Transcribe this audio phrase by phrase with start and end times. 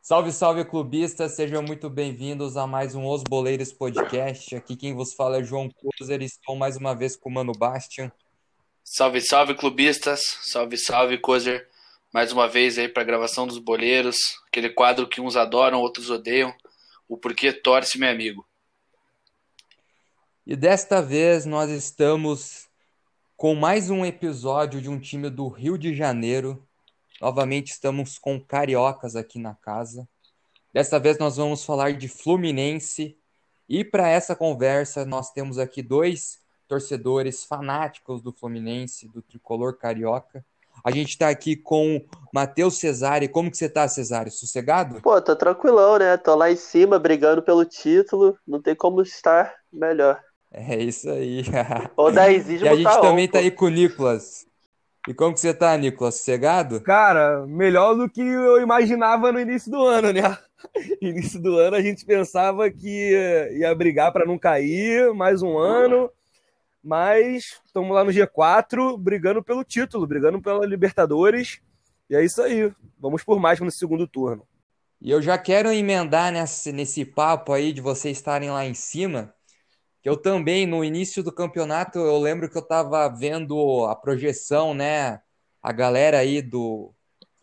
[0.00, 1.34] Salve, salve, clubistas!
[1.34, 4.54] Sejam muito bem-vindos a mais um Os Boleiros Podcast.
[4.54, 6.22] Aqui quem vos fala é João Cozer.
[6.22, 8.12] Estou mais uma vez com o Mano Bastian.
[8.84, 10.20] Salve, salve, clubistas!
[10.42, 11.68] Salve, salve, Cozer!
[12.12, 14.16] Mais uma vez aí para a gravação dos Boleiros,
[14.46, 16.54] aquele quadro que uns adoram, outros odeiam.
[17.08, 18.49] O porquê torce, meu amigo.
[20.46, 22.68] E desta vez nós estamos
[23.36, 26.66] com mais um episódio de um time do Rio de Janeiro
[27.20, 30.08] Novamente estamos com cariocas aqui na casa.
[30.72, 33.14] Desta vez nós vamos falar de Fluminense.
[33.68, 40.42] E para essa conversa nós temos aqui dois torcedores fanáticos do Fluminense, do tricolor carioca.
[40.82, 43.28] A gente está aqui com Matheus Cesare.
[43.28, 44.30] Como que você está, Cesare?
[44.30, 45.02] Sossegado?
[45.02, 46.16] Pô, tô tranquilão, né?
[46.16, 48.38] Tô lá em cima brigando pelo título.
[48.46, 50.18] Não tem como estar melhor.
[50.52, 51.44] É isso aí.
[51.96, 54.46] O Daizismo e a gente tá também on, tá aí com o Nicolas.
[55.08, 56.16] E como que você tá, Nicolas?
[56.16, 56.80] Sossegado?
[56.80, 60.22] Cara, melhor do que eu imaginava no início do ano, né?
[61.00, 66.10] Início do ano a gente pensava que ia brigar para não cair mais um ano,
[66.84, 71.60] mas estamos lá no G4 brigando pelo título, brigando pela Libertadores.
[72.10, 72.70] E é isso aí.
[72.98, 74.46] Vamos por mais no segundo turno.
[75.00, 79.32] E eu já quero emendar nesse, nesse papo aí de vocês estarem lá em cima,
[80.02, 84.72] que eu também, no início do campeonato, eu lembro que eu estava vendo a projeção,
[84.74, 85.20] né?
[85.62, 86.94] A galera aí do,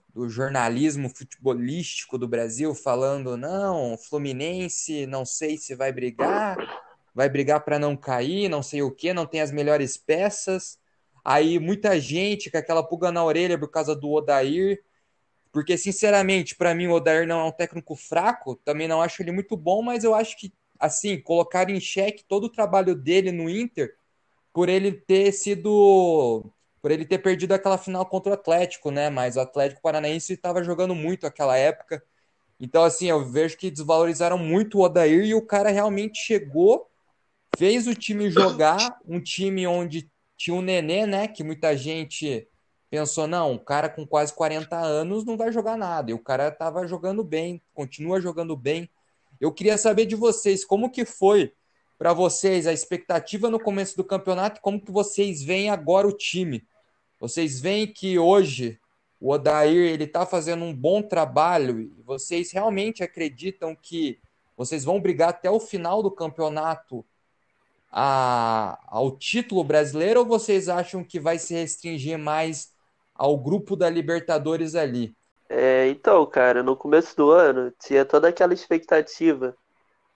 [0.10, 6.58] do jornalismo futebolístico do Brasil falando: não, Fluminense, não sei se vai brigar,
[7.14, 10.80] vai brigar para não cair, não sei o que, não tem as melhores peças.
[11.24, 14.82] Aí muita gente com aquela pulga na orelha por causa do Odair,
[15.52, 19.32] porque sinceramente, para mim o Odair não é um técnico fraco, também não acho ele
[19.32, 23.50] muito bom, mas eu acho que assim, colocar em xeque todo o trabalho dele no
[23.50, 23.96] Inter
[24.54, 29.10] por ele ter sido por ele ter perdido aquela final contra o Atlético, né?
[29.10, 32.04] Mas o Atlético Paranaense estava jogando muito aquela época.
[32.60, 36.90] Então, assim, eu vejo que desvalorizaram muito o Odair e o cara realmente chegou,
[37.56, 41.28] fez o time jogar, um time onde tinha o um Nenê, né?
[41.28, 42.48] Que muita gente
[42.90, 46.12] pensou, não, um cara com quase 40 anos não vai jogar nada.
[46.12, 48.90] E o cara estava jogando bem, continua jogando bem.
[49.40, 51.54] Eu queria saber de vocês como que foi
[51.98, 56.66] para vocês a expectativa no começo do campeonato como que vocês veem agora o time.
[57.20, 58.80] Vocês veem que hoje
[59.20, 64.20] o Odair ele está fazendo um bom trabalho e vocês realmente acreditam que
[64.56, 67.04] vocês vão brigar até o final do campeonato
[67.92, 72.72] a, ao título brasileiro ou vocês acham que vai se restringir mais
[73.16, 75.17] ao grupo da Libertadores ali?
[75.50, 79.56] É, então, cara, no começo do ano tinha toda aquela expectativa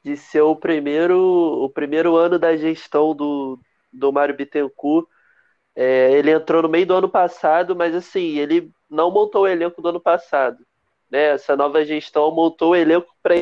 [0.03, 1.17] de ser o primeiro,
[1.63, 3.59] o primeiro ano da gestão do,
[3.93, 5.07] do Mário Bittencourt.
[5.75, 9.81] É, ele entrou no meio do ano passado, mas assim, ele não montou o elenco
[9.81, 10.65] do ano passado.
[11.09, 11.25] Né?
[11.33, 13.35] Essa nova gestão montou o elenco para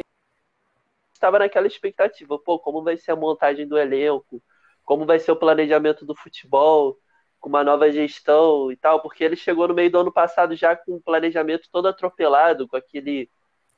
[1.14, 4.42] estava naquela expectativa, pô, como vai ser a montagem do elenco,
[4.86, 6.98] como vai ser o planejamento do futebol,
[7.40, 10.76] com uma nova gestão e tal, porque ele chegou no meio do ano passado já
[10.76, 13.30] com o planejamento todo atropelado, com aquele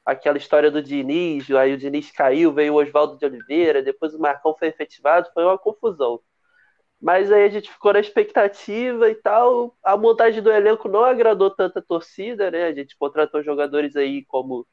[0.06, 4.20] aquela história do Diniz, aí o Diniz caiu, veio o Oswaldo de Oliveira, depois o
[4.20, 6.20] Marcão foi efetivado, foi uma confusão.
[7.02, 9.76] Mas aí a gente ficou na expectativa e tal.
[9.84, 12.66] A montagem do elenco não agradou tanta torcida, né?
[12.66, 14.68] A gente contratou jogadores aí como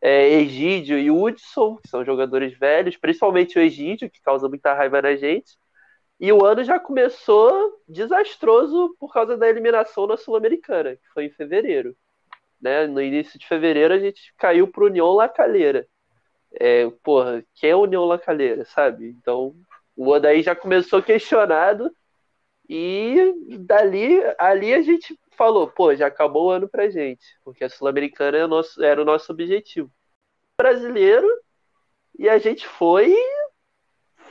[0.00, 5.02] é, Egídio e Hudson, que são jogadores velhos, principalmente o Egídio, que causa muita raiva
[5.02, 5.58] na gente.
[6.18, 11.30] E o ano já começou desastroso por causa da eliminação na Sul-Americana, que foi em
[11.30, 11.94] fevereiro.
[12.60, 12.86] Né?
[12.86, 15.86] No início de fevereiro a gente caiu para União La Calera.
[16.58, 19.08] É, porra, quem é União La Calera, sabe?
[19.10, 19.54] Então
[19.94, 21.90] o Odaí já começou questionado
[22.68, 27.68] e dali ali a gente falou, pô, já acabou o ano pra gente, porque a
[27.68, 29.90] Sul-Americana o nosso, era o nosso objetivo.
[30.58, 31.28] Brasileiro,
[32.18, 33.14] e a gente foi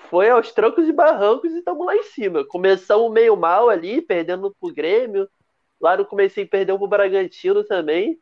[0.10, 2.46] foi aos trancos e barrancos e estamos lá em cima.
[2.46, 5.30] Começamos meio mal ali, perdendo pro Grêmio.
[5.80, 8.20] Lá no começo perdeu pro Bragantino também.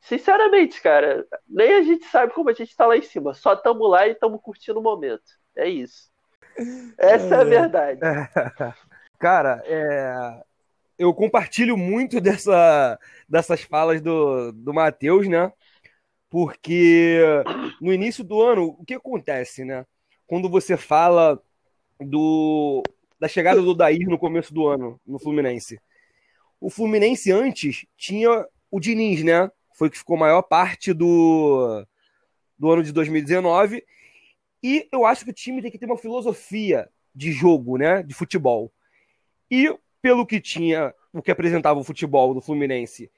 [0.00, 3.34] Sinceramente, cara, nem a gente sabe como a gente tá lá em cima.
[3.34, 5.22] Só estamos lá e estamos curtindo o momento.
[5.56, 6.10] É isso.
[6.98, 8.00] Essa é a verdade.
[9.18, 10.42] Cara, é...
[10.98, 12.98] eu compartilho muito dessa,
[13.28, 15.52] dessas falas do, do Matheus, né?
[16.30, 17.20] Porque
[17.80, 19.84] no início do ano, o que acontece, né?
[20.30, 21.42] Quando você fala
[21.98, 22.84] do,
[23.18, 25.80] da chegada do Dair no começo do ano, no Fluminense.
[26.60, 29.50] O Fluminense antes tinha o Diniz, né?
[29.74, 31.84] Foi que ficou a maior parte do,
[32.56, 33.84] do ano de 2019.
[34.62, 38.00] E eu acho que o time tem que ter uma filosofia de jogo, né?
[38.04, 38.72] De futebol.
[39.50, 43.10] E pelo que tinha, o que apresentava o futebol do Fluminense,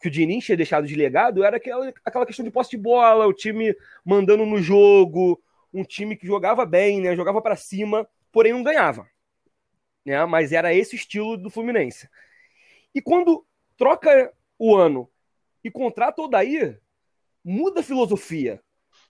[0.00, 3.24] que o Diniz tinha deixado de legado, era aquela, aquela questão de posse de bola,
[3.24, 3.72] o time
[4.04, 5.40] mandando no jogo,
[5.72, 7.16] um time que jogava bem, né?
[7.16, 9.08] Jogava para cima, porém não ganhava.
[10.04, 10.24] Né?
[10.24, 12.08] Mas era esse estilo do Fluminense.
[12.94, 13.44] E quando
[13.76, 15.08] troca o ano
[15.62, 16.76] e contrata o Daí,
[17.44, 18.62] muda a filosofia,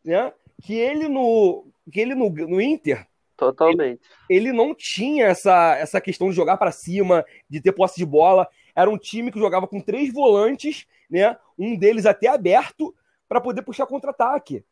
[0.05, 0.32] né?
[0.62, 3.06] Que ele no que ele no, no Inter
[3.37, 4.00] Totalmente.
[4.29, 8.06] Ele, ele, não tinha essa, essa questão de jogar para cima, de ter posse de
[8.06, 8.49] bola.
[8.75, 11.37] Era um time que jogava com três volantes, né?
[11.59, 12.94] Um deles até aberto
[13.29, 14.64] para poder puxar contra-ataque.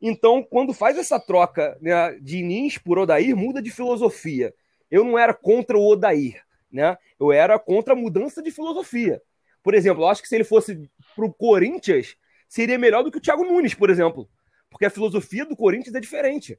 [0.00, 4.54] Então, quando faz essa troca né, de Inins por Odair, muda de filosofia.
[4.90, 6.96] Eu não era contra o Odair, né?
[7.18, 9.20] Eu era contra a mudança de filosofia.
[9.62, 12.16] Por exemplo, eu acho que se ele fosse pro Corinthians,
[12.48, 14.28] seria melhor do que o Thiago Nunes, por exemplo.
[14.68, 16.58] Porque a filosofia do Corinthians é diferente.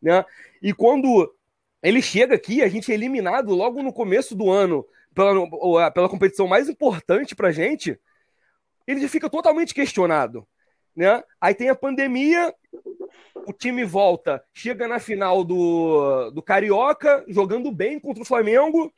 [0.00, 0.24] Né?
[0.62, 1.34] E quando
[1.82, 6.46] ele chega aqui, a gente é eliminado logo no começo do ano pela, pela competição
[6.46, 7.98] mais importante pra gente,
[8.86, 10.46] ele fica totalmente questionado.
[10.96, 11.22] Né?
[11.40, 12.54] Aí tem a pandemia,
[13.46, 18.92] o time volta, chega na final do, do Carioca, jogando bem contra o Flamengo,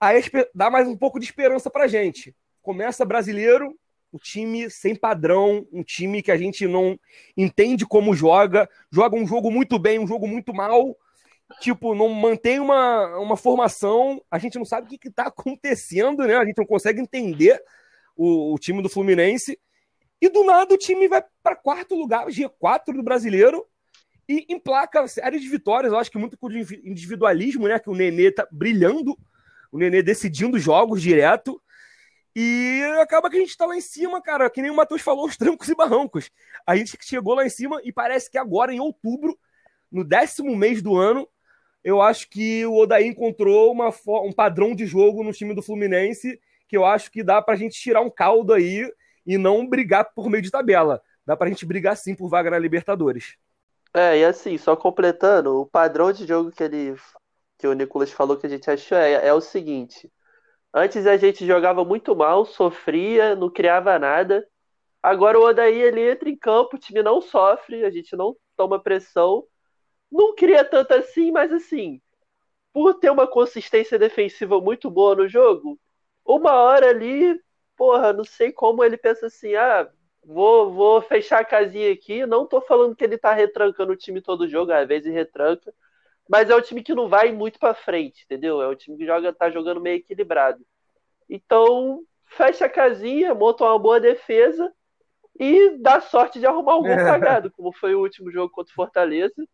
[0.00, 0.22] aí
[0.54, 2.34] dá mais um pouco de esperança pra gente.
[2.62, 3.78] Começa brasileiro,
[4.10, 6.98] o time sem padrão, um time que a gente não
[7.36, 10.96] entende como joga, joga um jogo muito bem, um jogo muito mal,
[11.60, 16.36] tipo, não mantém uma, uma formação, a gente não sabe o que está acontecendo, né?
[16.36, 17.60] A gente não consegue entender
[18.16, 19.58] o, o, time do Fluminense.
[20.24, 23.66] E do nada o time vai para quarto lugar, G4 do brasileiro,
[24.26, 25.92] e emplaca séries de vitórias.
[25.92, 27.78] Eu acho que muito com individualismo, né?
[27.78, 29.18] Que o Nenê tá brilhando,
[29.70, 31.60] o Nenê decidindo jogos direto.
[32.34, 35.26] E acaba que a gente tá lá em cima, cara, que nem o Matheus falou,
[35.26, 36.30] os trancos e barrancos.
[36.66, 39.38] A gente chegou lá em cima e parece que agora, em outubro,
[39.92, 41.28] no décimo mês do ano,
[41.84, 43.92] eu acho que o Odaí encontrou uma,
[44.24, 47.78] um padrão de jogo no time do Fluminense que eu acho que dá pra gente
[47.78, 48.90] tirar um caldo aí
[49.26, 51.02] e não brigar por meio de tabela.
[51.26, 53.36] Dá pra gente brigar sim por vaga na Libertadores.
[53.92, 56.96] É, e assim, só completando, o padrão de jogo que ele
[57.56, 60.10] que o Nicolas falou que a gente achou é, é o seguinte:
[60.72, 64.46] Antes a gente jogava muito mal, sofria, não criava nada.
[65.00, 68.82] Agora o Odaí ele entra em campo, o time não sofre, a gente não toma
[68.82, 69.44] pressão.
[70.10, 72.00] Não cria tanto assim, mas assim,
[72.72, 75.78] por ter uma consistência defensiva muito boa no jogo,
[76.24, 77.40] uma hora ali,
[77.76, 79.88] porra, não sei como ele pensa assim, ah,
[80.24, 82.26] vou, vou fechar a casinha aqui.
[82.26, 85.72] Não tô falando que ele tá retrancando o time todo jogo, às vezes retranca,
[86.28, 88.62] mas é um time que não vai muito para frente, entendeu?
[88.62, 90.64] É um time que joga, tá jogando meio equilibrado.
[91.28, 94.72] Então, fecha a casinha, monta uma boa defesa
[95.38, 96.96] e dá sorte de arrumar um é.
[97.04, 99.46] cagado, como foi o último jogo contra o Fortaleza.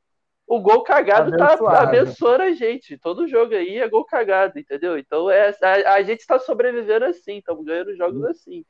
[0.50, 2.98] O gol cagado tá tá abençoando a gente.
[2.98, 4.98] Todo jogo aí é gol cagado, entendeu?
[4.98, 8.64] Então é, a, a gente tá sobrevivendo assim, estamos ganhando jogos assim.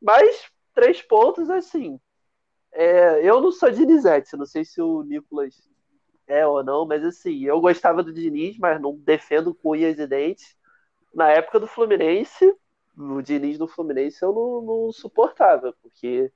[0.00, 1.98] Mas três pontos assim.
[2.70, 5.68] É, eu não sou de Nizete, não sei se o Nicolas
[6.28, 10.06] é ou não, mas assim, eu gostava do Diniz, mas não defendo com unhas e
[10.06, 10.56] dentes.
[11.12, 12.54] Na época do Fluminense,
[12.96, 16.30] o Diniz do Fluminense eu não, não suportava, porque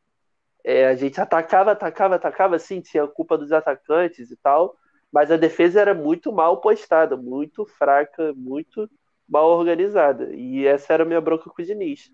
[0.64, 4.76] é, a gente atacava, atacava, atacava, sim, tinha culpa dos atacantes e tal,
[5.12, 8.88] mas a defesa era muito mal postada, muito fraca, muito
[9.28, 10.31] mal organizada.
[10.33, 12.11] E essa era a minha bronca com o Diniz.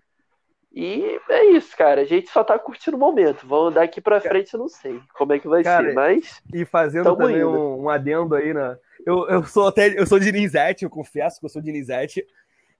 [0.71, 2.01] E é isso, cara.
[2.01, 3.47] A gente só tá curtindo o momento.
[3.47, 6.41] Vamos daqui pra frente, eu não sei como é que vai cara, ser, mas.
[6.53, 8.77] E fazendo também um, um, adendo aí, né?
[9.05, 9.99] Eu, eu sou até.
[9.99, 12.25] Eu sou de Nizete, eu confesso que eu sou de Nizete,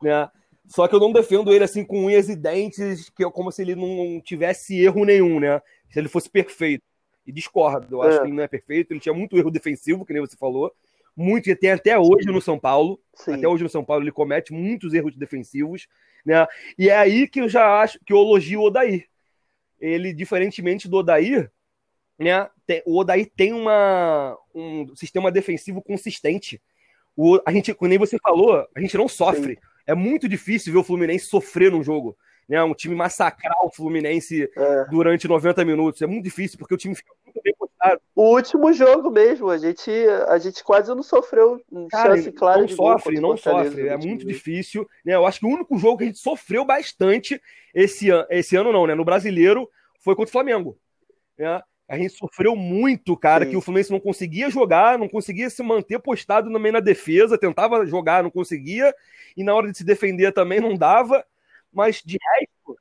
[0.01, 0.29] né?
[0.69, 3.63] Só que eu não defendo ele assim com unhas e dentes, que é como se
[3.63, 5.59] ele não tivesse erro nenhum, né?
[5.89, 6.83] Se ele fosse perfeito.
[7.25, 7.95] E discordo.
[7.95, 8.19] Eu acho é.
[8.19, 10.71] que ele não é perfeito, ele tinha muito erro defensivo, que nem você falou.
[11.15, 12.99] Muito, e tem até hoje no São Paulo.
[13.15, 13.33] Sim.
[13.33, 15.88] Até hoje no São Paulo ele comete muitos erros defensivos.
[16.23, 16.45] Né?
[16.77, 19.07] E é aí que eu já acho que eu elogio o Odair.
[19.81, 21.51] Ele, diferentemente do Odair,
[22.17, 26.61] né, tem, o Odair tem uma, um sistema defensivo consistente.
[27.17, 29.55] O, a gente, como nem você falou, a gente não sofre.
[29.55, 29.68] Sim.
[29.89, 32.17] É muito difícil ver o Fluminense sofrer num jogo.
[32.48, 34.86] Né, um time massacrar o Fluminense é.
[34.86, 36.01] durante 90 minutos.
[36.01, 37.53] É muito difícil, porque o time fica muito bem
[38.13, 39.89] o último jogo mesmo, a gente,
[40.27, 44.25] a gente quase não sofreu Cara, chance clara não de sofre, não sofre, é muito
[44.25, 44.88] difícil.
[45.05, 45.15] Né?
[45.15, 47.41] Eu acho que o único jogo que a gente sofreu bastante
[47.74, 48.96] esse, an esse ano não, né?
[48.96, 49.69] No brasileiro
[50.00, 50.77] foi contra o Flamengo.
[51.38, 51.62] Né?
[51.89, 53.51] A gente sofreu muito, cara, Sim.
[53.51, 57.84] que o Fluminense não conseguia jogar, não conseguia se manter postado também na defesa, tentava
[57.88, 58.93] jogar, não conseguia,
[59.36, 61.25] e na hora de se defender também não dava.
[61.74, 62.79] Mas de resto,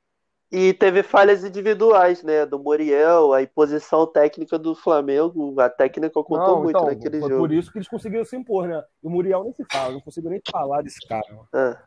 [0.51, 2.45] E teve falhas individuais, né?
[2.45, 7.29] Do Muriel, a imposição técnica do Flamengo, a técnica contou não, muito então, naquele foi
[7.29, 7.41] jogo.
[7.41, 8.83] Por isso que eles conseguiram se impor, né?
[9.03, 11.23] E o Muriel nem se fala, não consigo nem falar desse cara.
[11.53, 11.77] É.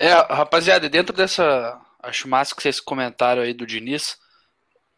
[0.00, 1.78] é, rapaziada, dentro dessa.
[2.02, 4.16] Acho massa que vocês comentaram aí do Diniz.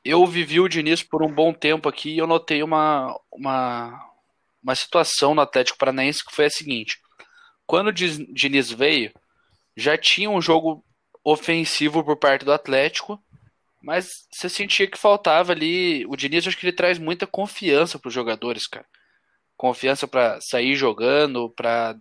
[0.04, 4.10] Eu vivi o Diniz por um bom tempo aqui e eu notei uma, uma,
[4.62, 6.98] uma situação no Atlético Paranaense que foi a seguinte.
[7.66, 9.12] Quando o Diniz veio,
[9.76, 10.84] já tinha um jogo
[11.24, 13.22] ofensivo por parte do Atlético,
[13.84, 16.06] mas você sentia que faltava ali.
[16.06, 18.86] O Diniz, acho que ele traz muita confiança para os jogadores, cara.
[19.56, 21.94] Confiança para sair jogando, para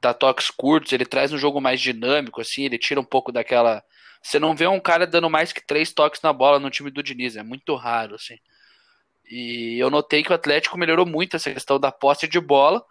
[0.00, 0.92] dar toques curtos.
[0.92, 2.64] Ele traz um jogo mais dinâmico, assim.
[2.64, 3.82] Ele tira um pouco daquela.
[4.22, 7.02] Você não vê um cara dando mais que três toques na bola no time do
[7.02, 8.38] Diniz, é muito raro, assim.
[9.28, 12.84] E eu notei que o Atlético melhorou muito essa questão da posse de bola,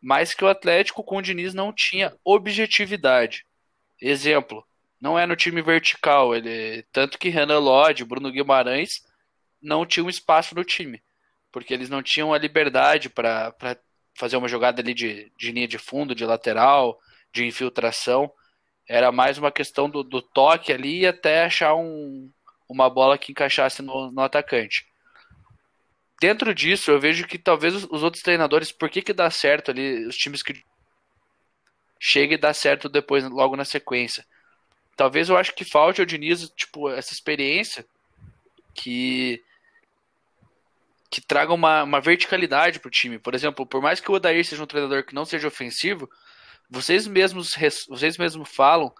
[0.00, 3.46] mas que o Atlético com o Diniz não tinha objetividade.
[4.00, 4.66] Exemplo,
[5.00, 9.02] não é no time vertical, ele tanto que Renan Lodge, Bruno Guimarães
[9.60, 11.02] não tinham espaço no time,
[11.52, 13.54] porque eles não tinham a liberdade para
[14.14, 16.98] fazer uma jogada ali de, de linha de fundo, de lateral,
[17.32, 18.32] de infiltração.
[18.88, 22.30] Era mais uma questão do, do toque ali até achar um,
[22.68, 24.86] uma bola que encaixasse no, no atacante.
[26.20, 29.70] Dentro disso, eu vejo que talvez os, os outros treinadores, por que, que dá certo
[29.70, 30.62] ali, os times que
[31.98, 34.24] chega e dá certo depois, logo na sequência.
[34.96, 37.84] Talvez eu acho que falte ao Diniz, tipo, essa experiência
[38.74, 39.42] que
[41.10, 43.18] que traga uma, uma verticalidade pro time.
[43.18, 46.08] Por exemplo, por mais que o Odair seja um treinador que não seja ofensivo,
[46.72, 47.54] vocês mesmos
[47.86, 48.92] vocês mesmos falam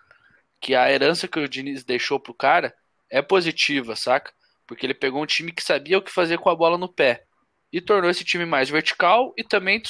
[0.61, 2.75] que a herança que o Diniz deixou pro cara
[3.11, 4.33] é positiva, saca?
[4.67, 7.25] Porque ele pegou um time que sabia o que fazer com a bola no pé
[7.73, 9.83] e tornou esse time mais vertical e também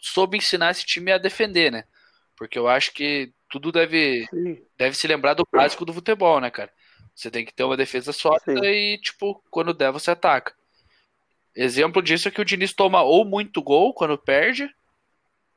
[0.00, 1.84] soube ensinar esse time a defender, né?
[2.36, 4.26] Porque eu acho que tudo deve,
[4.76, 6.72] deve se lembrar do básico do futebol, né, cara?
[7.14, 8.66] Você tem que ter uma defesa sólida Sim.
[8.66, 10.54] e, tipo, quando der, você ataca.
[11.54, 14.68] Exemplo disso é que o Diniz toma ou muito gol quando perde,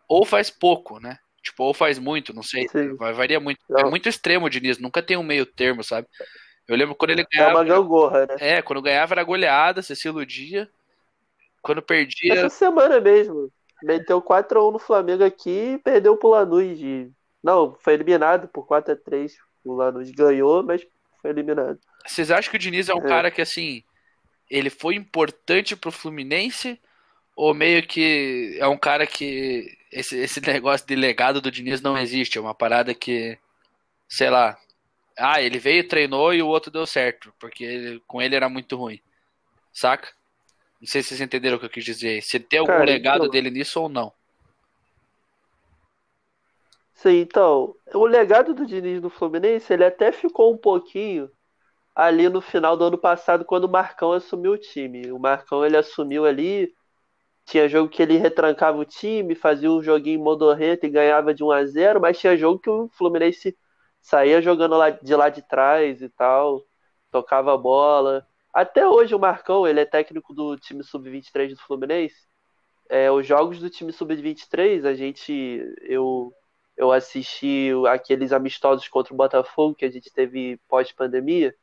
[0.07, 1.19] ou faz pouco, né?
[1.49, 2.67] Tipo, ou faz muito, não sei.
[2.69, 2.95] Sim.
[2.95, 3.59] Varia muito.
[3.69, 3.87] É não.
[3.87, 6.07] É muito extremo o Diniz, nunca tem um meio termo, sabe?
[6.67, 7.61] Eu lembro quando ele ganhava.
[7.61, 8.35] É gangorra, né?
[8.39, 10.69] É, quando ganhava era goleada, você se iludia.
[11.61, 12.33] Quando perdia.
[12.33, 13.51] Essa semana mesmo.
[13.81, 16.77] Meteu 4x1 no Flamengo aqui e perdeu pro Lanús.
[16.77, 17.09] De...
[17.43, 19.31] Não, foi eliminado por 4x3.
[19.65, 20.85] O Lanús ganhou, mas
[21.21, 21.79] foi eliminado.
[22.05, 23.07] Vocês acham que o Diniz é um é.
[23.07, 23.83] cara que, assim,
[24.49, 26.79] ele foi importante pro Fluminense?
[27.35, 31.97] Ou meio que é um cara que esse, esse negócio de legado do Diniz não
[31.97, 32.37] existe?
[32.37, 33.37] É uma parada que,
[34.07, 34.57] sei lá,
[35.17, 38.75] ah, ele veio, treinou e o outro deu certo, porque ele, com ele era muito
[38.75, 39.01] ruim.
[39.73, 40.09] Saca?
[40.79, 42.21] Não sei se vocês entenderam o que eu quis dizer.
[42.21, 43.29] Se tem algum Cara, legado então...
[43.29, 44.13] dele nisso ou não.
[46.93, 51.31] Sim, então, o legado do Diniz no Fluminense, ele até ficou um pouquinho
[51.95, 55.11] ali no final do ano passado, quando o Marcão assumiu o time.
[55.11, 56.73] O Marcão, ele assumiu ali,
[57.49, 61.51] tinha jogo que ele retrancava o time, fazia um joguinho modorrento e ganhava de 1
[61.51, 63.57] a 0 mas tinha jogo que o Fluminense
[64.01, 66.63] saía jogando lá de lá de trás e tal,
[67.11, 68.25] tocava a bola.
[68.53, 72.27] Até hoje o Marcão, ele é técnico do time sub-23 do Fluminense.
[72.89, 76.33] É, os jogos do time sub-23, a gente eu
[76.77, 81.53] eu assisti aqueles amistosos contra o Botafogo que a gente teve pós-pandemia.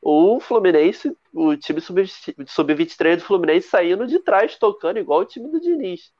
[0.00, 5.60] O Fluminense, o time sub-23 do Fluminense saindo de trás tocando igual o time do
[5.60, 6.12] Diniz.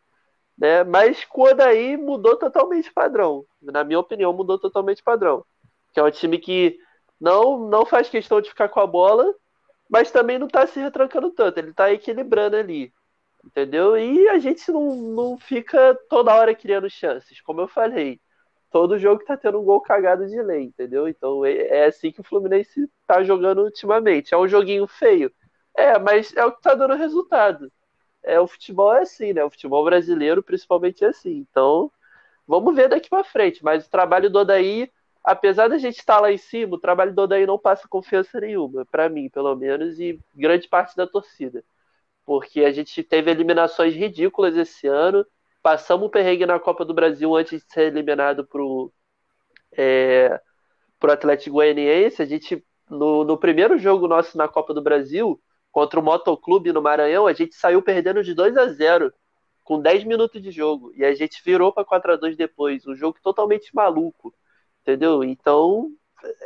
[0.56, 0.82] Né?
[0.82, 3.44] Mas quando aí mudou totalmente padrão.
[3.62, 5.44] Na minha opinião, mudou totalmente padrão.
[5.92, 6.78] Que é um time que
[7.20, 9.32] não, não faz questão de ficar com a bola,
[9.88, 12.92] mas também não está se retrancando tanto, ele está equilibrando ali.
[13.44, 13.96] Entendeu?
[13.96, 18.20] E a gente não, não fica toda hora criando chances, como eu falei.
[18.70, 21.08] Todo jogo tá tendo um gol cagado de lei, entendeu?
[21.08, 24.34] Então é, é assim que o Fluminense tá jogando ultimamente.
[24.34, 25.32] É um joguinho feio.
[25.76, 27.72] É, mas é o que tá dando resultado.
[28.22, 29.44] É, o futebol é assim, né?
[29.44, 31.46] O futebol brasileiro, principalmente, é assim.
[31.50, 31.90] Então,
[32.46, 33.64] vamos ver daqui para frente.
[33.64, 34.90] Mas o trabalho do Odaí
[35.28, 38.86] apesar da gente estar lá em cima, o trabalho do Odaí não passa confiança nenhuma,
[38.86, 41.62] para mim, pelo menos, e grande parte da torcida.
[42.24, 45.26] Porque a gente teve eliminações ridículas esse ano,
[45.68, 48.90] passamos o perrengue na Copa do Brasil antes de ser eliminado pro,
[49.76, 50.40] é,
[50.98, 52.22] pro Atlético Goianiense.
[52.22, 55.38] A gente, no, no primeiro jogo nosso na Copa do Brasil,
[55.70, 59.12] contra o Motoclube no Maranhão, a gente saiu perdendo de 2 a 0
[59.62, 60.90] com 10 minutos de jogo.
[60.96, 62.86] E a gente virou para 4 a 2 depois.
[62.86, 64.34] Um jogo totalmente maluco
[64.88, 65.22] entendeu?
[65.22, 65.90] Então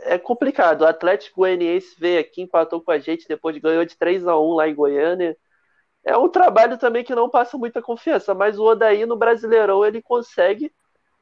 [0.03, 0.83] é complicado.
[0.83, 4.55] O Atlético Goianiense veio aqui, empatou com a gente, depois ganhou de 3 a 1
[4.55, 5.37] lá em Goiânia.
[6.05, 10.03] É um trabalho também que não passa muita confiança, mas o Odaí no Brasileirão ele
[10.03, 10.73] consegue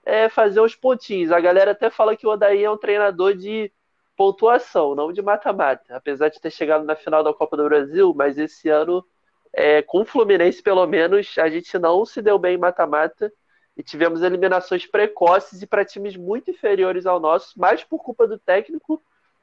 [0.04, 1.30] é, fazer uns pontinhos.
[1.30, 3.70] A galera até fala que o Odaí é um treinador de
[4.16, 5.96] pontuação, não de mata-mata.
[5.96, 9.04] Apesar de ter chegado na final da Copa do Brasil, mas esse ano,
[9.52, 13.32] é, com o Fluminense, pelo menos, a gente não se deu bem em mata-mata
[13.76, 18.38] e tivemos eliminações precoces e para times muito inferiores ao nosso, mais por culpa do
[18.38, 19.02] técnico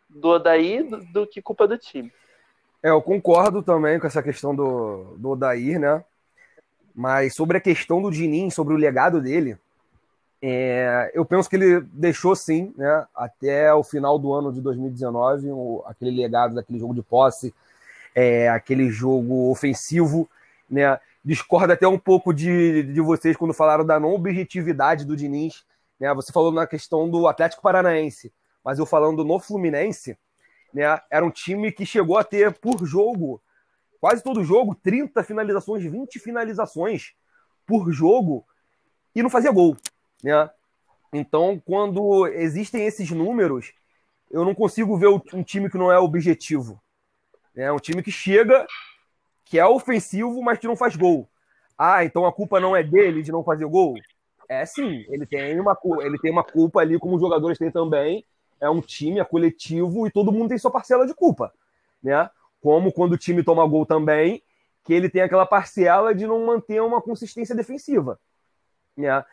[0.10, 2.12] do Odaí do, do que culpa do time.
[2.82, 6.04] É, eu concordo também com essa questão do, do Odair, né?
[6.94, 9.58] Mas sobre a questão do Dinin, sobre o legado dele,
[10.42, 15.52] é, eu penso que ele deixou sim, né, até o final do ano de 2019,
[15.52, 17.54] o, aquele legado daquele jogo de posse,
[18.16, 20.30] é, aquele jogo ofensivo,
[20.70, 21.00] né?
[21.24, 25.66] Discordo até um pouco de, de vocês quando falaram da não objetividade do Diniz,
[26.00, 26.14] né?
[26.14, 28.32] Você falou na questão do Atlético Paranaense,
[28.64, 30.18] mas eu falando no Fluminense,
[30.74, 31.00] né?
[31.10, 33.42] Era um time que chegou a ter por jogo,
[34.00, 37.14] quase todo jogo, 30 finalizações, 20 finalizações
[37.66, 38.46] por jogo
[39.16, 39.76] e não fazia gol
[40.24, 40.50] né?
[41.14, 43.74] Então, quando existem esses números,
[44.30, 46.82] eu não consigo ver um time que não é objetivo.
[47.56, 48.68] É um time que chega,
[49.46, 51.30] que é ofensivo, mas que não faz gol.
[51.78, 53.96] Ah, então a culpa não é dele de não fazer gol?
[54.50, 58.26] É sim, ele tem uma, ele tem uma culpa ali, como os jogadores têm também.
[58.60, 61.54] É um time, é coletivo e todo mundo tem sua parcela de culpa.
[62.02, 62.30] Né?
[62.62, 64.42] Como quando o time toma gol também,
[64.84, 68.20] que ele tem aquela parcela de não manter uma consistência defensiva.
[68.96, 69.24] Né?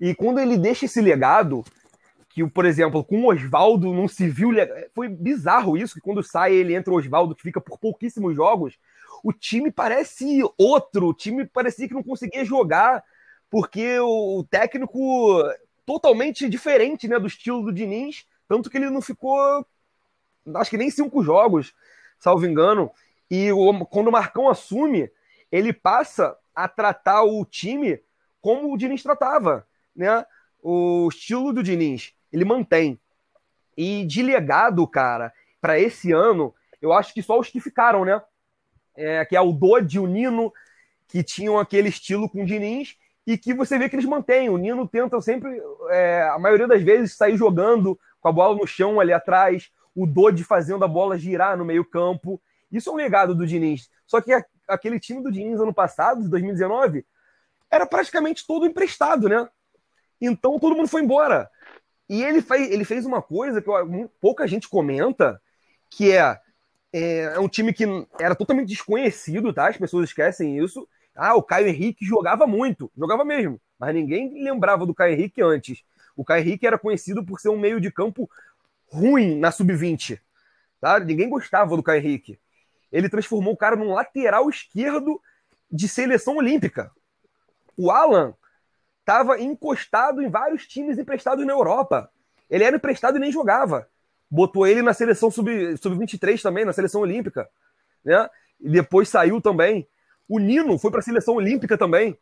[0.00, 1.64] E quando ele deixa esse legado,
[2.34, 4.50] que, por exemplo, com o Oswaldo não se viu.
[4.92, 8.76] Foi bizarro isso, que quando sai ele entra o Oswaldo, que fica por pouquíssimos jogos,
[9.22, 13.04] o time parece outro, o time parecia que não conseguia jogar,
[13.48, 15.42] porque o técnico
[15.86, 19.66] totalmente diferente né, do estilo do Diniz, tanto que ele não ficou,
[20.54, 21.74] acho que nem cinco jogos,
[22.18, 22.90] salvo engano.
[23.30, 23.48] E
[23.90, 25.10] quando o Marcão assume,
[25.50, 28.00] ele passa a tratar o time
[28.40, 30.24] como o Diniz tratava né,
[30.62, 32.12] o estilo do Diniz.
[32.32, 32.98] Ele mantém.
[33.76, 38.20] E de legado, cara, para esse ano, eu acho que só os que ficaram, né?
[38.96, 40.52] É, que é o Dodi e o Nino,
[41.08, 42.96] que tinham aquele estilo com o Diniz,
[43.26, 44.50] e que você vê que eles mantêm.
[44.50, 45.60] O Nino tenta sempre,
[45.90, 50.06] é, a maioria das vezes, sair jogando com a bola no chão ali atrás, o
[50.06, 52.40] Dodi fazendo a bola girar no meio-campo.
[52.72, 53.90] Isso é um legado do Diniz.
[54.06, 54.32] Só que
[54.66, 57.04] aquele time do Diniz ano passado, de 2019,
[57.70, 59.46] era praticamente todo emprestado, né?
[60.18, 61.50] Então todo mundo foi embora.
[62.08, 63.68] E ele, fez, ele fez uma coisa que
[64.18, 65.38] pouca gente comenta,
[65.90, 66.40] que é,
[66.94, 67.84] é, é, um time que
[68.18, 69.68] era totalmente desconhecido, tá?
[69.68, 70.88] As pessoas esquecem isso.
[71.14, 75.84] Ah, o Caio Henrique jogava muito, jogava mesmo, mas ninguém lembrava do Caio Henrique antes.
[76.16, 78.30] O Caio Henrique era conhecido por ser um meio de campo
[78.86, 80.20] ruim na sub-20,
[80.80, 81.00] tá?
[81.00, 82.38] Ninguém gostava do Caio Henrique.
[82.92, 85.20] Ele transformou o cara num lateral esquerdo
[85.70, 86.92] de seleção olímpica.
[87.76, 88.34] O Alan
[89.00, 92.10] estava encostado em vários times emprestados na Europa.
[92.48, 93.88] Ele era emprestado e nem jogava.
[94.30, 97.48] Botou ele na seleção sub-23 sub também, na seleção olímpica.
[98.04, 98.28] Né?
[98.60, 99.86] E depois saiu também.
[100.28, 102.16] O Nino foi para a seleção olímpica também.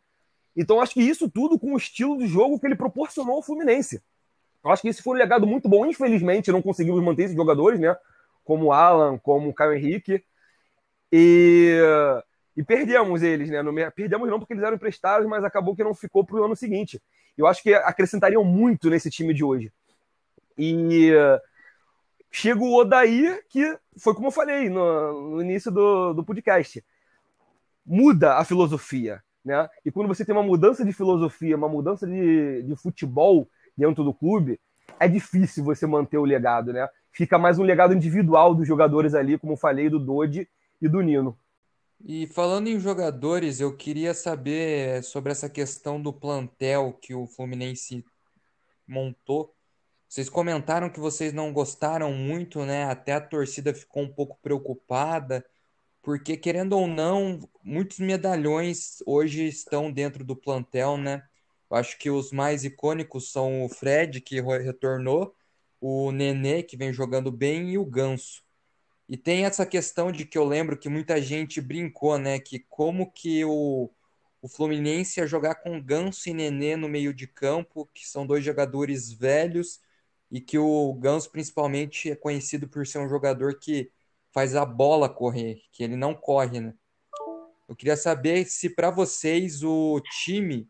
[0.55, 4.01] Então acho que isso tudo com o estilo de jogo que ele proporcionou ao Fluminense.
[4.63, 5.85] Eu acho que esse foi um legado muito bom.
[5.85, 7.95] Infelizmente não conseguimos manter esses jogadores, né?
[8.43, 10.23] Como o Alan, como o Caio Henrique.
[11.11, 11.79] E
[12.55, 13.61] e perdemos eles, né?
[13.91, 17.01] Perdemos não porque eles eram emprestados, mas acabou que não ficou para o ano seguinte.
[17.35, 19.71] Eu acho que acrescentariam muito nesse time de hoje.
[20.55, 21.11] E
[22.31, 26.83] chega o Odaí, que foi como eu falei no, no início do, do podcast.
[27.83, 29.69] Muda a filosofia, né?
[29.85, 34.13] E quando você tem uma mudança de filosofia, uma mudança de, de futebol dentro do
[34.13, 34.59] clube,
[34.99, 36.87] é difícil você manter o legado, né?
[37.11, 40.47] Fica mais um legado individual dos jogadores ali, como falei, do Dodi
[40.81, 41.37] e do Nino.
[42.05, 48.03] E falando em jogadores, eu queria saber sobre essa questão do plantel que o Fluminense
[48.87, 49.53] montou.
[50.07, 52.85] Vocês comentaram que vocês não gostaram muito, né?
[52.85, 55.45] Até a torcida ficou um pouco preocupada,
[56.03, 61.23] porque querendo ou não, muitos medalhões hoje estão dentro do plantel, né?
[61.71, 65.33] Eu acho que os mais icônicos são o Fred, que retornou,
[65.81, 68.43] o Nenê, que vem jogando bem, e o Ganso.
[69.09, 72.37] E tem essa questão de que eu lembro que muita gente brincou, né?
[72.39, 73.89] Que como que o,
[74.41, 78.43] o Fluminense ia jogar com Ganso e Nenê no meio de campo, que são dois
[78.43, 79.79] jogadores velhos,
[80.29, 83.89] e que o Ganso principalmente é conhecido por ser um jogador que
[84.33, 86.73] faz a bola correr, que ele não corre, né?
[87.69, 90.67] Eu queria saber se para vocês o time,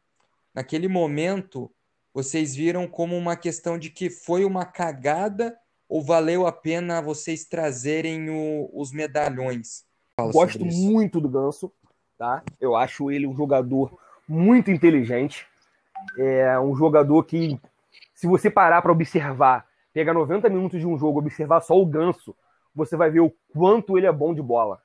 [0.54, 1.72] naquele momento,
[2.14, 5.58] vocês viram como uma questão de que foi uma cagada
[5.90, 9.86] ou valeu a pena vocês trazerem o, os medalhões?
[10.16, 11.72] Fala Gosto muito do Ganso,
[12.18, 12.44] tá?
[12.60, 13.98] Eu acho ele um jogador
[14.28, 15.48] muito inteligente,
[16.18, 17.60] é um jogador que
[18.14, 22.36] se você parar para observar, pegar 90 minutos de um jogo, observar só o Ganso,
[22.76, 24.82] você vai ver o quanto ele é bom de bola.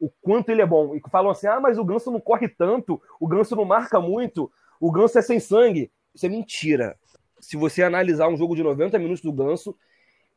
[0.00, 0.94] O quanto ele é bom.
[0.94, 4.50] E falam assim: ah, mas o Ganso não corre tanto, o Ganso não marca muito,
[4.80, 5.90] o Ganso é sem sangue.
[6.14, 6.96] Isso é mentira.
[7.40, 9.76] Se você analisar um jogo de 90 minutos do Ganso,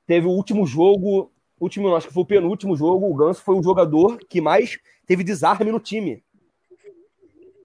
[0.06, 3.64] teve o último jogo, último, acho que foi o penúltimo jogo, o Ganso foi o
[3.64, 6.24] jogador que mais teve desarme no time.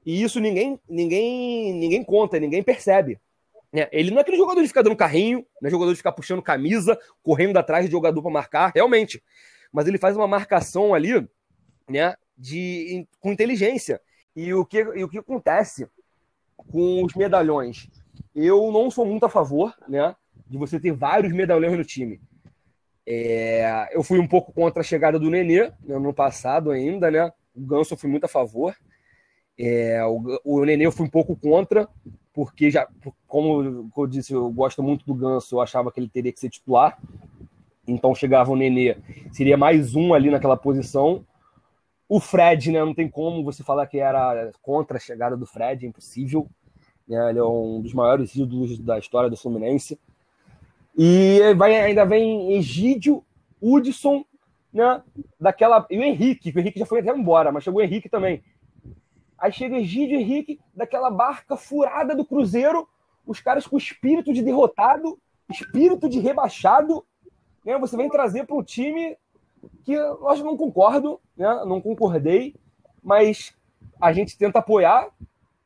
[0.05, 3.21] E isso ninguém, ninguém, ninguém conta, ninguém percebe.
[3.75, 6.13] É, ele não é aquele jogador de ficar dando carrinho, não é jogador de ficar
[6.13, 9.23] puxando camisa, correndo atrás de jogador para marcar, realmente.
[9.73, 11.27] Mas ele faz uma marcação ali,
[11.89, 14.01] né, de, com inteligência.
[14.37, 15.89] E o que, e o que acontece
[16.57, 17.89] com os medalhões?
[18.35, 20.15] Eu não sou muito a favor, né,
[20.47, 22.21] de você ter vários medalhões no time.
[23.07, 27.33] É, eu fui um pouco contra a chegada do Nenê no ano passado ainda, né?
[27.55, 28.77] O Ganso eu fui muito a favor.
[29.59, 31.89] É, o, o Nenê eu fui um pouco contra,
[32.33, 32.89] porque já,
[33.27, 36.49] como eu disse, eu gosto muito do Ganso, eu achava que ele teria que ser
[36.49, 36.99] titular.
[37.87, 38.97] Então chegava o Nenê,
[39.33, 41.25] seria mais um ali naquela posição.
[42.09, 45.85] O Fred, né, não tem como você falar que era contra a chegada do Fred,
[45.85, 46.49] é impossível.
[47.09, 49.99] Né, ele é um dos maiores ídolos da história do Fluminense.
[50.97, 53.25] E vai, ainda vem Egídio,
[53.61, 54.25] Hudson,
[54.73, 55.03] né,
[55.41, 58.09] daquela, e o Henrique, que o Henrique já foi até embora, mas chegou o Henrique
[58.09, 58.43] também
[59.43, 62.89] Aí chega Egídio Henrique, daquela barca furada do Cruzeiro,
[63.27, 65.19] os caras com espírito de derrotado,
[65.51, 67.05] espírito de rebaixado.
[67.67, 67.77] Né?
[67.77, 69.17] Você vem trazer para um time
[69.85, 71.65] que que não concordo, né?
[71.67, 72.55] não concordei,
[73.03, 73.53] mas
[74.01, 75.09] a gente tenta apoiar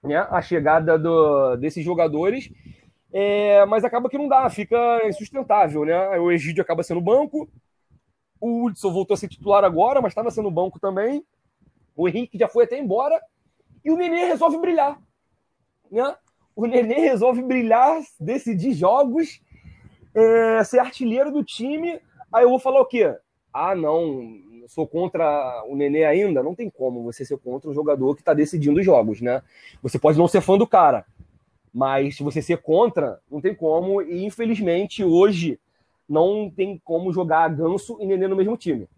[0.02, 0.26] né?
[0.30, 2.50] a chegada do, desses jogadores,
[3.12, 5.84] é, mas acaba que não dá, fica insustentável.
[5.84, 6.18] Né?
[6.18, 7.46] O Egídio acaba sendo banco,
[8.40, 11.22] o Hudson voltou a ser titular agora, mas estava sendo banco também.
[11.94, 13.20] O Henrique já foi até embora.
[13.86, 15.00] E o Nenê resolve brilhar.
[15.88, 16.16] Né?
[16.56, 19.40] O Nenê resolve brilhar, decidir jogos,
[20.12, 22.00] é, ser artilheiro do time.
[22.32, 23.14] Aí eu vou falar o quê?
[23.52, 26.42] Ah, não, sou contra o Nenê ainda.
[26.42, 29.40] Não tem como você ser contra um jogador que está decidindo os jogos, né?
[29.80, 31.06] Você pode não ser fã do cara,
[31.72, 34.02] mas se você ser contra, não tem como.
[34.02, 35.60] E infelizmente hoje
[36.08, 38.88] não tem como jogar Ganso e Nenê no mesmo time.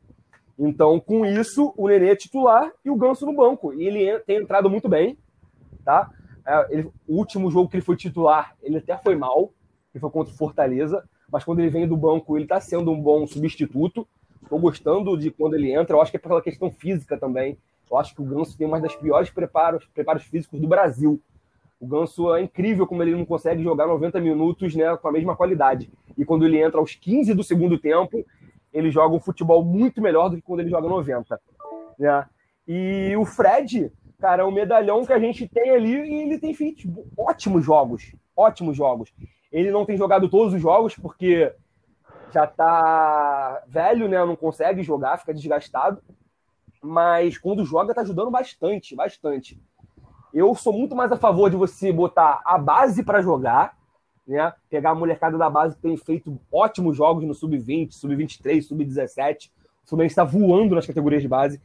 [0.59, 3.73] Então, com isso, o Nenê é titular e o Ganso no banco.
[3.73, 5.17] E ele tem entrado muito bem,
[5.85, 6.11] tá?
[6.45, 9.53] É, ele, o último jogo que ele foi titular, ele até foi mal,
[9.93, 13.01] que foi contra o Fortaleza, mas quando ele vem do banco, ele está sendo um
[13.01, 14.07] bom substituto.
[14.43, 17.57] Estou gostando de quando ele entra, eu acho que é pela questão física também.
[17.91, 21.21] Eu acho que o Ganso tem uma das piores preparos, preparos físicos do Brasil.
[21.81, 25.37] O Ganso é incrível como ele não consegue jogar 90 minutos né, com a mesma
[25.37, 25.91] qualidade.
[26.17, 28.25] E quando ele entra aos 15 do segundo tempo,
[28.79, 31.41] ele joga um futebol muito melhor do que quando ele joga 90.
[31.99, 32.27] Né?
[32.67, 36.55] E o Fred, cara, é um medalhão que a gente tem ali e ele tem
[36.55, 38.15] feito ótimos jogos.
[38.37, 39.13] Ótimos jogos.
[39.51, 41.53] Ele não tem jogado todos os jogos porque
[42.33, 44.25] já tá velho, né?
[44.25, 46.01] Não consegue jogar, fica desgastado.
[46.81, 49.61] Mas quando joga, tá ajudando bastante, bastante.
[50.33, 53.78] Eu sou muito mais a favor de você botar a base para jogar
[54.29, 54.53] né?
[54.69, 59.49] Pegar a molecada da base que tem feito ótimos jogos no sub-20, sub-23, sub-17.
[59.85, 61.61] O Fluminense está voando nas categorias de base.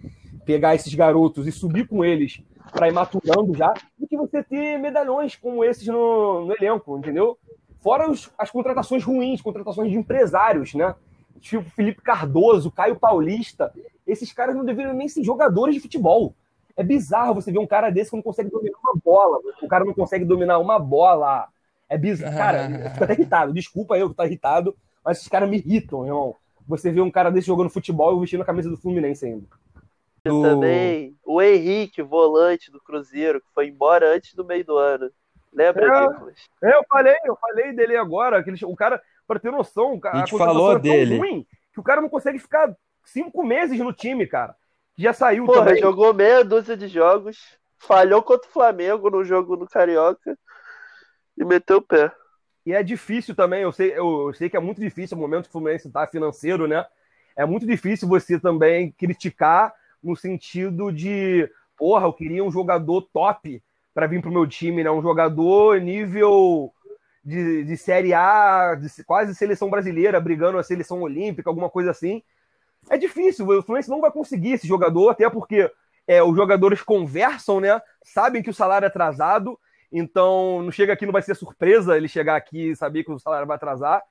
[0.45, 4.79] Pegar esses garotos e subir com eles para ir maturando já, do que você ter
[4.79, 7.37] medalhões como esses no, no elenco, entendeu?
[7.81, 10.95] Fora os, as contratações ruins, contratações de empresários, né?
[11.41, 13.73] Tipo Felipe Cardoso, Caio Paulista.
[14.07, 16.33] Esses caras não deveriam nem ser jogadores de futebol.
[16.75, 19.39] É bizarro você ver um cara desse que não consegue dominar uma bola.
[19.61, 21.47] O cara não consegue dominar uma bola
[21.89, 22.37] é bizarro.
[22.37, 23.53] Cara, eu fico até irritado.
[23.53, 26.35] Desculpa eu que tô irritado, mas esses caras me irritam, irmão.
[26.67, 29.45] Você vê um cara desse jogando futebol e vestindo a camisa do Fluminense ainda.
[30.23, 30.41] Do...
[30.41, 35.11] Também o Henrique, volante do Cruzeiro, que foi embora antes do meio do ano.
[35.51, 36.35] Lembra, Nicolas?
[36.63, 38.39] É, eu falei, eu falei dele agora.
[38.39, 41.17] Aquele, o cara, pra ter noção, a, a gente falou é dele.
[41.17, 44.55] ruim que o cara não consegue ficar cinco meses no time, cara.
[44.97, 45.81] Já saiu Porra, também.
[45.81, 47.37] jogou meia dúzia de jogos,
[47.79, 50.37] falhou contra o Flamengo no jogo no Carioca
[51.37, 52.11] e meteu o pé.
[52.65, 55.49] E é difícil também, eu sei, eu, sei que é muito difícil o momento que
[55.49, 56.85] o Fluminense está financeiro, né?
[57.35, 63.61] É muito difícil você também criticar no sentido de, porra, eu queria um jogador top
[63.93, 64.91] para vir pro meu time, né?
[64.91, 66.73] Um jogador nível
[67.23, 72.23] de, de Série A, de quase seleção brasileira, brigando a seleção olímpica, alguma coisa assim.
[72.89, 75.69] É difícil, o Fluminense não vai conseguir esse jogador, até porque
[76.07, 77.81] é, os jogadores conversam, né?
[78.03, 79.59] Sabem que o salário é atrasado
[79.95, 83.19] então, não chega aqui, não vai ser surpresa ele chegar aqui e saber que o
[83.19, 84.01] salário vai atrasar.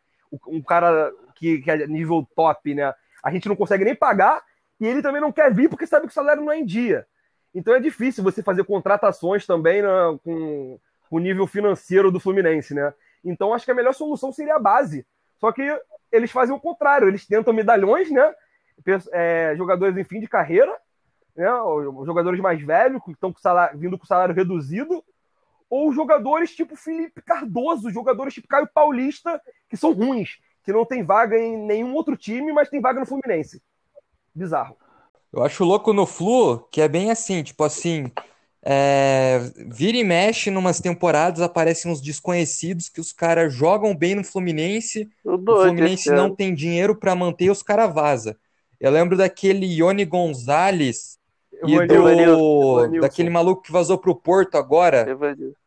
[0.46, 2.94] Um cara que, que é nível top, né?
[3.20, 4.44] A gente não consegue nem pagar
[4.80, 7.04] e ele também não quer vir porque sabe que o salário não é em dia.
[7.52, 9.88] Então é difícil você fazer contratações também né,
[10.24, 10.78] com
[11.10, 12.94] o nível financeiro do Fluminense, né?
[13.24, 15.04] Então acho que a melhor solução seria a base.
[15.38, 15.62] Só que
[16.12, 18.32] eles fazem o contrário, eles tentam medalhões, né?
[19.12, 20.72] É, jogadores em fim de carreira,
[21.36, 21.48] né?
[22.06, 25.04] jogadores mais velhos, que estão com salário, vindo com salário reduzido,
[25.72, 31.02] ou jogadores tipo Felipe Cardoso, jogadores tipo Caio Paulista, que são ruins, que não tem
[31.02, 33.62] vaga em nenhum outro time, mas tem vaga no Fluminense.
[34.34, 34.76] Bizarro.
[35.32, 38.12] Eu acho louco no Flu que é bem assim, tipo assim,
[38.62, 44.22] é, vira e mexe numas temporadas, aparecem uns desconhecidos que os caras jogam bem no
[44.22, 48.36] Fluminense, o, o Fluminense não tem dinheiro para manter os caras vaza.
[48.78, 51.18] Eu lembro daquele Ione Gonzalez
[51.66, 55.06] e do daquele maluco que vazou pro Porto agora.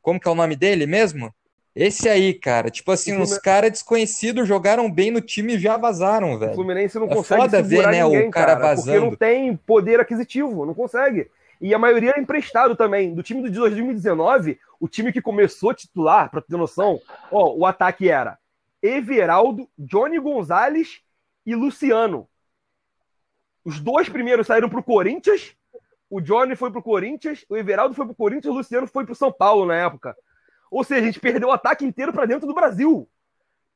[0.01, 1.33] Como que é o nome dele mesmo?
[1.75, 2.69] Esse aí, cara.
[2.69, 3.23] Tipo assim, Flumin...
[3.23, 6.53] os caras desconhecidos jogaram bem no time e já vazaram, velho.
[6.53, 8.91] O Fluminense não é consegue foda ver, né, ninguém, o cara, cara vazando.
[8.91, 11.29] Porque não tem poder aquisitivo, não consegue.
[11.59, 13.13] E a maioria é emprestado também.
[13.13, 18.09] Do time de 2019, o time que começou titular, pra ter noção, ó, o ataque
[18.09, 18.37] era
[18.81, 21.01] Everaldo, Johnny Gonzalez
[21.45, 22.27] e Luciano.
[23.65, 25.55] Os dois primeiros saíram pro Corinthians,
[26.09, 29.31] o Johnny foi pro Corinthians, o Everaldo foi pro Corinthians, o Luciano foi pro São
[29.31, 30.15] Paulo na época.
[30.69, 33.09] Ou seja, a gente perdeu o ataque inteiro para dentro do Brasil.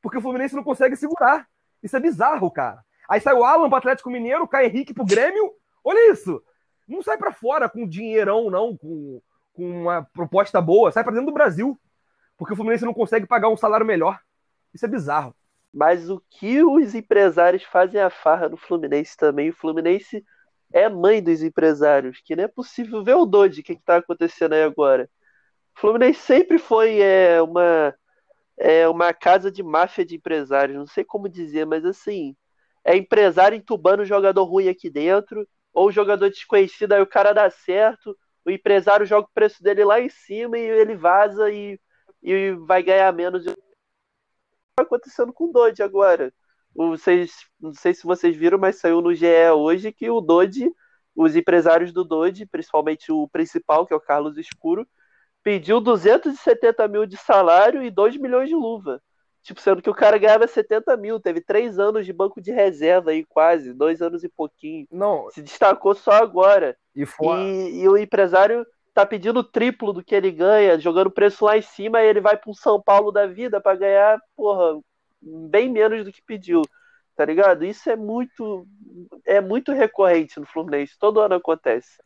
[0.02, 1.46] Porque o Fluminense não consegue segurar.
[1.82, 2.84] Isso é bizarro, cara.
[3.08, 5.52] Aí sai o Alan pro Atlético Mineiro, cai Henrique pro Grêmio.
[5.82, 6.42] Olha isso.
[6.86, 9.20] Não sai para fora com dinheirão, não, com,
[9.52, 10.92] com uma proposta boa.
[10.92, 11.78] Sai para dentro do Brasil.
[12.36, 14.18] Porque o Fluminense não consegue pagar um salário melhor.
[14.72, 15.34] Isso é bizarro.
[15.72, 20.24] Mas o que os empresários fazem a farra no Fluminense também, o Fluminense
[20.72, 24.54] é mãe dos empresários, que não é possível ver o Dodge, o que, está acontecendo
[24.54, 25.08] aí agora.
[25.76, 27.94] O Fluminense sempre foi é, uma,
[28.58, 32.36] é, uma casa de máfia de empresários, não sei como dizer, mas assim,
[32.84, 38.16] é empresário entubando jogador ruim aqui dentro, ou jogador desconhecido, aí o cara dá certo,
[38.44, 41.78] o empresário joga o preço dele lá em cima e ele vaza e,
[42.22, 43.44] e vai ganhar menos.
[43.44, 46.32] Tá acontecendo com o Dodge agora.
[46.74, 50.70] Vocês, não sei se vocês viram, mas saiu no GE hoje que o Dodge,
[51.14, 54.86] os empresários do Dodge, principalmente o principal, que é o Carlos Escuro,
[55.42, 59.02] pediu 270 mil de salário e 2 milhões de luva.
[59.42, 63.10] Tipo, sendo que o cara ganhava 70 mil, teve três anos de banco de reserva
[63.10, 64.86] aí, quase, dois anos e pouquinho.
[64.90, 65.30] Não.
[65.30, 66.76] Se destacou só agora.
[66.94, 67.38] E, for...
[67.38, 71.56] e, e o empresário tá pedindo o triplo do que ele ganha, jogando preço lá
[71.56, 74.78] em cima, e ele vai pro São Paulo da vida para ganhar, porra,
[75.20, 76.62] bem menos do que pediu.
[77.16, 77.64] Tá ligado?
[77.64, 78.66] Isso é muito
[79.26, 81.98] é muito recorrente no Fluminense, todo ano acontece.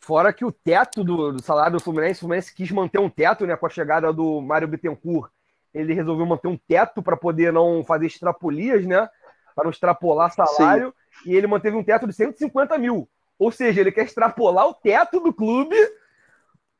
[0.00, 3.46] Fora que o teto do, do, salário do Fluminense, o Fluminense quis manter um teto,
[3.46, 5.30] né, com a chegada do Mário Bittencourt.
[5.74, 9.08] Ele resolveu manter um teto para poder não fazer extrapolias, né,
[9.54, 11.30] para não extrapolar salário, Sim.
[11.30, 13.08] e ele manteve um teto de 150 mil.
[13.38, 15.76] Ou seja, ele quer extrapolar o teto do clube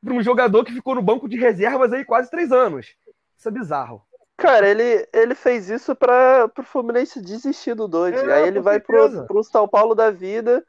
[0.03, 2.95] para um jogador que ficou no banco de reservas aí quase três anos.
[3.37, 4.03] Isso é bizarro.
[4.41, 8.17] Cara, ele, ele fez isso para o Fluminense desistir do Dodge.
[8.17, 10.63] É, aí ele vai pro, pro São Paulo da vida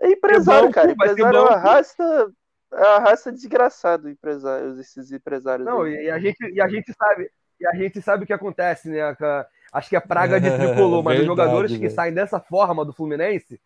[0.00, 0.90] é empresário, banco, cara.
[0.90, 2.32] Empresário é uma raça,
[2.72, 5.66] é uma raça desgraçada, empresários, esses empresários.
[5.66, 6.06] Não, aí.
[6.06, 7.30] e a, gente, e a gente sabe,
[7.60, 9.00] e a gente sabe o que acontece, né?
[9.72, 12.94] Acho que é praga de tricolor, mas Verdade, os jogadores que saem dessa forma do
[12.94, 13.60] Fluminense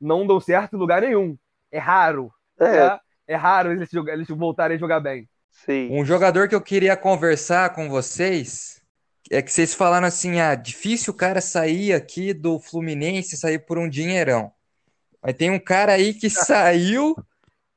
[0.00, 1.36] não dão certo em lugar nenhum.
[1.72, 2.32] É raro.
[2.58, 5.28] É, é, é raro eles, eles voltarem a jogar bem.
[5.50, 5.88] Sim.
[5.90, 8.79] Um jogador que eu queria conversar com vocês
[9.30, 13.78] é que vocês falaram assim: ah, difícil o cara sair aqui do Fluminense, sair por
[13.78, 14.52] um dinheirão.
[15.22, 17.16] Mas tem um cara aí que saiu,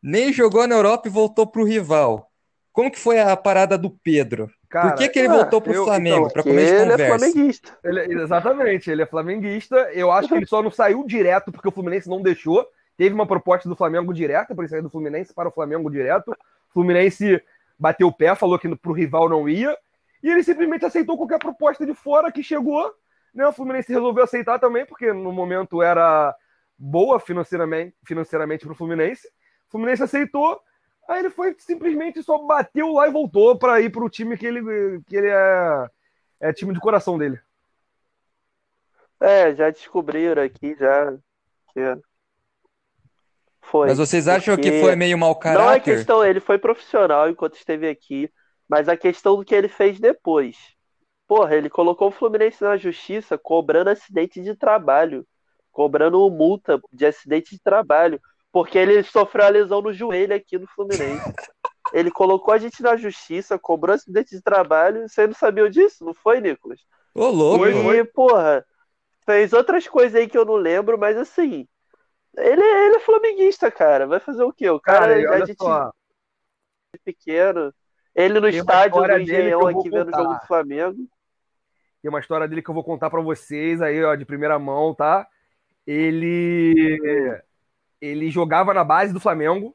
[0.02, 2.30] nem jogou na Europa e voltou pro rival.
[2.72, 4.50] Como que foi a parada do Pedro?
[4.68, 6.26] Cara, Por que, que ele ah, voltou pro eu, Flamengo?
[6.26, 7.04] Então, para comer de ele é conversa?
[7.04, 7.78] É flamenguista.
[7.84, 9.76] Ele, exatamente, ele é flamenguista.
[9.94, 12.68] Eu acho que ele só não saiu direto porque o Fluminense não deixou.
[12.98, 16.32] Teve uma proposta do Flamengo direto para ele sair do Fluminense para o Flamengo direto.
[16.32, 17.40] O Fluminense
[17.78, 19.78] bateu o pé, falou que pro rival não ia.
[20.24, 22.90] E ele simplesmente aceitou qualquer proposta de fora que chegou.
[23.34, 23.46] Né?
[23.46, 26.34] O Fluminense resolveu aceitar também, porque no momento era
[26.78, 29.28] boa financeiramente, financeiramente para o Fluminense.
[29.68, 30.62] O Fluminense aceitou,
[31.10, 34.46] aí ele foi simplesmente só bateu lá e voltou para ir para o time que
[34.46, 35.90] ele, que ele é,
[36.40, 37.40] é time de coração dele.
[39.20, 41.18] É, já descobriram aqui, já.
[43.62, 43.88] Foi.
[43.88, 44.70] Mas vocês acham Porque...
[44.70, 45.64] que foi meio mau caráter?
[45.64, 48.30] Não é questão, ele foi profissional enquanto esteve aqui,
[48.74, 50.58] mas a questão do que ele fez depois.
[51.28, 55.24] Porra, ele colocou o Fluminense na justiça cobrando acidente de trabalho
[55.74, 60.68] cobrando multa de acidente de trabalho, porque ele sofreu a lesão no joelho aqui no
[60.68, 61.34] Fluminense.
[61.92, 65.08] Ele colocou a gente na justiça, cobrou acidente de trabalho.
[65.08, 66.80] Você não sabia disso, não foi, Nicolas?
[67.14, 67.94] Ô, louco!
[67.94, 68.66] E, porra,
[69.26, 71.68] fez outras coisas aí que eu não lembro, mas assim.
[72.36, 74.08] Ele, ele é flamenguista, cara.
[74.08, 74.68] Vai fazer o quê?
[74.70, 75.92] O cara, cara a gente só.
[77.04, 77.72] pequeno.
[78.16, 81.08] Ele no estádio do Engenhão aqui vendo o jogo do Flamengo.
[82.02, 84.94] Tem uma história dele que eu vou contar para vocês aí, ó, de primeira mão,
[84.94, 85.28] tá?
[85.88, 87.42] Ele
[88.02, 89.74] ele jogava na base do Flamengo,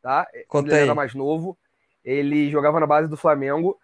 [0.00, 0.26] tá?
[0.48, 0.82] Conta ele aí.
[0.84, 1.56] era mais novo.
[2.02, 3.78] Ele jogava na base do Flamengo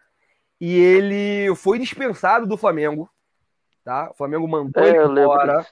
[0.60, 3.10] e ele foi dispensado do Flamengo,
[3.84, 4.10] tá?
[4.10, 5.66] O Flamengo mandou É, ele embora.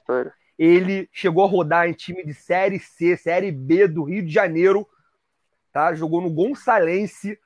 [0.57, 4.87] Ele chegou a rodar em time de Série C, Série B do Rio de Janeiro,
[5.71, 5.93] tá?
[5.93, 7.39] Jogou no Gonçalense,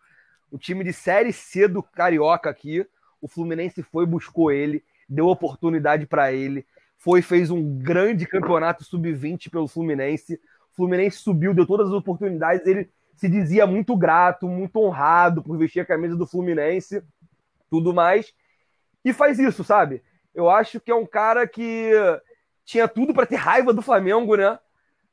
[0.53, 2.85] o time de Série C do Carioca aqui.
[3.19, 6.65] O Fluminense foi, buscou ele, deu oportunidade para ele,
[6.97, 10.35] foi fez um grande campeonato sub-20 pelo Fluminense.
[10.71, 12.65] O Fluminense subiu, deu todas as oportunidades.
[12.67, 17.03] Ele se dizia muito grato, muito honrado por vestir a camisa do Fluminense,
[17.69, 18.31] tudo mais.
[19.03, 20.03] E faz isso, sabe?
[20.35, 21.91] Eu acho que é um cara que
[22.63, 24.59] tinha tudo para ter raiva do Flamengo, né?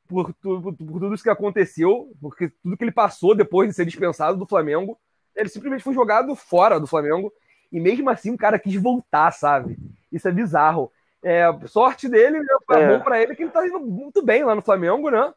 [0.06, 3.86] Por, por- por tudo isso que aconteceu, porque tudo que ele passou depois de ser
[3.86, 4.98] dispensado do Flamengo,
[5.36, 7.32] ele simplesmente foi jogado fora do Flamengo.
[7.72, 9.76] E mesmo assim o cara quis voltar, sabe?
[10.10, 10.90] Isso é bizarro.
[11.22, 12.46] É, sorte dele, né?
[12.66, 12.86] Foi É.
[12.86, 15.32] bom pra ele que ele tá indo muito bem lá no Flamengo, né?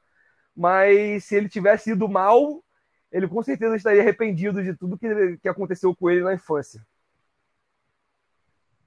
[0.55, 2.63] Mas se ele tivesse ido mal,
[3.11, 6.81] ele com certeza estaria arrependido de tudo que, que aconteceu com ele na infância.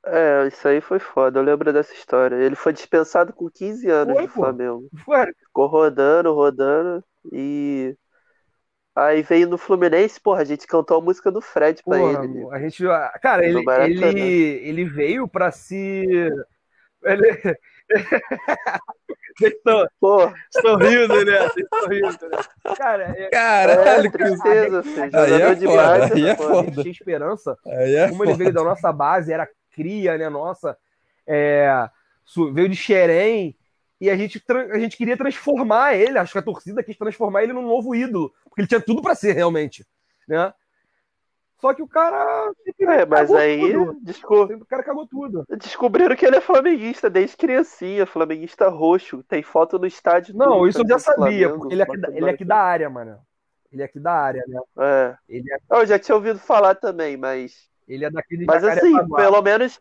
[0.05, 2.37] É, isso aí foi foda, eu lembro dessa história.
[2.37, 4.33] Ele foi dispensado com 15 anos Foi, do pô.
[4.33, 4.89] Flamengo.
[5.07, 7.97] Cara, Ficou rodando, rodando e.
[8.97, 12.45] Aí veio no Fluminense, porra, a gente cantou a música do Fred pra Porra, ele.
[12.45, 12.49] né?
[12.51, 12.83] a gente.
[13.21, 14.21] Cara, Do ele, ele,
[14.69, 16.07] ele veio pra se.
[17.05, 17.57] Ele...
[19.39, 21.39] Vocês estão Pô, estão rindo, né?
[21.43, 22.75] Vocês estão rindo, né?
[22.77, 25.03] Cara, é, é, Caralho, que- tristeza, filho.
[25.03, 26.43] Aí Jogador é de foda, base, aí é pô.
[26.43, 26.63] a foda.
[26.69, 27.59] gente tinha esperança.
[27.67, 28.45] aí é Como ele foda.
[28.45, 30.29] veio da nossa base, era cria, né?
[30.31, 30.77] Nossa.
[31.27, 31.89] É,
[32.55, 33.56] veio de Xerém.
[34.01, 37.53] E a gente, a gente queria transformar ele, acho que a torcida quis transformar ele
[37.53, 38.33] num novo ídolo.
[38.45, 39.87] Porque ele tinha tudo pra ser, realmente.
[40.29, 40.53] Né?
[41.59, 42.53] Só que o cara.
[42.81, 43.99] É, mas aí tudo.
[44.03, 45.45] desco- O cara cagou tudo.
[45.59, 49.23] descobriram que ele é flamenguista desde criancinha, flamenguista roxo.
[49.23, 50.37] Tem foto no estádio.
[50.37, 51.49] Não, tudo, isso eu já sabia.
[51.49, 53.19] Flamengo, ele é aqui, da- ele é aqui da área, mano.
[53.73, 54.61] Ele é aqui da área, né?
[54.79, 55.17] É.
[55.29, 57.69] Ele é, Eu já tinha ouvido falar também, mas.
[57.89, 59.81] ele é daqui de Mas assim, pelo menos.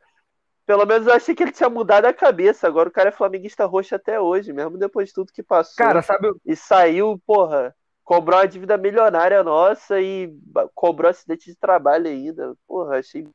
[0.66, 2.68] Pelo menos eu achei que ele tinha mudado a cabeça.
[2.68, 5.76] Agora o cara é flamenguista roxo até hoje, mesmo depois de tudo que passou.
[5.78, 10.34] Cara, sabe, E saiu, porra, cobrou uma dívida milionária nossa e
[10.74, 12.56] cobrou acidente de trabalho ainda.
[12.68, 13.28] Porra, achei.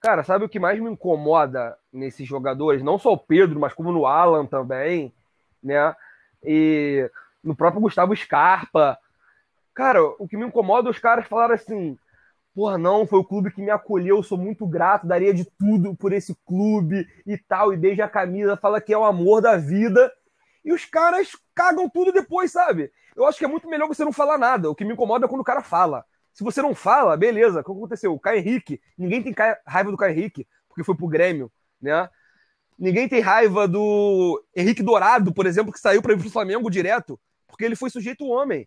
[0.00, 2.82] Cara, sabe o que mais me incomoda nesses jogadores?
[2.82, 5.12] Não só o Pedro, mas como no Alan também,
[5.60, 5.94] né?
[6.44, 7.10] E
[7.42, 8.96] no próprio Gustavo Scarpa.
[9.74, 11.98] Cara, o que me incomoda é os caras falarem assim:
[12.56, 15.94] porra, não, foi o clube que me acolheu, eu sou muito grato, daria de tudo
[15.94, 19.58] por esse clube e tal, e beija a camisa, fala que é o amor da
[19.58, 20.10] vida.
[20.64, 22.90] E os caras cagam tudo depois, sabe?
[23.14, 24.70] Eu acho que é muito melhor você não falar nada.
[24.70, 26.02] O que me incomoda é quando o cara fala.
[26.32, 27.60] Se você não fala, beleza.
[27.60, 28.14] O que aconteceu?
[28.14, 28.80] O Caio Henrique.
[28.96, 29.34] Ninguém tem
[29.66, 32.08] raiva do Caio Henrique, porque foi pro Grêmio, né?
[32.78, 37.20] Ninguém tem raiva do Henrique Dourado, por exemplo, que saiu para ir pro Flamengo direto,
[37.46, 38.66] porque ele foi sujeito homem.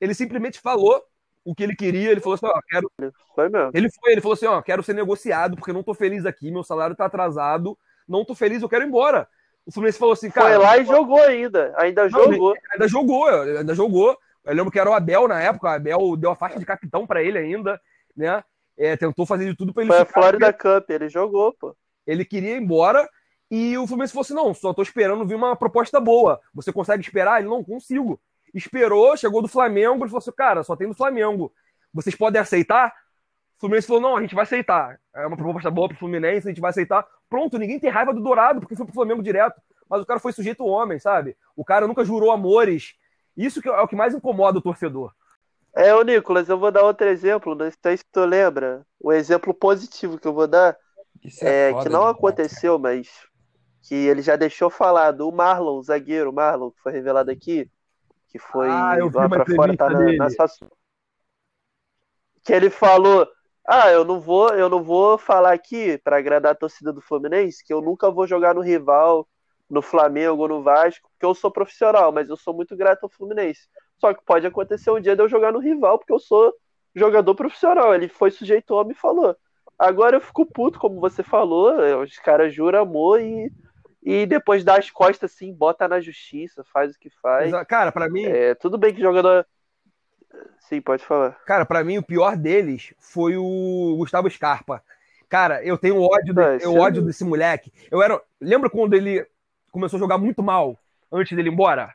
[0.00, 1.02] Ele simplesmente falou
[1.44, 2.90] o que ele queria, ele falou assim, ó, quero...
[3.34, 3.70] Foi mesmo.
[3.74, 6.62] Ele foi, ele falou assim, ó, quero ser negociado, porque não tô feliz aqui, meu
[6.62, 9.28] salário tá atrasado, não tô feliz, eu quero ir embora.
[9.66, 10.48] O Fluminense falou assim, cara...
[10.48, 11.72] Foi lá e jogou ainda.
[11.76, 12.54] Ainda Não, jogou.
[12.72, 14.18] ainda jogou, ainda jogou.
[14.44, 17.06] Eu lembro que era o Abel na época, o Abel deu a faixa de capitão
[17.06, 17.80] pra ele ainda,
[18.16, 18.42] né?
[18.76, 21.76] É, tentou fazer de tudo pra ele Foi a ficar, Florida Cup, ele jogou, pô.
[22.06, 23.06] ele queria ir embora
[23.50, 26.40] e o Fluminense falou assim: não, só tô esperando vir uma proposta boa.
[26.54, 27.40] Você consegue esperar?
[27.40, 28.20] Ele não consigo.
[28.54, 31.52] Esperou, chegou do Flamengo, ele falou assim: cara, só tem do Flamengo.
[31.92, 32.92] Vocês podem aceitar?
[33.56, 34.98] O Fluminense falou: não, a gente vai aceitar.
[35.14, 37.06] É uma proposta boa pro Fluminense, a gente vai aceitar.
[37.28, 39.60] Pronto, ninguém tem raiva do Dourado, porque foi pro Flamengo direto.
[39.88, 41.36] Mas o cara foi sujeito homem, sabe?
[41.56, 42.94] O cara nunca jurou amores.
[43.36, 45.12] Isso que é o que mais incomoda o torcedor.
[45.74, 48.84] É, ô Nicolas, eu vou dar outro exemplo, não sei se tu lembra.
[48.98, 50.76] O exemplo positivo que eu vou dar
[51.22, 53.08] Isso é foda que não aconteceu, mas
[53.82, 57.70] que ele já deixou falar do Marlon, o zagueiro Marlon, que foi revelado aqui,
[58.30, 60.00] que foi Ah, lá uma pra fora, tá na,
[62.44, 63.26] que ele falou:
[63.66, 67.64] "Ah, eu não vou, eu não vou falar aqui pra agradar a torcida do Fluminense,
[67.64, 69.28] que eu nunca vou jogar no rival,
[69.68, 73.08] no Flamengo ou no Vasco, porque eu sou profissional, mas eu sou muito grato ao
[73.10, 73.68] Fluminense.
[73.98, 76.52] Só que pode acontecer um dia de eu jogar no rival, porque eu sou
[76.94, 77.94] jogador profissional.
[77.94, 79.36] Ele foi sujeito homem e falou.
[79.78, 81.72] Agora eu fico puto, como você falou,
[82.02, 83.50] os caras juram amor e,
[84.02, 87.50] e depois dá as costas assim, bota na justiça, faz o que faz.
[87.66, 89.46] Cara, pra mim, É, tudo bem que jogador.
[90.60, 91.32] Sim, pode falar.
[91.44, 94.82] Cara, pra mim o pior deles foi o Gustavo Scarpa.
[95.28, 97.72] Cara, eu tenho ódio, esse eu é- ódio desse moleque.
[97.90, 99.26] Eu era, lembra quando ele
[99.70, 100.78] começou a jogar muito mal
[101.12, 101.94] antes dele ir embora?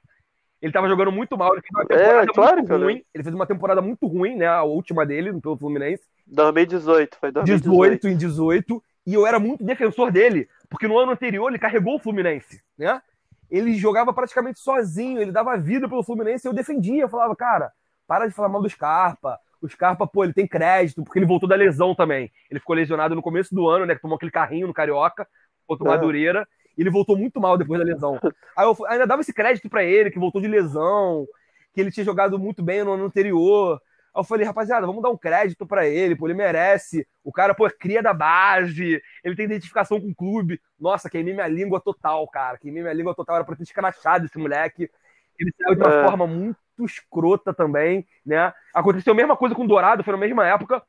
[0.61, 3.05] Ele tava jogando muito mal, ele fez uma temporada É, claro muito ruim.
[3.13, 6.03] Ele fez uma temporada muito ruim, né, a última dele pelo Fluminense.
[6.27, 8.01] 2018, foi 2018.
[8.01, 11.95] 18 em 18 E eu era muito defensor dele, porque no ano anterior ele carregou
[11.95, 13.01] o Fluminense, né?
[13.49, 17.03] Ele jogava praticamente sozinho, ele dava vida pelo Fluminense e eu defendia.
[17.03, 17.71] Eu falava, cara,
[18.07, 19.39] para de falar mal do Scarpa.
[19.61, 22.31] O Scarpa, pô, ele tem crédito, porque ele voltou da lesão também.
[22.49, 23.95] Ele ficou lesionado no começo do ano, né?
[23.95, 25.27] Que tomou aquele carrinho no Carioca,
[25.65, 25.91] contra o é.
[25.91, 26.47] Madureira.
[26.77, 28.19] E ele voltou muito mal depois da lesão.
[28.57, 31.25] Aí eu ainda dava esse crédito para ele, que voltou de lesão,
[31.73, 33.81] que ele tinha jogado muito bem no ano anterior.
[34.15, 37.05] Aí eu falei, rapaziada, vamos dar um crédito para ele, pô, ele merece.
[37.21, 40.61] O cara, pô, é cria da base, ele tem identificação com o clube.
[40.79, 42.57] Nossa, queimei minha língua total, cara.
[42.57, 44.89] Queimei minha língua total, era pra ter escrachado esse moleque.
[45.37, 46.03] Ele saiu de uma é.
[46.05, 48.53] forma muito escrota também, né?
[48.73, 50.81] Aconteceu a mesma coisa com o Dourado, foi na mesma época.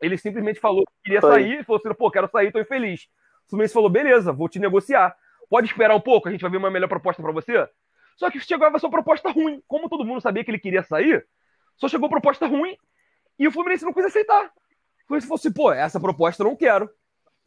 [0.00, 1.32] Ele simplesmente falou que queria foi.
[1.32, 3.08] sair, falou assim, pô, quero sair, tô infeliz.
[3.46, 5.16] O Fluminense falou, beleza, vou te negociar.
[5.48, 7.68] Pode esperar um pouco, a gente vai ver uma melhor proposta para você?
[8.16, 9.60] Só que chegava a sua proposta ruim.
[9.66, 11.26] Como todo mundo sabia que ele queria sair,
[11.80, 12.76] só chegou proposta ruim
[13.38, 14.46] e o Fluminense não quis aceitar.
[14.46, 16.90] O Fluminense falou assim, pô, essa proposta eu não quero.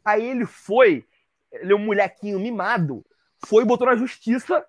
[0.04, 1.04] Aí ele foi,
[1.52, 3.04] ele é um molequinho mimado,
[3.46, 4.64] foi e botou na justiça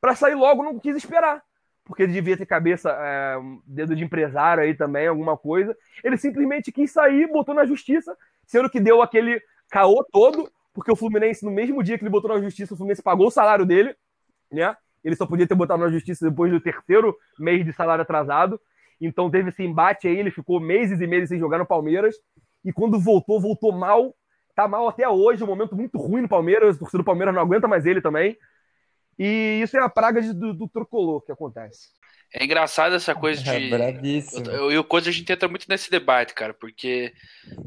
[0.00, 1.42] para sair logo, não quis esperar.
[1.84, 5.76] Porque ele devia ter cabeça, é, dedo de empresário aí também, alguma coisa.
[6.02, 9.40] Ele simplesmente quis sair, botou na justiça, sendo que deu aquele
[9.70, 13.02] caô todo, porque o Fluminense, no mesmo dia que ele botou na justiça, o Fluminense
[13.02, 13.96] pagou o salário dele,
[14.50, 14.76] né?
[15.04, 18.60] Ele só podia ter botado na justiça depois do terceiro mês de salário atrasado.
[19.00, 22.16] Então teve esse embate aí, ele ficou meses e meses sem jogar no Palmeiras.
[22.64, 24.14] E quando voltou, voltou mal.
[24.54, 26.76] Tá mal até hoje, um momento muito ruim no Palmeiras.
[26.76, 28.36] O torcedor do Palmeiras não aguenta mais ele também.
[29.18, 31.88] E isso é a praga de, do, do tricolor que acontece.
[32.32, 33.50] É engraçado essa coisa de.
[33.50, 33.58] É
[34.70, 37.12] E o coisa a gente entra muito nesse debate, cara, porque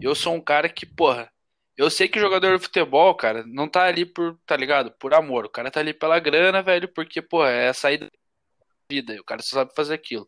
[0.01, 1.29] eu sou um cara que, porra,
[1.77, 4.91] eu sei que o jogador de futebol, cara, não tá ali por, tá ligado?
[4.99, 5.45] Por amor.
[5.45, 8.11] O cara tá ali pela grana, velho, porque, porra, é a saída da
[8.91, 9.15] vida.
[9.19, 10.27] O cara só sabe fazer aquilo.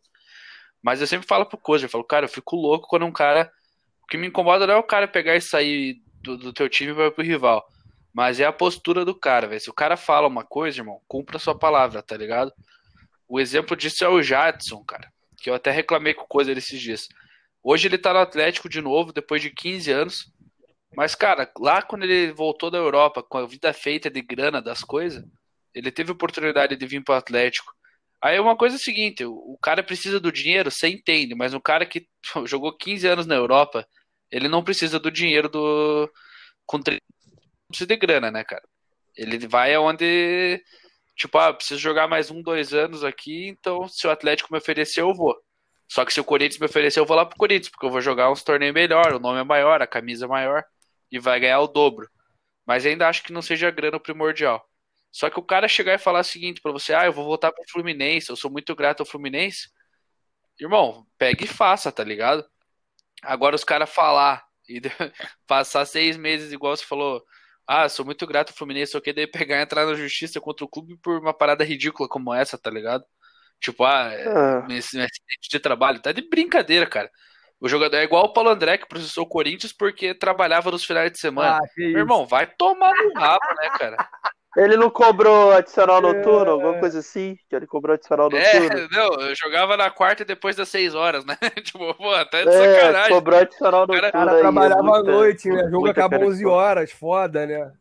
[0.81, 3.51] Mas eu sempre falo pro Coisa, eu falo, cara, eu fico louco quando um cara.
[4.03, 6.91] O que me incomoda não é o cara pegar e sair do, do teu time
[6.91, 7.65] e vai pro rival.
[8.13, 9.61] Mas é a postura do cara, velho.
[9.61, 12.51] Se o cara fala uma coisa, irmão, cumpra a sua palavra, tá ligado?
[13.27, 15.09] O exemplo disso é o Jadson, cara.
[15.37, 17.07] Que eu até reclamei com coisa desses dias.
[17.63, 20.31] Hoje ele tá no Atlético de novo, depois de 15 anos.
[20.95, 24.83] Mas, cara, lá quando ele voltou da Europa, com a vida feita de grana das
[24.83, 25.23] coisas,
[25.73, 27.73] ele teve oportunidade de vir pro Atlético.
[28.21, 31.59] Aí uma coisa é a seguinte, o cara precisa do dinheiro, você entende, mas um
[31.59, 32.07] cara que
[32.45, 33.87] jogou 15 anos na Europa,
[34.31, 36.11] ele não precisa do dinheiro do
[36.65, 38.63] com precisa de grana, né, cara?
[39.15, 40.61] Ele vai aonde
[41.15, 45.01] tipo, ah, preciso jogar mais um, dois anos aqui, então se o Atlético me oferecer,
[45.01, 45.35] eu vou.
[45.91, 48.01] Só que se o Corinthians me oferecer, eu vou lá pro Corinthians, porque eu vou
[48.01, 50.63] jogar uns torneios melhor, o nome é maior, a camisa é maior
[51.11, 52.09] e vai ganhar o dobro.
[52.65, 54.65] Mas ainda acho que não seja grana primordial.
[55.11, 57.51] Só que o cara chegar e falar o seguinte para você, ah, eu vou voltar
[57.51, 59.69] pro Fluminense, eu sou muito grato ao Fluminense.
[60.59, 62.45] Irmão, pega e faça, tá ligado?
[63.21, 64.79] Agora os caras falar e
[65.45, 67.23] passar seis meses, igual você falou,
[67.67, 70.69] ah, sou muito grato ao Fluminense, eu queria pegar e entrar na justiça contra o
[70.69, 73.03] clube por uma parada ridícula como essa, tá ligado?
[73.59, 74.67] Tipo, ah, ah.
[74.69, 77.11] Esse, esse de trabalho, tá de brincadeira, cara.
[77.59, 81.11] O jogador é igual o Paulo André, que processou o Corinthians porque trabalhava nos finais
[81.11, 81.59] de semana.
[81.59, 83.97] Ah, Meu irmão, vai tomar no rabo, né, cara?
[84.57, 86.49] Ele não cobrou adicional noturno, é...
[86.49, 87.37] alguma coisa assim?
[87.49, 88.79] Que ele cobrou adicional é, noturno.
[88.79, 91.37] É, não, eu jogava na quarta e depois das seis horas, né?
[91.63, 93.13] tipo, pô, até de é, sacanagem.
[93.13, 94.07] Cobrou adicional noturno.
[94.07, 95.63] O cara, trabalhava à noite, né?
[95.63, 97.71] O jogo acaba 11 horas, foda, né?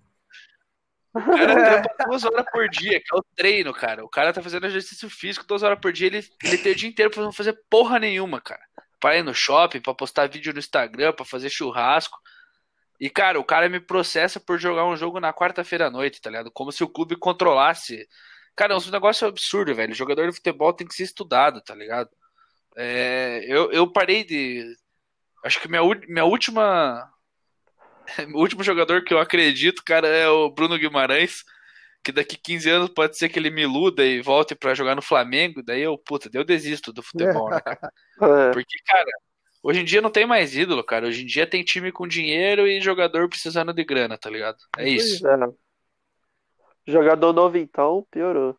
[1.12, 4.04] O cara trampa duas horas por dia, que é o treino, cara.
[4.04, 6.88] O cara tá fazendo exercício físico duas horas por dia, ele, ele tem o dia
[6.88, 8.62] inteiro pra não fazer porra nenhuma, cara.
[9.00, 12.16] Pra ir no shopping, pra postar vídeo no Instagram, pra fazer churrasco.
[13.00, 16.28] E, cara, o cara me processa por jogar um jogo na quarta-feira à noite, tá
[16.28, 16.50] ligado?
[16.52, 18.06] Como se o clube controlasse.
[18.54, 19.92] Cara, é um negócio absurdo, velho.
[19.92, 22.10] O jogador de futebol tem que ser estudado, tá ligado?
[22.76, 24.76] É, eu, eu parei de.
[25.42, 27.10] Acho que minha, minha última.
[28.34, 31.42] o último jogador que eu acredito, cara, é o Bruno Guimarães.
[32.02, 35.02] Que daqui 15 anos pode ser que ele me iluda e volte para jogar no
[35.02, 35.62] Flamengo.
[35.62, 37.60] Daí eu, puta, eu desisto do futebol, né?
[38.22, 38.50] É.
[38.52, 39.10] Porque, cara,
[39.62, 41.06] Hoje em dia não tem mais ídolo, cara.
[41.06, 44.56] Hoje em dia tem time com dinheiro e jogador precisando de grana, tá ligado?
[44.78, 45.26] É isso.
[45.26, 45.36] É.
[46.86, 48.56] Jogador novo então, piorou.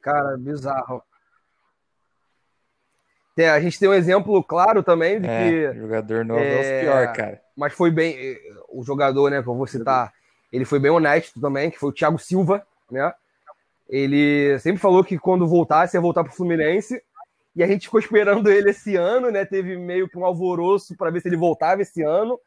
[0.00, 1.02] Cara, bizarro.
[3.36, 5.78] É, a gente tem um exemplo claro também de é, que.
[5.78, 7.42] Jogador novo é, é o pior, cara.
[7.56, 8.38] Mas foi bem.
[8.68, 10.12] O jogador, né, que eu vou citar,
[10.52, 13.12] ele foi bem honesto também, que foi o Thiago Silva, né?
[13.88, 17.02] Ele sempre falou que quando voltasse ia voltar pro Fluminense
[17.56, 19.44] e a gente ficou esperando ele esse ano, né?
[19.44, 22.38] Teve meio que um alvoroço para ver se ele voltava esse ano.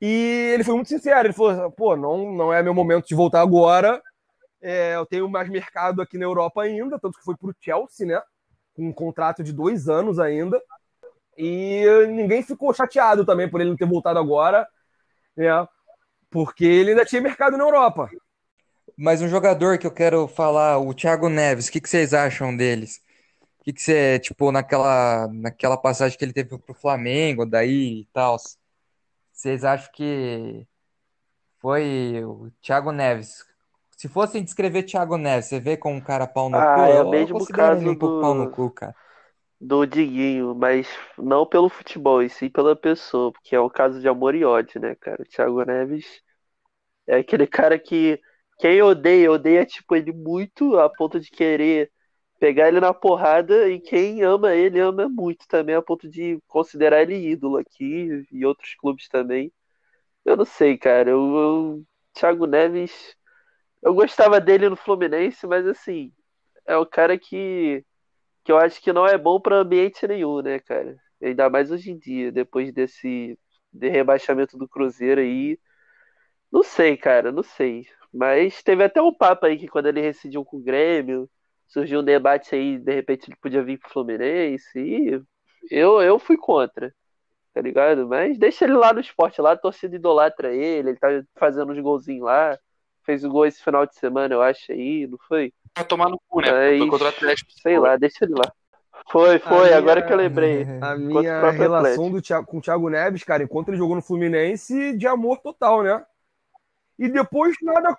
[0.00, 3.40] E ele foi muito sincero, ele falou: pô, não, não é meu momento de voltar
[3.40, 4.00] agora.
[4.62, 8.06] É, eu tenho mais mercado aqui na Europa ainda, tanto que foi para o Chelsea,
[8.06, 8.20] né?
[8.74, 10.62] Com um contrato de dois anos ainda.
[11.36, 14.68] E ninguém ficou chateado também por ele não ter voltado agora.
[15.36, 15.48] Né?
[16.30, 18.10] Porque ele ainda tinha mercado na Europa.
[18.96, 22.54] Mas um jogador que eu quero falar, o Thiago Neves, o que, que vocês acham
[22.54, 23.00] deles?
[23.60, 28.04] O que, que você, tipo, naquela, naquela passagem que ele teve pro Flamengo, daí e
[28.12, 28.36] tal,
[29.32, 30.66] vocês acham que
[31.60, 33.44] foi o Thiago Neves?
[33.96, 36.88] Se fossem descrever Thiago Neves, você vê como um cara pau no Ah, cu?
[36.88, 38.96] é o mesmo caso um pouco pau no do, cu, cara.
[39.60, 40.88] do Diguinho, mas
[41.18, 44.80] não pelo futebol, e sim pela pessoa, porque é um caso de amor e ódio,
[44.80, 45.22] né, cara?
[45.22, 46.22] O Thiago Neves
[47.06, 48.20] é aquele cara que
[48.58, 51.92] quem odeia, odeia, tipo, ele muito a ponto de querer
[52.40, 57.02] pegar ele na porrada, e quem ama ele, ama muito também, a ponto de considerar
[57.02, 59.52] ele ídolo aqui e outros clubes também.
[60.24, 61.10] Eu não sei, cara.
[61.10, 61.84] Eu,
[62.14, 63.16] Thiago Neves,
[63.82, 66.12] eu gostava dele no Fluminense, mas assim,
[66.66, 67.84] é o cara que,
[68.44, 70.96] que eu acho que não é bom para ambiente nenhum, né, cara?
[71.22, 73.38] Ainda mais hoje em dia, depois desse
[73.72, 75.58] de rebaixamento do Cruzeiro aí.
[76.52, 77.86] Não sei, cara, não sei.
[78.12, 81.30] Mas teve até um papo aí que quando ele rescindiu com o Grêmio,
[81.70, 85.22] surgiu um debate aí, de repente ele podia vir pro Fluminense, e
[85.70, 86.92] eu, eu fui contra
[87.52, 88.06] tá ligado?
[88.08, 91.80] Mas deixa ele lá no esporte, lá a torcida idolatra ele, ele tá fazendo uns
[91.80, 92.58] golzinhos lá,
[93.04, 95.52] fez o gol esse final de semana, eu acho aí, não foi?
[95.76, 96.52] Vai tomar no cu, né?
[96.52, 97.50] Mas, Foi contra o Atlético.
[97.52, 98.52] sei lá, deixa ele lá.
[99.10, 100.64] Foi, foi, minha- agora que eu lembrei.
[100.80, 104.96] A minha relação do Thiago, com o Thiago Neves, cara, enquanto ele jogou no Fluminense,
[104.96, 106.04] de amor total, né?
[106.98, 107.96] E depois nada.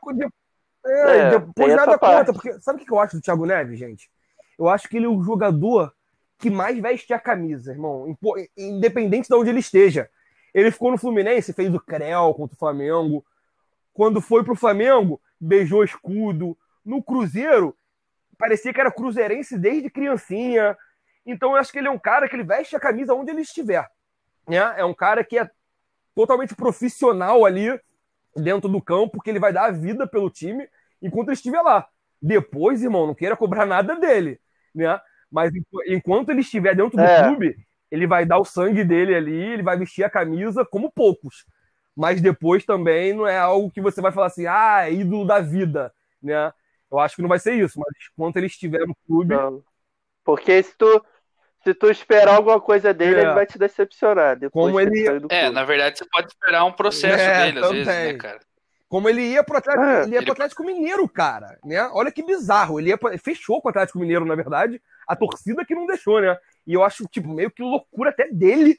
[0.86, 2.34] É, É, depois nada conta.
[2.34, 4.10] Porque sabe o que eu acho do Thiago Neves, gente?
[4.58, 5.94] Eu acho que ele é o jogador
[6.38, 8.18] que mais veste a camisa, irmão.
[8.58, 10.10] Independente de onde ele esteja.
[10.54, 13.26] Ele ficou no Fluminense, fez o Creu contra o Flamengo.
[13.94, 16.58] Quando foi pro Flamengo, beijou o escudo.
[16.84, 17.76] No Cruzeiro,
[18.38, 20.76] parecia que era cruzeirense desde criancinha.
[21.26, 23.42] Então eu acho que ele é um cara que ele veste a camisa onde ele
[23.42, 23.88] estiver.
[24.48, 24.58] Né?
[24.78, 25.50] É um cara que é
[26.16, 27.80] totalmente profissional ali
[28.36, 30.68] dentro do campo, que ele vai dar a vida pelo time
[31.02, 31.88] enquanto ele estiver lá.
[32.22, 34.40] Depois, irmão, não queira cobrar nada dele,
[34.74, 35.00] né?
[35.32, 37.10] Mas enqu- enquanto ele estiver dentro do É.
[37.10, 37.56] clube,
[37.90, 41.46] ele vai dar o sangue dele ali, ele vai vestir a camisa como poucos.
[41.96, 45.40] Mas depois também não é algo que você vai falar assim, ah, é ídolo da
[45.42, 46.54] vida, né?
[46.92, 49.64] Eu acho que não vai ser isso, mas enquanto ele estiver no clube, Não.
[50.24, 51.06] Porque se tu,
[51.64, 53.24] se tu esperar alguma coisa dele, É.
[53.24, 54.38] ele vai te decepcionar.
[54.38, 57.86] Depois Como ele- É, na verdade você pode esperar um processo É, dele, às vezes,
[57.88, 58.14] também.
[58.14, 58.40] né, cara?
[58.90, 61.90] Como ele ia pro Atlético, É, ele ia ele- pro Atlético Mineiro, cara, né?
[61.94, 62.78] Olha que bizarro.
[62.80, 64.82] Ele ia pro- fechou com o Atlético Mineiro, na verdade.
[65.08, 66.38] A torcida que não deixou, né?
[66.68, 68.78] E eu acho, tipo, meio que loucura até dele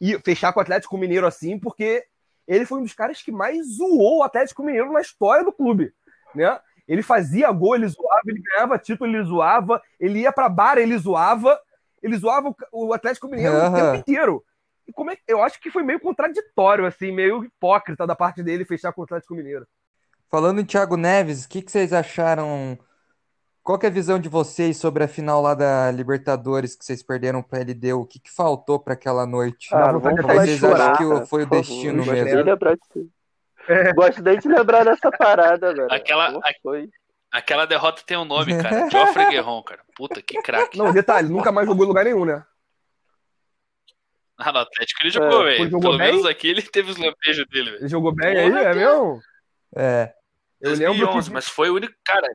[0.00, 2.04] ir fechar com o Atlético Mineiro assim, porque
[2.48, 5.92] ele foi um dos caras que mais zoou o Atlético Mineiro na história do clube,
[6.34, 6.58] né?
[6.88, 10.98] Ele fazia gol, ele zoava, ele ganhava título, ele zoava, ele ia pra bar, ele
[10.98, 11.58] zoava,
[12.04, 13.74] ele zoava o- o Atlético Mineiro o Aham.
[13.74, 14.44] tempo inteiro.
[14.86, 18.64] E como é, eu acho que foi meio contraditório, assim, meio hipócrita da parte dele
[18.66, 19.66] fechar com o Atlético Mineiro.
[20.30, 22.78] Falando em Thiago Neves, o que, que vocês acharam?
[23.62, 27.02] Qual que é a visão de vocês sobre a final lá da Libertadores que vocês
[27.02, 28.00] perderam para LDU?
[28.02, 29.68] O que, que faltou para aquela noite?
[29.74, 31.60] Ah, não vamos Vocês acham chorar, que cara, foi o favor.
[31.62, 32.44] destino mesmo?
[32.44, 33.10] disso.
[33.96, 35.88] Gosto nem de lembrar dessa parada, velho.
[35.90, 36.90] Aquela- Como foi?
[37.34, 38.88] Aquela derrota tem um nome, cara.
[38.88, 39.82] Geoffrey Guerron, cara.
[39.96, 40.78] Puta, que craque.
[40.78, 42.44] Não, detalhe, nunca mais jogou em lugar nenhum, né?
[44.38, 45.64] Ah, no Atlético ele jogou, É, velho.
[45.70, 46.12] jogou Pelo bem?
[46.12, 47.82] menos aqui ele teve os lampejos dele, velho.
[47.82, 48.74] Ele jogou bem Porra, aí, é cara.
[48.74, 49.20] mesmo?
[49.76, 50.14] É,
[50.60, 51.34] Eu lembro 2011, que...
[51.34, 52.28] mas foi o único, cara.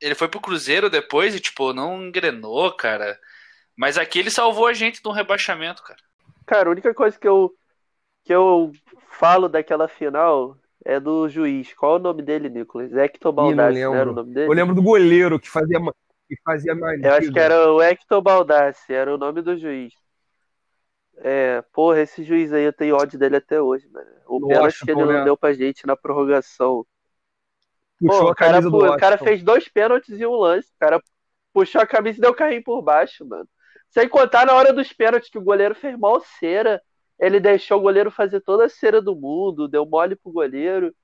[0.00, 3.18] Ele foi pro Cruzeiro depois e, tipo, não engrenou, cara.
[3.76, 5.98] Mas aqui ele salvou a gente de um rebaixamento, cara.
[6.46, 7.52] Cara, a única coisa que eu,
[8.24, 8.70] que eu
[9.10, 10.56] falo daquela final
[10.88, 11.74] é do juiz.
[11.74, 12.94] Qual é o nome dele, Nicolas?
[12.94, 14.12] Hector Baldassi, não era lembro.
[14.12, 14.48] o nome dele?
[14.48, 15.78] Eu lembro do goleiro que fazia,
[16.26, 17.02] que fazia mais.
[17.02, 19.92] Eu acho que era o Hector Baldassi, era o nome do juiz.
[21.18, 24.08] É, porra, esse juiz aí eu tenho ódio dele até hoje, mano.
[24.26, 25.24] O pênalti que ele não né?
[25.24, 26.86] deu pra gente na prorrogação.
[28.00, 30.68] Puxou Pô, a o cara, camisa do o cara fez dois pênaltis e um lance.
[30.68, 31.02] O cara
[31.52, 33.46] puxou a camisa e deu carrinho por baixo, mano.
[33.90, 36.80] Sem contar na hora dos pênaltis que o goleiro fez mal cera.
[37.18, 40.94] Ele deixou o goleiro fazer toda a cera do mundo, deu mole pro goleiro.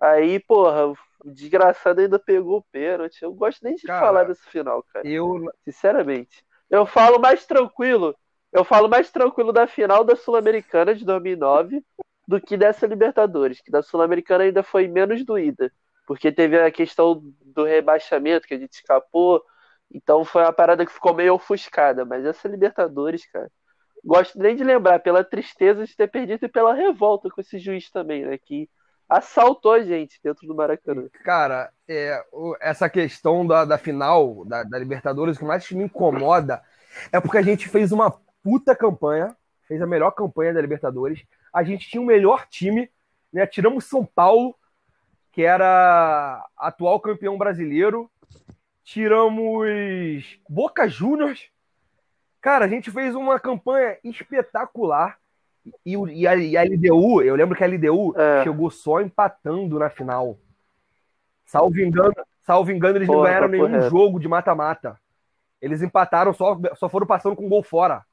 [0.00, 3.22] Aí, porra, o desgraçado ainda pegou o pênalti.
[3.22, 5.06] Eu gosto nem de Cara, falar desse final, cara.
[5.06, 6.44] Eu, Sinceramente.
[6.68, 8.14] Eu falo mais tranquilo.
[8.52, 11.82] Eu falo mais tranquilo da final da Sul-Americana de 2009
[12.26, 15.72] do que dessa Libertadores, que da Sul-Americana ainda foi menos doída,
[16.06, 19.42] porque teve a questão do rebaixamento que a gente escapou,
[19.90, 23.50] então foi uma parada que ficou meio ofuscada, mas essa Libertadores, cara,
[24.04, 27.90] gosto nem de lembrar pela tristeza de ter perdido e pela revolta com esse juiz
[27.90, 28.68] também, né, que
[29.08, 31.08] assaltou a gente dentro do Maracanã.
[31.22, 32.22] cara, é,
[32.60, 36.62] essa questão da, da final da, da Libertadores, o que mais me incomoda
[37.12, 38.10] é porque a gente fez uma
[38.42, 39.36] puta campanha,
[39.66, 42.90] fez a melhor campanha da Libertadores, a gente tinha o melhor time,
[43.32, 43.46] né?
[43.46, 44.56] Tiramos São Paulo,
[45.32, 48.10] que era atual campeão brasileiro.
[48.82, 51.48] Tiramos Boca Juniors.
[52.44, 55.18] Cara, a gente fez uma campanha espetacular.
[55.82, 58.44] E, e, a, e a LDU, eu lembro que a LDU é.
[58.44, 60.36] chegou só empatando na final.
[61.46, 63.88] Salvo engano, salvo engano eles Porra, não ganharam nenhum correto.
[63.88, 65.00] jogo de mata-mata.
[65.58, 68.04] Eles empataram, só, só foram passando com gol fora.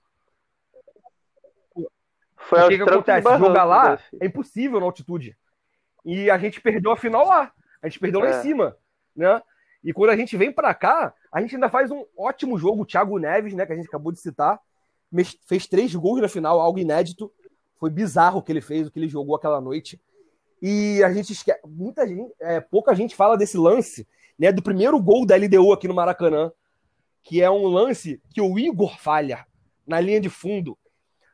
[2.37, 3.37] Foi o que, que acontece?
[3.37, 5.37] Jogar lá é impossível na altitude.
[6.05, 7.51] E a gente perdeu a final lá.
[7.81, 8.23] A gente perdeu é.
[8.23, 8.41] lá em é.
[8.41, 8.77] cima,
[9.13, 9.41] né?
[9.83, 12.83] E quando a gente vem para cá, a gente ainda faz um ótimo jogo.
[12.83, 14.59] O Thiago Neves, né, que a gente acabou de citar,
[15.47, 17.31] fez três gols na final, algo inédito.
[17.79, 19.99] Foi bizarro o que ele fez, o que ele jogou aquela noite.
[20.61, 24.07] E a gente esquece, muita gente, é, pouca gente fala desse lance,
[24.37, 26.51] né, do primeiro gol da LDU aqui no Maracanã,
[27.23, 29.45] que é um lance que o Igor falha
[29.87, 30.77] na linha de fundo,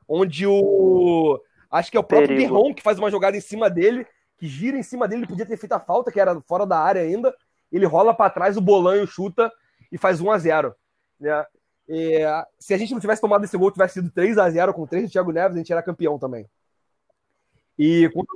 [0.07, 1.39] onde o
[1.69, 4.77] acho que é o próprio Guerrón que faz uma jogada em cima dele, que gira
[4.77, 7.35] em cima dele, ele podia ter feito a falta, que era fora da área ainda.
[7.71, 9.51] Ele rola para trás, o Bolanho chuta
[9.91, 10.75] e faz 1 a 0,
[11.19, 11.45] né?
[11.89, 12.19] E,
[12.59, 15.05] se a gente não tivesse tomado esse gol, tivesse sido 3 a 0 com 3
[15.05, 16.45] do Thiago Neves, a gente era campeão também.
[17.79, 18.27] E quando,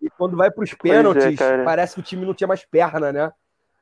[0.00, 2.64] e quando vai para os é, pênaltis, é, parece que o time não tinha mais
[2.64, 3.32] perna, né?